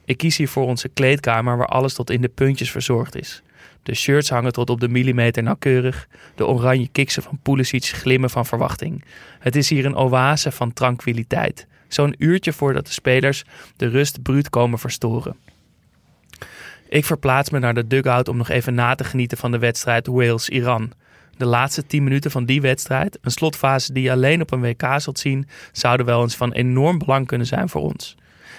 Ik 0.05 0.17
kies 0.17 0.37
hier 0.37 0.49
voor 0.49 0.65
onze 0.65 0.89
kleedkamer 0.89 1.57
waar 1.57 1.67
alles 1.67 1.93
tot 1.93 2.09
in 2.09 2.21
de 2.21 2.27
puntjes 2.27 2.71
verzorgd 2.71 3.15
is. 3.15 3.41
De 3.83 3.95
shirts 3.95 4.29
hangen 4.29 4.53
tot 4.53 4.69
op 4.69 4.79
de 4.79 4.89
millimeter 4.89 5.43
nauwkeurig. 5.43 6.07
De 6.35 6.47
oranje 6.47 6.87
kiksen 6.91 7.23
van 7.23 7.39
Pulisic 7.41 7.85
glimmen 7.85 8.29
van 8.29 8.45
verwachting. 8.45 9.03
Het 9.39 9.55
is 9.55 9.69
hier 9.69 9.85
een 9.85 9.95
oase 9.95 10.51
van 10.51 10.73
tranquiliteit. 10.73 11.67
Zo'n 11.87 12.15
uurtje 12.17 12.53
voordat 12.53 12.85
de 12.85 12.91
spelers 12.91 13.43
de 13.75 13.87
rust 13.87 14.21
bruut 14.21 14.49
komen 14.49 14.79
verstoren. 14.79 15.35
Ik 16.89 17.05
verplaats 17.05 17.49
me 17.49 17.59
naar 17.59 17.73
de 17.73 17.87
dugout 17.87 18.27
om 18.27 18.37
nog 18.37 18.49
even 18.49 18.73
na 18.73 18.95
te 18.95 19.03
genieten 19.03 19.37
van 19.37 19.51
de 19.51 19.57
wedstrijd 19.57 20.07
Wales-Iran. 20.07 20.91
De 21.37 21.45
laatste 21.45 21.85
10 21.85 22.03
minuten 22.03 22.31
van 22.31 22.45
die 22.45 22.61
wedstrijd, 22.61 23.17
een 23.21 23.31
slotfase 23.31 23.93
die 23.93 24.03
je 24.03 24.11
alleen 24.11 24.41
op 24.41 24.51
een 24.51 24.61
WK 24.61 24.83
zult 24.97 25.19
zien, 25.19 25.47
zouden 25.71 26.05
wel 26.05 26.21
eens 26.21 26.35
van 26.35 26.51
enorm 26.51 26.97
belang 26.97 27.27
kunnen 27.27 27.47
zijn 27.47 27.69
voor 27.69 27.81
ons. 27.81 28.15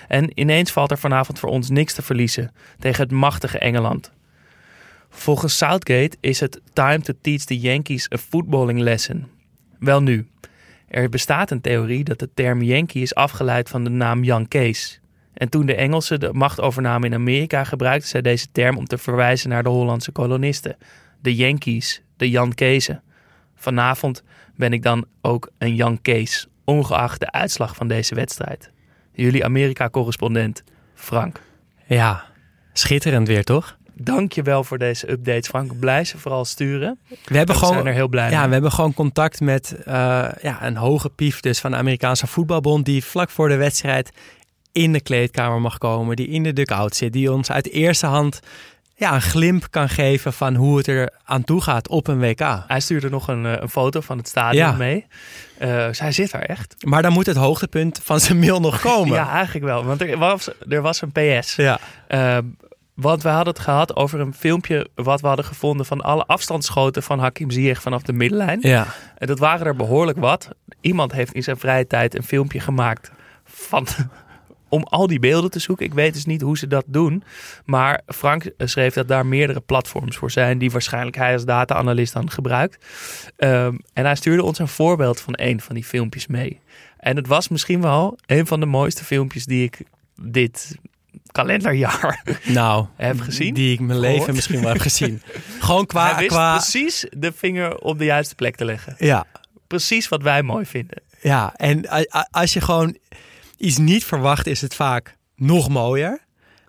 En 0.09 0.39
ineens 0.39 0.73
valt 0.73 0.91
er 0.91 0.99
vanavond 0.99 1.39
voor 1.39 1.51
ons 1.51 1.71
niks 1.71 1.95
te 1.95 2.03
verliezen 2.03 2.53
tegen 2.79 3.03
het 3.03 3.13
machtige 3.13 3.59
Engeland. 3.59 4.13
Volgens 5.11 5.57
Southgate 5.57 6.17
is 6.21 6.41
het 6.41 6.61
time 6.73 7.01
to 7.01 7.13
teach 7.23 7.45
the 7.45 7.59
Yankees 7.59 8.13
a 8.13 8.19
footballing 8.19 8.81
lesson. 8.81 9.27
Wel 9.79 10.03
nu, 10.03 10.29
er 10.89 11.09
bestaat 11.09 11.51
een 11.51 11.61
theorie 11.61 12.05
dat 12.05 12.19
de 12.19 12.29
term 12.35 12.63
Yankee 12.63 13.03
is 13.03 13.15
afgeleid 13.15 13.69
van 13.69 13.85
de 13.85 13.91
naam 13.91 14.25
Jan 14.25 14.49
Kees. 14.49 15.01
En 15.33 15.49
toen 15.49 15.67
de 15.67 15.75
Engelsen 15.75 16.21
de 16.21 16.33
macht 16.33 16.61
overnamen 16.61 17.09
in 17.09 17.15
Amerika, 17.15 17.65
gebruikten 17.65 18.09
zij 18.09 18.21
deze 18.21 18.47
term 18.53 18.77
om 18.77 18.85
te 18.85 18.99
verwijzen 18.99 19.49
naar 19.49 19.63
de 19.63 19.69
Hollandse 19.69 20.13
kolonisten. 20.13 20.77
De 21.21 21.35
Yankees, 21.35 22.03
de 22.17 22.31
Jan 22.31 22.55
Keesen. 22.55 23.03
Vanavond 23.55 24.23
ben 24.57 24.73
ik 24.73 24.83
dan 24.83 25.07
ook 25.21 25.51
een 25.59 25.75
Jan 25.75 26.01
Kees, 26.03 26.47
ongeacht 26.65 27.21
de 27.21 27.33
uitslag 27.33 27.77
van 27.77 27.89
deze 27.89 28.15
wedstrijd. 28.15 28.71
Jullie 29.13 29.45
Amerika-correspondent, 29.45 30.65
Frank. 30.95 31.41
Ja, 31.87 32.25
schitterend 32.73 33.29
weer, 33.29 33.45
toch? 33.45 33.79
Dank 34.03 34.33
je 34.33 34.43
wel 34.43 34.65
voor 34.65 34.79
deze 34.79 35.11
updates, 35.11 35.49
Frank. 35.49 35.79
Blij 35.79 36.05
ze 36.05 36.19
vooral 36.19 36.45
sturen. 36.45 36.99
We, 37.09 37.37
hebben 37.37 37.55
we 37.55 37.61
gewoon, 37.61 37.75
zijn 37.75 37.87
er 37.87 37.93
heel 37.93 38.09
blij 38.09 38.31
ja, 38.31 38.47
we 38.47 38.53
hebben 38.53 38.73
gewoon 38.73 38.95
contact 38.95 39.41
met 39.41 39.75
uh, 39.79 39.85
ja, 40.43 40.59
een 40.67 40.77
hoge 40.77 41.09
pief 41.09 41.41
dus 41.41 41.61
van 41.61 41.71
de 41.71 41.77
Amerikaanse 41.77 42.27
voetbalbond... 42.27 42.85
die 42.85 43.05
vlak 43.05 43.31
voor 43.31 43.49
de 43.49 43.57
wedstrijd 43.57 44.11
in 44.73 44.93
de 44.93 45.01
kleedkamer 45.01 45.61
mag 45.61 45.79
komen, 45.79 46.17
die 46.17 46.29
in 46.29 46.43
de 46.43 46.53
dugout 46.53 46.97
zit... 46.97 47.13
die 47.13 47.33
ons 47.33 47.51
uit 47.51 47.71
eerste 47.71 48.07
hand 48.07 48.41
ja, 49.01 49.15
een 49.15 49.23
glimp 49.23 49.67
kan 49.71 49.89
geven 49.89 50.33
van 50.33 50.55
hoe 50.55 50.77
het 50.77 50.87
er 50.87 51.11
aan 51.25 51.45
toe 51.45 51.61
gaat 51.61 51.89
op 51.89 52.07
een 52.07 52.19
WK. 52.19 52.65
Hij 52.67 52.81
stuurde 52.81 53.11
nog 53.11 53.29
een, 53.29 53.47
eh, 53.47 53.53
een 53.61 53.69
foto 53.69 54.01
van 54.01 54.19
het 54.19 54.29
stadion 54.29 54.67
ja. 54.67 54.73
mee. 54.73 55.07
Uh, 55.63 55.69
hij 55.91 56.13
zit 56.13 56.31
daar 56.31 56.43
echt. 56.43 56.75
Maar 56.85 57.03
dan 57.03 57.13
moet 57.13 57.27
het 57.27 57.37
hoogtepunt 57.37 58.01
van 58.03 58.21
zijn 58.21 58.39
mail 58.39 58.61
nog 58.61 58.81
komen. 58.91 59.15
ja, 59.17 59.31
eigenlijk 59.31 59.65
wel. 59.65 59.85
Want 59.85 60.01
er 60.01 60.19
was, 60.19 60.49
er 60.69 60.83
was 60.83 61.03
een 61.03 61.13
PS. 61.13 61.57
Ja. 61.57 61.79
Uh, 62.09 62.39
want 63.01 63.23
we 63.23 63.29
hadden 63.29 63.55
het 63.55 63.63
gehad 63.63 63.97
over 63.97 64.21
een 64.21 64.35
filmpje 64.35 64.89
wat 64.95 65.21
we 65.21 65.27
hadden 65.27 65.45
gevonden 65.45 65.87
van 65.87 66.01
alle 66.01 66.27
afstandsschoten 66.27 67.03
van 67.03 67.19
Hakim 67.19 67.51
Ziyech 67.51 67.83
vanaf 67.83 68.03
de 68.03 68.13
middenlijn. 68.13 68.59
Ja. 68.63 68.87
En 69.19 69.27
dat 69.27 69.39
waren 69.39 69.67
er 69.67 69.77
behoorlijk 69.77 70.19
wat. 70.19 70.49
Iemand 70.81 71.13
heeft 71.13 71.33
in 71.33 71.43
zijn 71.43 71.59
vrije 71.59 71.87
tijd 71.87 72.17
een 72.17 72.23
filmpje 72.23 72.61
gemaakt 72.61 73.11
van 73.45 73.87
om 74.69 74.83
al 74.83 75.07
die 75.07 75.19
beelden 75.19 75.51
te 75.51 75.59
zoeken. 75.59 75.87
Ik 75.87 75.95
weet 75.95 76.15
dus 76.15 76.25
niet 76.25 76.41
hoe 76.41 76.59
ze 76.59 76.67
dat 76.67 76.85
doen. 76.87 77.23
Maar 77.65 78.01
Frank 78.07 78.51
schreef 78.59 78.95
dat 78.95 79.09
daar 79.09 79.27
meerdere 79.27 79.61
platforms 79.61 80.17
voor 80.17 80.31
zijn, 80.31 80.59
die 80.59 80.71
waarschijnlijk 80.71 81.17
hij 81.17 81.33
als 81.33 81.45
data-analyst 81.45 82.13
dan 82.13 82.31
gebruikt. 82.31 82.87
Ehm, 83.37 83.77
en 83.93 84.05
hij 84.05 84.15
stuurde 84.15 84.43
ons 84.43 84.59
een 84.59 84.69
voorbeeld 84.69 85.21
van 85.21 85.35
een 85.37 85.61
van 85.61 85.75
die 85.75 85.85
filmpjes 85.85 86.27
mee. 86.27 86.61
En 86.97 87.17
het 87.17 87.27
was 87.27 87.49
misschien 87.49 87.81
wel 87.81 88.19
een 88.27 88.47
van 88.47 88.61
de 88.61 88.67
mooiste 88.67 89.05
filmpjes 89.05 89.45
die 89.45 89.65
ik 89.65 89.83
dit 90.23 90.79
kalenderjaar 91.33 92.23
Nou, 92.45 92.87
heb 92.97 93.21
gezien. 93.21 93.55
Die 93.55 93.73
ik 93.73 93.81
mijn 93.81 93.99
leven 93.99 94.17
Gehoord. 94.17 94.35
misschien 94.35 94.61
wel 94.61 94.73
heb 94.73 94.81
gezien. 94.81 95.23
Gewoon 95.61 95.87
qua... 95.87 96.05
hij 96.11 96.17
wist 96.17 96.29
qua 96.31 96.57
precies 96.57 97.07
de 97.11 97.33
vinger 97.37 97.79
op 97.79 97.99
de 97.99 98.05
juiste 98.05 98.35
plek 98.35 98.57
te 98.57 98.65
leggen. 98.65 98.95
ja, 98.99 99.27
Precies 99.67 100.09
wat 100.09 100.23
wij 100.23 100.43
mooi 100.43 100.67
vinden. 100.67 101.03
ja, 101.21 101.53
en 101.57 101.89
als 102.31 102.53
je 102.53 102.61
gewoon 102.61 102.97
iets 103.57 103.79
niet 103.79 104.05
verwacht, 104.05 104.47
is 104.47 104.61
het 104.61 104.75
vaak 104.75 105.17
nog 105.37 105.69
mooier. 105.69 106.19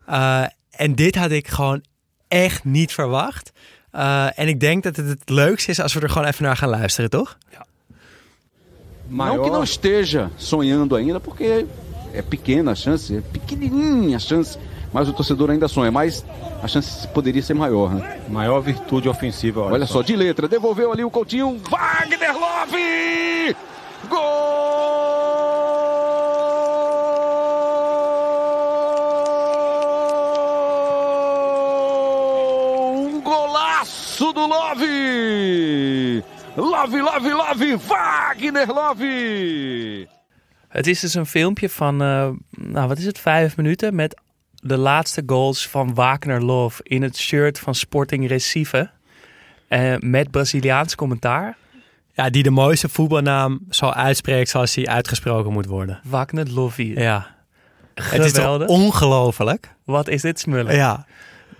Eh, 0.05 0.43
en 0.71 0.95
dit 0.95 1.15
had 1.15 1.31
ik 1.31 1.47
gewoon 1.47 1.83
echt 2.27 2.63
niet 2.63 2.93
verwacht. 2.93 3.51
Eh, 3.91 4.39
en 4.39 4.47
ik 4.47 4.59
denk 4.59 4.83
dat 4.83 4.95
het 4.95 5.07
het 5.07 5.29
leukste 5.29 5.71
is 5.71 5.79
als 5.79 5.93
we 5.93 5.99
er 5.99 6.09
gewoon 6.09 6.27
even 6.27 6.43
naar 6.43 6.57
gaan 6.57 6.69
luisteren, 6.69 7.09
toch? 7.09 7.37
Não 9.09 9.41
que 9.41 9.49
não 9.49 9.63
esteja 9.63 10.29
sonhando 10.37 10.95
ainda, 10.95 11.19
porque 11.19 11.65
é 12.13 12.21
pequena 12.21 12.71
a 12.71 12.75
chance, 12.75 13.17
é 13.17 13.21
pequenininha 13.21 14.17
a 14.17 14.19
chance, 14.19 14.57
mas 14.93 15.07
o 15.07 15.13
torcedor 15.13 15.49
ainda 15.49 15.67
sonha, 15.67 15.91
mas 15.91 16.25
a 16.61 16.67
chance 16.67 17.07
poderia 17.09 17.41
ser 17.41 17.53
maior, 17.53 17.93
né? 17.93 18.21
Maior 18.29 18.59
virtude 18.61 19.07
ofensiva. 19.09 19.61
Olha 19.61 19.85
só, 19.85 20.01
de 20.01 20.15
letra, 20.15 20.47
devolveu 20.47 20.91
ali 20.91 21.03
o 21.03 21.09
Coutinho, 21.09 21.59
Wagner 21.69 22.33
Love! 22.33 23.55
Gol! 24.09 24.19
Um 32.95 33.21
golaço 33.21 34.33
do 34.33 34.45
Love! 34.47 36.23
Love, 36.57 37.01
Love, 37.01 37.33
Love, 37.33 37.75
Wagner 37.77 38.71
Love! 38.71 40.20
Het 40.71 40.87
is 40.87 40.99
dus 40.99 41.13
een 41.13 41.25
filmpje 41.25 41.69
van, 41.69 42.01
eh, 42.01 42.29
nou 42.49 42.87
wat 42.87 42.97
is 42.97 43.05
het, 43.05 43.19
vijf 43.19 43.57
minuten 43.57 43.95
met 43.95 44.21
de 44.55 44.77
laatste 44.77 45.23
goals 45.25 45.67
van 45.67 45.93
Wagner 45.93 46.43
Love 46.43 46.83
in 46.83 47.01
het 47.01 47.17
shirt 47.17 47.59
van 47.59 47.75
Sporting 47.75 48.27
Recife. 48.27 48.89
Eh, 49.67 49.95
met 49.99 50.31
Braziliaans 50.31 50.95
commentaar. 50.95 51.57
Ja, 52.13 52.29
die 52.29 52.43
de 52.43 52.49
mooiste 52.49 52.89
voetbalnaam 52.89 53.59
zal 53.69 53.93
uitspreken 53.93 54.47
zoals 54.47 54.75
hij 54.75 54.87
uitgesproken 54.87 55.51
moet 55.53 55.65
worden. 55.65 55.99
Wagner 56.03 56.49
Love. 56.49 56.87
Ja, 56.87 57.35
het 57.93 58.23
is 58.23 58.31
toch 58.31 58.41
Geweldig. 58.41 58.67
ongelooflijk? 58.67 59.73
Wat 59.83 60.07
is 60.07 60.21
dit 60.21 60.39
smullen. 60.39 60.75
Ja, 60.75 61.05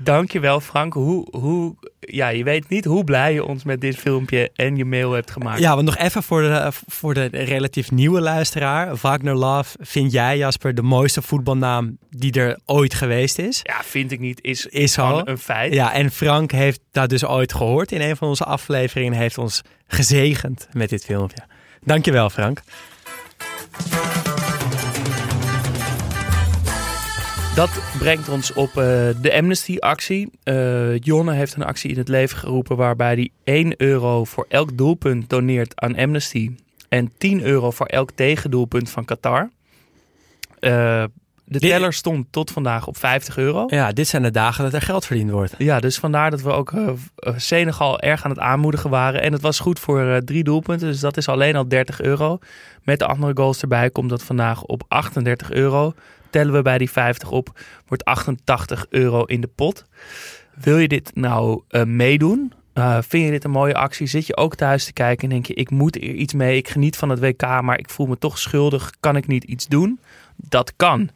Dankjewel 0.04 0.60
Frank. 0.60 0.94
Hoe, 0.94 1.28
hoe, 1.38 1.76
ja, 2.00 2.28
je 2.28 2.44
weet 2.44 2.70
niet 2.70 2.86
hoe 2.86 3.04
blij 3.04 3.34
je 3.34 3.46
ons 3.46 3.64
met 3.64 3.82
dit 3.82 3.96
filmpje 3.96 4.50
en 4.56 4.76
je 4.76 4.86
mail 4.86 5.12
hebt 5.12 5.32
gemaakt. 5.32 5.60
Ja, 5.60 5.74
want 5.74 5.86
nog 5.86 5.98
even 5.98 6.24
voor 6.24 6.42
de, 6.42 6.72
voor 6.88 7.14
de 7.14 7.26
relatief 7.32 7.92
nieuwe 7.92 8.22
luisteraar. 8.22 8.96
Wagner 9.02 9.36
Love, 9.36 9.78
vind 9.80 10.12
jij 10.12 10.38
Jasper 10.38 10.76
de 10.76 10.82
mooiste 10.82 11.22
voetbalnaam 11.22 11.98
die 12.10 12.34
er 12.34 12.60
ooit 12.66 12.94
geweest 12.94 13.40
is? 13.40 13.60
Ja, 13.64 13.82
vind 13.84 14.12
ik 14.12 14.20
niet. 14.20 14.42
Is, 14.42 14.66
Is 14.66 14.96
gewoon 14.96 15.12
al. 15.12 15.28
een 15.28 15.38
feit. 15.38 15.74
Ja, 15.74 15.94
en 15.94 16.12
Frank 16.12 16.52
heeft 16.52 16.80
dat 16.92 17.10
dus 17.10 17.26
ooit 17.26 17.54
gehoord 17.54 17.92
in 17.92 18.02
een 18.02 18.16
van 18.18 18.28
onze 18.28 18.44
afleveringen. 18.44 19.18
Heeft 19.18 19.38
ons 19.38 19.62
gezegend 19.88 20.68
met 20.72 20.90
dit 20.90 21.06
filmpje. 21.06 21.44
Dankjewel 21.84 22.30
Frank. 22.30 22.62
Dat 27.62 27.82
brengt 28.00 28.30
ons 28.30 28.54
op 28.54 28.70
eh, 28.70 28.76
de 29.22 29.34
Amnesty-actie. 29.34 30.30
Eh, 30.44 30.98
Jonne 30.98 31.34
heeft 31.34 31.56
een 31.56 31.64
actie 31.64 31.92
in 31.92 31.98
het 31.98 32.08
leven 32.08 32.38
geroepen 32.38 32.78
waarbij 32.78 33.14
hij 33.14 33.30
1 33.44 33.74
euro 33.78 34.24
voor 34.24 34.46
elk 34.50 34.78
doelpunt 34.78 35.30
doneert 35.30 35.82
aan 35.82 35.96
Amnesty. 35.96 36.52
En 36.90 37.12
10 37.18 37.44
euro 37.44 37.72
voor 37.72 37.86
elk 37.86 38.12
tegendoelpunt 38.12 38.90
van 38.90 39.06
Qatar. 39.06 39.50
Eh, 40.60 41.04
de 41.46 41.60
teller 41.60 41.94
stond 41.94 42.26
tot 42.30 42.52
vandaag 42.52 42.88
op 42.88 42.98
50 42.98 43.38
euro. 43.38 43.64
Ja, 43.68 43.92
dit 43.92 44.08
zijn 44.08 44.24
de 44.24 44.32
dagen 44.32 44.64
dat 44.64 44.74
er 44.74 44.82
geld 44.82 45.06
verdiend 45.06 45.32
wordt. 45.32 45.56
Ja, 45.58 45.80
dus 45.80 45.98
vandaar 45.98 46.32
dat 46.32 46.42
we 46.42 46.52
ook 46.52 46.74
Senegal 47.36 48.00
erg 48.00 48.24
aan 48.24 48.32
het 48.32 48.40
aanmoedigen 48.40 48.90
waren. 48.90 49.22
En 49.22 49.32
het 49.32 49.42
was 49.42 49.60
goed 49.60 49.80
voor 49.80 50.22
drie 50.26 50.44
doelpunten, 50.44 50.88
dus 50.88 51.00
dat 51.00 51.18
is 51.18 51.28
alleen 51.28 51.56
al 51.56 51.68
30 51.68 52.02
euro. 52.02 52.40
Met 52.84 53.00
de 53.00 53.06
andere 53.06 53.32
goals 53.36 53.62
erbij 53.62 53.90
komt 53.90 54.10
dat 54.10 54.24
vandaag 54.24 54.64
op 54.64 54.84
38 54.88 55.52
euro. 55.52 55.94
Tellen 56.32 56.54
we 56.54 56.62
bij 56.62 56.78
die 56.78 56.92
50 56.92 57.32
op, 57.32 57.60
wordt 57.88 58.06
88 58.06 58.86
euro 58.90 59.24
in 59.24 59.42
de 59.42 59.50
pot. 59.56 59.86
Wil 60.56 60.78
je 60.78 60.88
dit 60.88 61.12
nou 61.16 61.62
eh, 61.68 61.84
meedoen? 61.84 62.54
Eh, 62.74 62.98
vind 63.08 63.26
je 63.26 63.32
dit 63.32 63.44
een 63.44 63.52
mooie 63.52 63.76
actie? 63.76 64.08
Zit 64.08 64.28
je 64.28 64.38
ook 64.38 64.56
thuis 64.56 64.86
te 64.86 64.94
kijken 64.94 65.24
en 65.24 65.30
denk 65.30 65.46
je, 65.46 65.54
ik 65.54 65.70
moet 65.70 65.96
er 65.96 66.02
iets 66.02 66.34
mee. 66.34 66.58
Ik 66.58 66.70
geniet 66.70 66.98
van 66.98 67.10
het 67.10 67.20
WK, 67.20 67.62
maar 67.62 67.80
ik 67.80 67.90
voel 67.90 68.08
me 68.08 68.18
toch 68.18 68.38
schuldig. 68.38 68.92
Kan 69.00 69.16
ik 69.16 69.28
niet 69.28 69.44
iets 69.44 69.68
doen? 69.68 70.00
Dat 70.36 70.74
kan. 70.76 71.10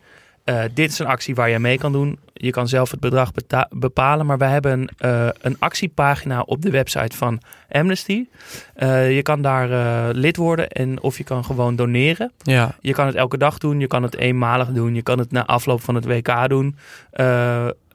Eh, 0.45 0.63
dit 0.73 0.91
is 0.91 0.99
een 0.99 1.05
actie 1.05 1.35
waar 1.35 1.49
je 1.49 1.59
mee 1.59 1.77
kan 1.77 1.91
doen. 1.91 2.19
Je 2.33 2.49
kan 2.51 2.67
zelf 2.67 2.91
het 2.91 2.99
bedrag 2.99 3.31
bepalen, 3.69 4.25
maar 4.25 4.37
wij 4.37 4.49
hebben 4.49 4.71
een, 4.71 4.89
eh, 4.97 5.27
een 5.41 5.55
actiepagina 5.59 6.41
op 6.41 6.61
de 6.61 6.69
website 6.69 7.17
van 7.17 7.41
Amnesty. 7.71 8.25
Eh, 8.73 9.15
je 9.15 9.21
kan 9.21 9.41
daar 9.41 9.67
lid 10.13 10.37
worden 10.37 10.69
en 10.69 11.01
of 11.01 11.17
je 11.17 11.23
kan 11.23 11.45
gewoon 11.45 11.75
doneren. 11.75 12.31
Ja, 12.37 12.75
Je 12.81 12.93
kan 12.93 13.05
het 13.05 13.15
elke 13.15 13.37
dag 13.37 13.57
doen, 13.57 13.79
je 13.79 13.87
kan 13.87 14.03
het 14.03 14.15
eenmalig 14.17 14.67
doen, 14.67 14.95
je 14.95 15.01
kan 15.01 15.19
het 15.19 15.31
na 15.31 15.45
afloop 15.45 15.81
van 15.81 15.95
het 15.95 16.05
WK 16.05 16.47
doen. 16.49 16.75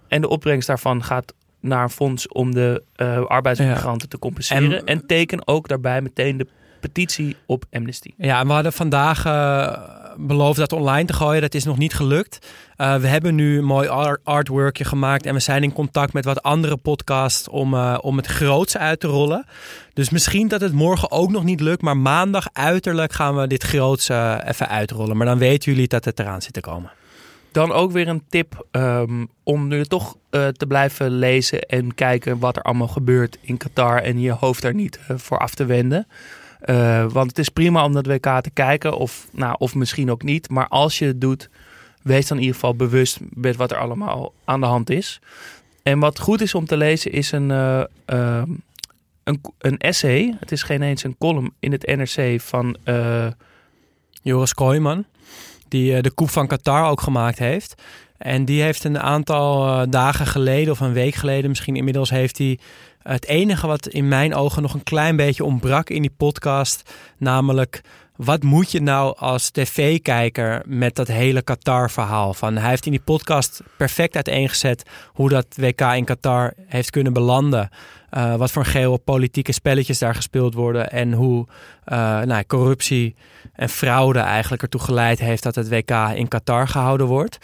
En 0.08 0.20
de 0.20 0.28
opbrengst 0.28 0.66
daarvan 0.68 1.04
gaat 1.04 1.34
naar 1.60 1.82
een 1.82 1.90
fonds 1.90 2.28
om 2.28 2.54
de 2.54 2.82
arbeidsmigranten 3.28 4.08
te 4.08 4.18
compenseren. 4.18 4.72
En- 4.78 4.84
En, 4.86 5.06
teken 5.06 5.46
ook 5.46 5.68
daarbij 5.68 6.00
meteen 6.02 6.36
de 6.36 6.46
petitie 6.80 7.36
op 7.46 7.64
Amnesty. 7.72 8.10
Ja, 8.16 8.46
we 8.46 8.52
hadden 8.52 8.72
vandaag 8.72 9.24
eh, 9.24 9.72
beloofd 10.16 10.58
dat 10.58 10.72
online 10.72 11.04
te 11.04 11.12
gooien. 11.12 11.40
Dat 11.40 11.54
is 11.54 11.64
nog 11.64 11.78
niet 11.78 11.94
gelukt. 11.94 12.46
Eh, 12.76 12.96
we 12.96 13.06
hebben 13.06 13.34
nu 13.34 13.58
een 13.58 13.64
mooi 13.64 13.88
art- 13.88 14.20
artworkje 14.24 14.84
gemaakt. 14.84 15.26
En 15.26 15.34
we 15.34 15.40
zijn 15.40 15.62
in 15.62 15.72
contact 15.72 16.12
met 16.12 16.24
wat 16.24 16.42
andere 16.42 16.76
podcasts 16.76 17.48
om, 17.48 17.74
eh, 17.74 17.98
om 18.00 18.16
het 18.16 18.26
groots 18.26 18.76
uit 18.76 19.00
te 19.00 19.06
rollen. 19.06 19.44
Dus 19.92 20.10
misschien 20.10 20.48
dat 20.48 20.60
het 20.60 20.72
morgen 20.72 21.10
ook 21.10 21.30
nog 21.30 21.44
niet 21.44 21.60
lukt. 21.60 21.82
Maar 21.82 21.96
maandag 21.96 22.46
uiterlijk 22.52 23.12
gaan 23.12 23.36
we 23.36 23.46
dit 23.46 23.62
groots 23.62 24.08
even 24.44 24.68
uitrollen. 24.68 25.16
Maar 25.16 25.26
dan 25.26 25.38
weten 25.38 25.72
jullie 25.72 25.88
dat 25.88 26.04
het 26.04 26.18
eraan 26.20 26.42
zit 26.42 26.52
te 26.52 26.60
komen. 26.60 26.90
Dan 27.52 27.72
ook 27.72 27.92
weer 27.92 28.08
een 28.08 28.24
tip 28.28 28.66
ehm, 28.70 29.24
om 29.42 29.68
nu 29.68 29.84
toch 29.84 30.16
te 30.30 30.64
blijven 30.68 31.10
lezen 31.10 31.60
en 31.60 31.94
kijken 31.94 32.38
wat 32.38 32.56
er 32.56 32.62
allemaal 32.62 32.88
gebeurt 32.88 33.38
in 33.40 33.56
Qatar 33.56 34.02
en 34.02 34.20
je 34.20 34.32
hoofd 34.32 34.62
daar 34.62 34.74
niet 34.74 35.00
voor 35.16 35.38
af 35.38 35.54
te 35.54 35.64
wenden. 35.64 36.06
Eh, 36.60 37.06
want 37.12 37.28
het 37.28 37.38
is 37.38 37.48
prima 37.48 37.84
om 37.84 37.92
dat 37.92 38.06
WK 38.06 38.40
te 38.40 38.50
kijken, 38.52 38.96
of, 38.96 39.26
nou, 39.30 39.54
of 39.58 39.74
misschien 39.74 40.10
ook 40.10 40.22
niet. 40.22 40.50
Maar 40.50 40.68
als 40.68 40.98
je 40.98 41.06
het 41.06 41.20
doet, 41.20 41.48
wees 42.02 42.26
dan 42.26 42.36
in 42.36 42.42
ieder 42.42 42.58
geval 42.60 42.74
bewust 42.74 43.18
met 43.30 43.56
wat 43.56 43.70
er 43.70 43.78
allemaal 43.78 44.32
aan 44.44 44.60
de 44.60 44.66
hand 44.66 44.90
is. 44.90 45.20
En 45.82 45.98
wat 45.98 46.18
goed 46.18 46.40
is 46.40 46.54
om 46.54 46.66
te 46.66 46.76
lezen 46.76 47.12
is 47.12 47.32
een, 47.32 47.50
eh, 47.50 47.82
ehm, 48.04 48.50
een, 49.24 49.40
een 49.58 49.78
essay. 49.78 50.36
Het 50.40 50.52
is 50.52 50.62
geen 50.62 50.82
eens 50.82 51.04
een 51.04 51.18
column 51.18 51.52
in 51.58 51.72
het 51.72 51.86
NRC 51.86 52.40
van 52.40 52.76
eh, 52.84 53.26
Joris 54.22 54.54
Kooijman, 54.54 55.04
die 55.68 56.02
de 56.02 56.10
Koep 56.10 56.30
van 56.30 56.46
Qatar 56.46 56.90
ook 56.90 57.00
gemaakt 57.00 57.38
heeft. 57.38 57.82
En 58.16 58.44
die 58.44 58.62
heeft 58.62 58.84
een 58.84 58.98
aantal 58.98 59.90
dagen 59.90 60.26
geleden 60.26 60.72
of 60.72 60.80
een 60.80 60.92
week 60.92 61.14
geleden 61.14 61.48
misschien 61.48 61.76
inmiddels 61.76 62.10
heeft 62.10 62.38
hij 62.38 62.58
het 63.02 63.26
enige 63.26 63.66
wat 63.66 63.86
in 63.86 64.08
mijn 64.08 64.34
ogen 64.34 64.62
nog 64.62 64.74
een 64.74 64.82
klein 64.82 65.16
beetje 65.16 65.44
ontbrak 65.44 65.90
in 65.90 66.02
die 66.02 66.14
podcast, 66.16 66.94
namelijk 67.16 67.82
wat 68.16 68.42
moet 68.42 68.70
je 68.70 68.80
nou 68.80 69.16
als 69.18 69.50
tv-kijker 69.50 70.62
met 70.66 70.94
dat 70.94 71.08
hele 71.08 71.42
Qatar-verhaal? 71.42 72.34
Van, 72.34 72.56
hij 72.56 72.68
heeft 72.68 72.86
in 72.86 72.92
die 72.92 73.00
podcast 73.00 73.62
perfect 73.76 74.14
uiteengezet 74.14 74.82
hoe 75.06 75.28
dat 75.28 75.46
WK 75.56 75.80
in 75.80 76.04
Qatar 76.04 76.52
heeft 76.66 76.90
kunnen 76.90 77.12
belanden. 77.12 77.68
Eh, 78.10 78.34
wat 78.34 78.50
voor 78.50 78.64
geopolitieke 78.64 79.52
spelletjes 79.52 79.98
daar 79.98 80.14
gespeeld 80.14 80.54
worden. 80.54 80.90
En 80.90 81.12
hoe 81.12 81.46
eh, 81.84 82.20
nou, 82.20 82.44
corruptie 82.46 83.14
en 83.52 83.68
fraude 83.68 84.18
eigenlijk 84.18 84.62
ertoe 84.62 84.80
geleid 84.80 85.18
heeft 85.18 85.42
dat 85.42 85.54
het 85.54 85.68
WK 85.68 85.90
in 86.14 86.28
Qatar 86.28 86.68
gehouden 86.68 87.06
wordt. 87.06 87.38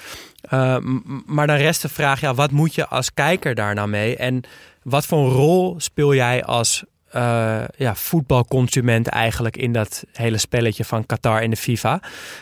M- 0.50 1.00
maar 1.26 1.46
dan 1.46 1.56
rest 1.56 1.82
de 1.82 1.88
vraag, 1.88 2.20
ja, 2.20 2.34
wat 2.34 2.50
moet 2.50 2.74
je 2.74 2.86
als 2.86 3.14
kijker 3.14 3.54
daar 3.54 3.74
nou 3.74 3.88
mee? 3.88 4.16
En 4.16 4.42
wat 4.86 5.06
voor 5.06 5.30
rol 5.30 5.74
speel 5.78 6.14
jij 6.14 6.44
als 6.44 6.84
eh, 7.10 7.62
ja, 7.76 7.94
voetbalconsument 7.94 9.06
eigenlijk 9.06 9.56
in 9.56 9.72
dat 9.72 10.04
hele 10.12 10.38
spelletje 10.38 10.84
van 10.84 11.06
Qatar 11.06 11.42
in 11.42 11.50
de 11.50 11.56
FIFA. 11.56 12.00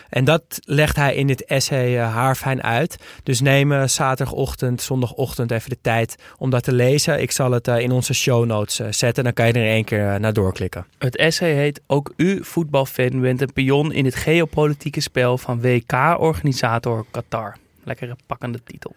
En 0.09 0.25
dat 0.25 0.59
legt 0.61 0.95
hij 0.95 1.15
in 1.15 1.27
dit 1.27 1.45
essay 1.45 1.97
haarfijn 1.97 2.63
uit. 2.63 2.97
Dus 3.23 3.41
neem 3.41 3.87
zaterdagochtend, 3.87 4.81
zondagochtend 4.81 5.51
even 5.51 5.69
de 5.69 5.77
tijd 5.81 6.15
om 6.37 6.49
dat 6.49 6.63
te 6.63 6.73
lezen. 6.73 7.21
Ik 7.21 7.31
zal 7.31 7.51
het 7.51 7.67
in 7.67 7.91
onze 7.91 8.13
show 8.13 8.45
notes 8.45 8.97
zetten. 8.97 9.23
Dan 9.23 9.33
kan 9.33 9.47
je 9.47 9.53
er 9.53 9.69
één 9.69 9.83
keer 9.83 10.19
naar 10.19 10.33
doorklikken. 10.33 10.85
Het 10.97 11.15
essay 11.15 11.53
heet 11.53 11.81
Ook 11.87 12.13
u, 12.15 12.39
voetbalfan, 12.43 13.21
bent 13.21 13.41
een 13.41 13.53
pion 13.53 13.91
in 13.91 14.05
het 14.05 14.15
geopolitieke 14.15 15.01
spel 15.01 15.37
van 15.37 15.61
WK-organisator 15.61 17.05
Qatar. 17.11 17.57
Lekkere 17.83 18.15
pakkende 18.27 18.63
titel. 18.63 18.95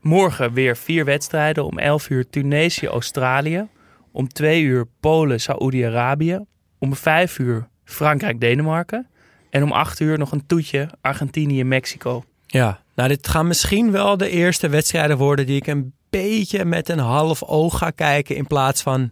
Morgen 0.00 0.52
weer 0.52 0.76
vier 0.76 1.04
wedstrijden. 1.04 1.64
Om 1.64 1.78
11 1.78 2.10
uur 2.10 2.28
Tunesië, 2.30 2.86
Australië. 2.86 3.66
Om 4.12 4.28
2 4.28 4.62
uur 4.62 4.86
Polen, 5.00 5.40
Saoedi-Arabië. 5.40 6.44
Om 6.78 6.94
5 6.94 7.38
uur 7.38 7.68
Frankrijk, 7.84 8.40
Denemarken. 8.40 9.06
En 9.50 9.62
om 9.62 9.72
8 9.72 10.00
uur 10.00 10.18
nog 10.18 10.32
een 10.32 10.46
toetje 10.46 10.88
Argentinië, 11.00 11.64
Mexico. 11.64 12.24
Ja, 12.46 12.80
nou 12.94 13.08
dit 13.08 13.28
gaan 13.28 13.46
misschien 13.46 13.90
wel 13.90 14.16
de 14.16 14.30
eerste 14.30 14.68
wedstrijden 14.68 15.16
worden 15.16 15.46
die 15.46 15.56
ik 15.56 15.66
een 15.66 15.92
beetje 16.10 16.64
met 16.64 16.88
een 16.88 16.98
half 16.98 17.42
oog 17.42 17.78
ga 17.78 17.90
kijken 17.90 18.36
in 18.36 18.46
plaats 18.46 18.82
van 18.82 19.10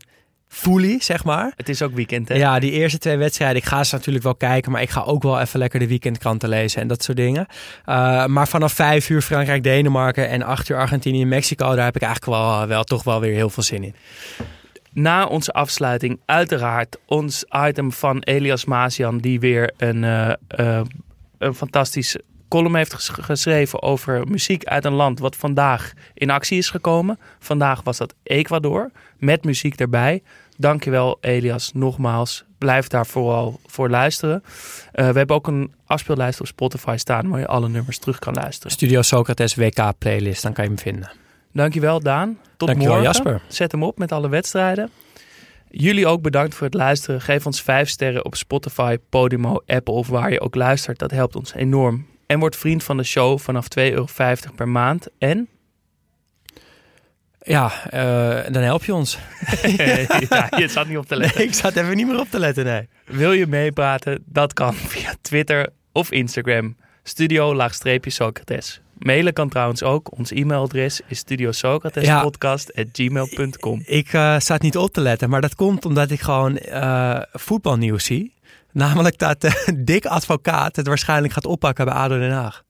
fully, 0.57 0.97
zeg 1.01 1.25
maar. 1.25 1.53
Het 1.57 1.69
is 1.69 1.83
ook 1.83 1.95
weekend, 1.95 2.29
hè? 2.29 2.35
Ja, 2.35 2.59
die 2.59 2.71
eerste 2.71 2.99
twee 2.99 3.17
wedstrijden, 3.17 3.57
ik 3.57 3.65
ga 3.65 3.85
ze 3.85 3.95
natuurlijk 3.95 4.25
wel 4.25 4.35
kijken, 4.35 4.73
maar 4.73 4.83
ik 4.83 4.91
ga 4.91 5.01
ook 5.01 5.23
wel 5.23 5.41
even 5.41 5.59
lekker 5.59 5.79
de 5.79 5.87
weekendkranten 5.87 6.49
lezen 6.49 6.81
en 6.81 6.89
dat 6.89 7.03
soort 7.03 7.17
dingen. 7.17 7.47
Uh, 7.87 8.27
maar 8.27 8.49
vanaf 8.49 8.73
vijf 8.73 9.09
uur 9.09 9.23
Frankrijk, 9.23 9.63
Denemarken 9.63 10.29
en 10.29 10.43
acht 10.43 10.69
uur 10.69 10.77
Argentinië 10.77 11.23
en 11.23 11.29
Mexico, 11.29 11.75
daar 11.75 11.85
heb 11.85 11.97
ik 11.97 12.03
eigenlijk 12.03 12.39
wel, 12.39 12.67
wel 12.67 12.85
toch 12.85 13.03
wel 13.03 13.21
weer 13.21 13.35
heel 13.35 13.51
veel 13.51 13.63
zin 13.63 13.85
in. 13.85 13.95
Na 14.93 15.27
onze 15.27 15.53
afsluiting 15.53 16.21
uiteraard 16.27 16.99
ons 17.07 17.45
item 17.67 17.93
van 17.93 18.19
Elias 18.19 18.65
Mazian, 18.65 19.19
die 19.19 19.41
weer 19.41 19.73
een, 19.77 20.03
uh, 20.03 20.33
uh, 20.61 20.81
een 21.39 21.55
fantastisch 21.55 22.17
column 22.49 22.77
heeft 22.77 22.95
geschreven 23.11 23.83
over 23.83 24.29
muziek 24.29 24.65
uit 24.65 24.85
een 24.85 24.93
land 24.93 25.19
wat 25.19 25.37
vandaag 25.37 25.93
in 26.15 26.31
actie 26.31 26.59
is 26.59 26.71
gekomen. 26.71 27.19
Vandaag 27.39 27.83
was 27.83 27.97
dat 27.97 28.15
Ecuador, 28.23 28.91
met 29.19 29.45
muziek 29.45 29.81
erbij. 29.81 30.23
Dankjewel 30.57 31.19
Elias, 31.21 31.71
nogmaals. 31.75 32.45
Blijf 32.59 32.87
daar 32.87 33.07
vooral 33.07 33.61
voor 33.67 33.91
luisteren. 33.91 34.43
Uh, 34.45 34.51
we 34.93 35.19
hebben 35.19 35.37
ook 35.37 35.47
een 35.47 35.75
afspeellijst 35.87 36.41
op 36.41 36.47
Spotify 36.47 36.95
staan 36.99 37.29
waar 37.29 37.41
je 37.41 37.47
alle 37.47 37.69
nummers 37.69 37.99
terug 37.99 38.19
kan 38.19 38.35
luisteren. 38.35 38.71
Studio 38.71 39.03
Socrates 39.03 39.55
WK 39.55 39.93
playlist, 39.99 40.43
dan 40.43 40.53
kan 40.53 40.65
je 40.65 40.71
hem 40.71 40.79
vinden. 40.79 41.11
Dankjewel 41.53 42.01
Daan. 42.01 42.39
Tot 42.57 42.69
Dankjewel, 42.69 42.97
morgen. 42.97 43.13
Jasper. 43.13 43.41
Zet 43.49 43.73
hem 43.73 43.83
op 43.83 43.99
met 43.99 44.13
alle 44.13 44.29
wedstrijden. 44.29 44.91
Jullie 45.71 46.07
ook 46.07 46.23
bedankt 46.23 46.55
voor 46.55 46.67
het 46.67 46.75
luisteren. 46.75 47.21
Geef 47.21 47.47
ons 47.47 47.63
vijf 47.63 47.89
sterren 47.89 48.25
op 48.25 48.35
Spotify, 48.35 48.97
Podimo, 49.09 49.63
Apple 49.67 49.95
of 49.95 50.09
waar 50.09 50.33
je 50.33 50.41
ook 50.41 50.55
luistert. 50.55 50.99
Dat 50.99 51.11
helpt 51.11 51.37
ons 51.37 51.55
enorm. 51.55 52.07
En 52.27 52.39
word 52.39 52.57
vriend 52.57 52.85
van 52.85 52.97
de 52.97 53.03
show 53.03 53.39
vanaf 53.39 53.67
2,50 53.79 53.85
euro 53.85 54.07
per 54.55 54.69
maand. 54.69 55.09
En? 55.19 55.49
Ja, 57.43 57.73
uh, 57.95 58.53
dan 58.53 58.63
help 58.63 58.85
je 58.85 58.95
ons. 58.95 59.13
ja, 60.29 60.49
je 60.57 60.69
zat 60.69 60.89
niet 60.89 60.99
op 60.99 61.07
te 61.07 61.17
letten. 61.17 61.39
Nee, 61.39 61.47
ik 61.47 61.55
zat 61.55 61.77
even 61.77 61.97
niet 61.97 62.07
meer 62.07 62.21
op 62.21 62.31
te 62.31 62.39
letten, 62.39 62.65
nee. 62.65 62.89
Wil 63.05 63.33
je 63.33 63.47
meepraten? 63.47 64.23
Dat 64.27 64.53
kan 64.53 64.75
via 64.93 65.15
Twitter 65.21 65.69
of 65.93 66.11
Instagram. 66.11 66.77
Studio-Socrates. 67.03 68.81
Mailen 68.99 69.33
kan 69.33 69.49
trouwens 69.49 69.83
ook. 69.83 70.19
Ons 70.19 70.31
e-mailadres 70.31 71.01
is 71.07 71.19
studiosocratespodcast.gmail.com. 71.19 73.83
Ik 73.85 74.13
uh, 74.13 74.41
zat 74.41 74.63
niet 74.63 74.77
op 74.77 74.93
te 74.93 75.01
letten, 75.01 75.31
maar 75.31 75.41
dat 75.41 75.55
komt 75.55 75.85
omdat 75.85 76.11
ik 76.11 76.21
gewoon 76.21 76.59
uh, 76.69 77.21
voetbalnieuws 77.33 78.05
zie. 78.05 78.36
Namelijk 78.77 79.19
dat 79.19 79.45
uh, 79.45 79.53
Dick 79.85 80.07
Advocaat 80.07 80.77
het 80.77 80.87
waarschijnlijk 80.87 81.33
gaat 81.33 81.47
oppakken 81.47 81.85
bij 81.85 81.95
ADO 81.95 82.19
Den 82.19 82.31
Haag. 82.31 82.63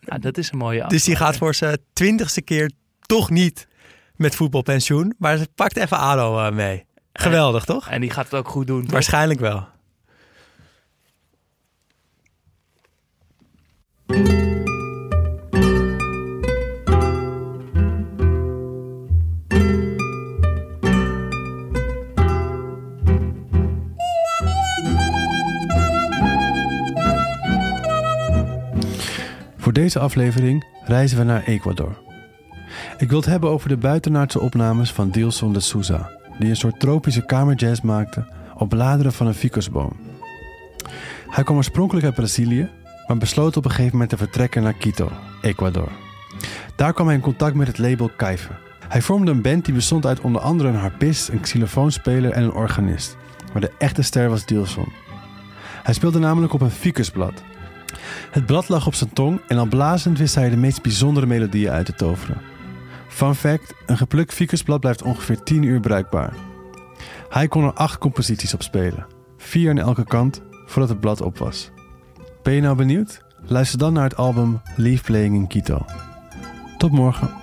Ja, 0.00 0.18
dat 0.18 0.38
is 0.38 0.52
een 0.52 0.58
mooie 0.58 0.72
afspraak. 0.72 0.90
Dus 0.90 1.04
die 1.04 1.16
gaat 1.16 1.36
voor 1.36 1.54
zijn 1.54 1.78
twintigste 1.92 2.42
keer 2.42 2.70
toch 3.00 3.30
niet 3.30 3.68
met 4.16 4.34
voetbalpensioen. 4.34 5.14
Maar 5.18 5.36
ze 5.36 5.48
pakt 5.54 5.76
even 5.76 5.98
ADO 5.98 6.38
uh, 6.38 6.52
mee. 6.52 6.86
Geweldig, 7.12 7.64
en, 7.66 7.74
toch? 7.74 7.88
En 7.88 8.00
die 8.00 8.10
gaat 8.10 8.24
het 8.24 8.34
ook 8.34 8.48
goed 8.48 8.66
doen, 8.66 8.82
toch? 8.82 8.92
Waarschijnlijk 8.92 9.40
wel. 9.40 9.68
Voor 29.62 29.72
deze 29.72 29.98
aflevering 29.98 30.64
reizen 30.84 31.18
we 31.18 31.24
naar 31.24 31.42
Ecuador. 31.42 31.98
Ik 32.98 33.08
wil 33.08 33.18
het 33.18 33.28
hebben 33.28 33.50
over 33.50 33.68
de 33.68 33.76
buitenaardse 33.76 34.40
opnames 34.40 34.92
van 34.92 35.10
Dilson 35.10 35.52
de 35.52 35.60
Souza, 35.60 36.10
die 36.38 36.48
een 36.48 36.56
soort 36.56 36.80
tropische 36.80 37.24
kamerjazz 37.24 37.80
maakte 37.80 38.26
op 38.56 38.68
bladeren 38.68 39.12
van 39.12 39.26
een 39.26 39.34
ficusboom. 39.34 39.92
Hij 41.28 41.44
kwam 41.44 41.56
oorspronkelijk 41.56 42.06
uit 42.06 42.14
Brazilië, 42.14 42.68
maar 43.06 43.18
besloot 43.18 43.56
op 43.56 43.64
een 43.64 43.70
gegeven 43.70 43.92
moment 43.92 44.10
te 44.10 44.16
vertrekken 44.16 44.62
naar 44.62 44.72
Quito, 44.74 45.10
Ecuador. 45.42 45.88
Daar 46.76 46.92
kwam 46.92 47.06
hij 47.06 47.16
in 47.16 47.22
contact 47.22 47.54
met 47.54 47.66
het 47.66 47.78
label 47.78 48.10
Kaifer. 48.16 48.58
Hij 48.88 49.02
vormde 49.02 49.30
een 49.30 49.42
band 49.42 49.64
die 49.64 49.74
bestond 49.74 50.06
uit 50.06 50.20
onder 50.20 50.40
andere 50.40 50.68
een 50.68 50.74
harpist, 50.74 51.28
een 51.28 51.40
xylofoonspeler 51.40 52.30
en 52.30 52.42
een 52.42 52.52
organist, 52.52 53.16
maar 53.52 53.60
de 53.60 53.72
echte 53.78 54.02
ster 54.02 54.28
was 54.28 54.46
Dilson. 54.46 54.92
Hij 55.82 55.94
speelde 55.94 56.18
namelijk 56.18 56.52
op 56.52 56.60
een 56.60 56.70
ficusblad, 56.70 57.42
het 58.30 58.46
blad 58.46 58.68
lag 58.68 58.86
op 58.86 58.94
zijn 58.94 59.12
tong 59.12 59.40
en 59.48 59.58
al 59.58 59.66
blazend 59.66 60.18
wist 60.18 60.34
hij 60.34 60.50
de 60.50 60.56
meest 60.56 60.82
bijzondere 60.82 61.26
melodieën 61.26 61.70
uit 61.70 61.86
te 61.86 61.94
toveren. 61.94 62.40
Fun 63.08 63.34
fact, 63.34 63.74
een 63.86 63.96
geplukt 63.96 64.34
ficusblad 64.34 64.80
blijft 64.80 65.02
ongeveer 65.02 65.42
10 65.42 65.62
uur 65.62 65.80
bruikbaar. 65.80 66.34
Hij 67.28 67.48
kon 67.48 67.64
er 67.64 67.72
8 67.72 67.98
composities 67.98 68.54
op 68.54 68.62
spelen, 68.62 69.06
4 69.36 69.70
aan 69.70 69.78
elke 69.78 70.04
kant, 70.04 70.42
voordat 70.66 70.90
het 70.90 71.00
blad 71.00 71.20
op 71.20 71.38
was. 71.38 71.70
Ben 72.42 72.54
je 72.54 72.60
nou 72.60 72.76
benieuwd? 72.76 73.22
Luister 73.46 73.78
dan 73.78 73.92
naar 73.92 74.04
het 74.04 74.16
album 74.16 74.60
Leave 74.76 75.02
Playing 75.02 75.34
in 75.34 75.46
Quito. 75.46 75.84
Tot 76.78 76.90
morgen. 76.90 77.41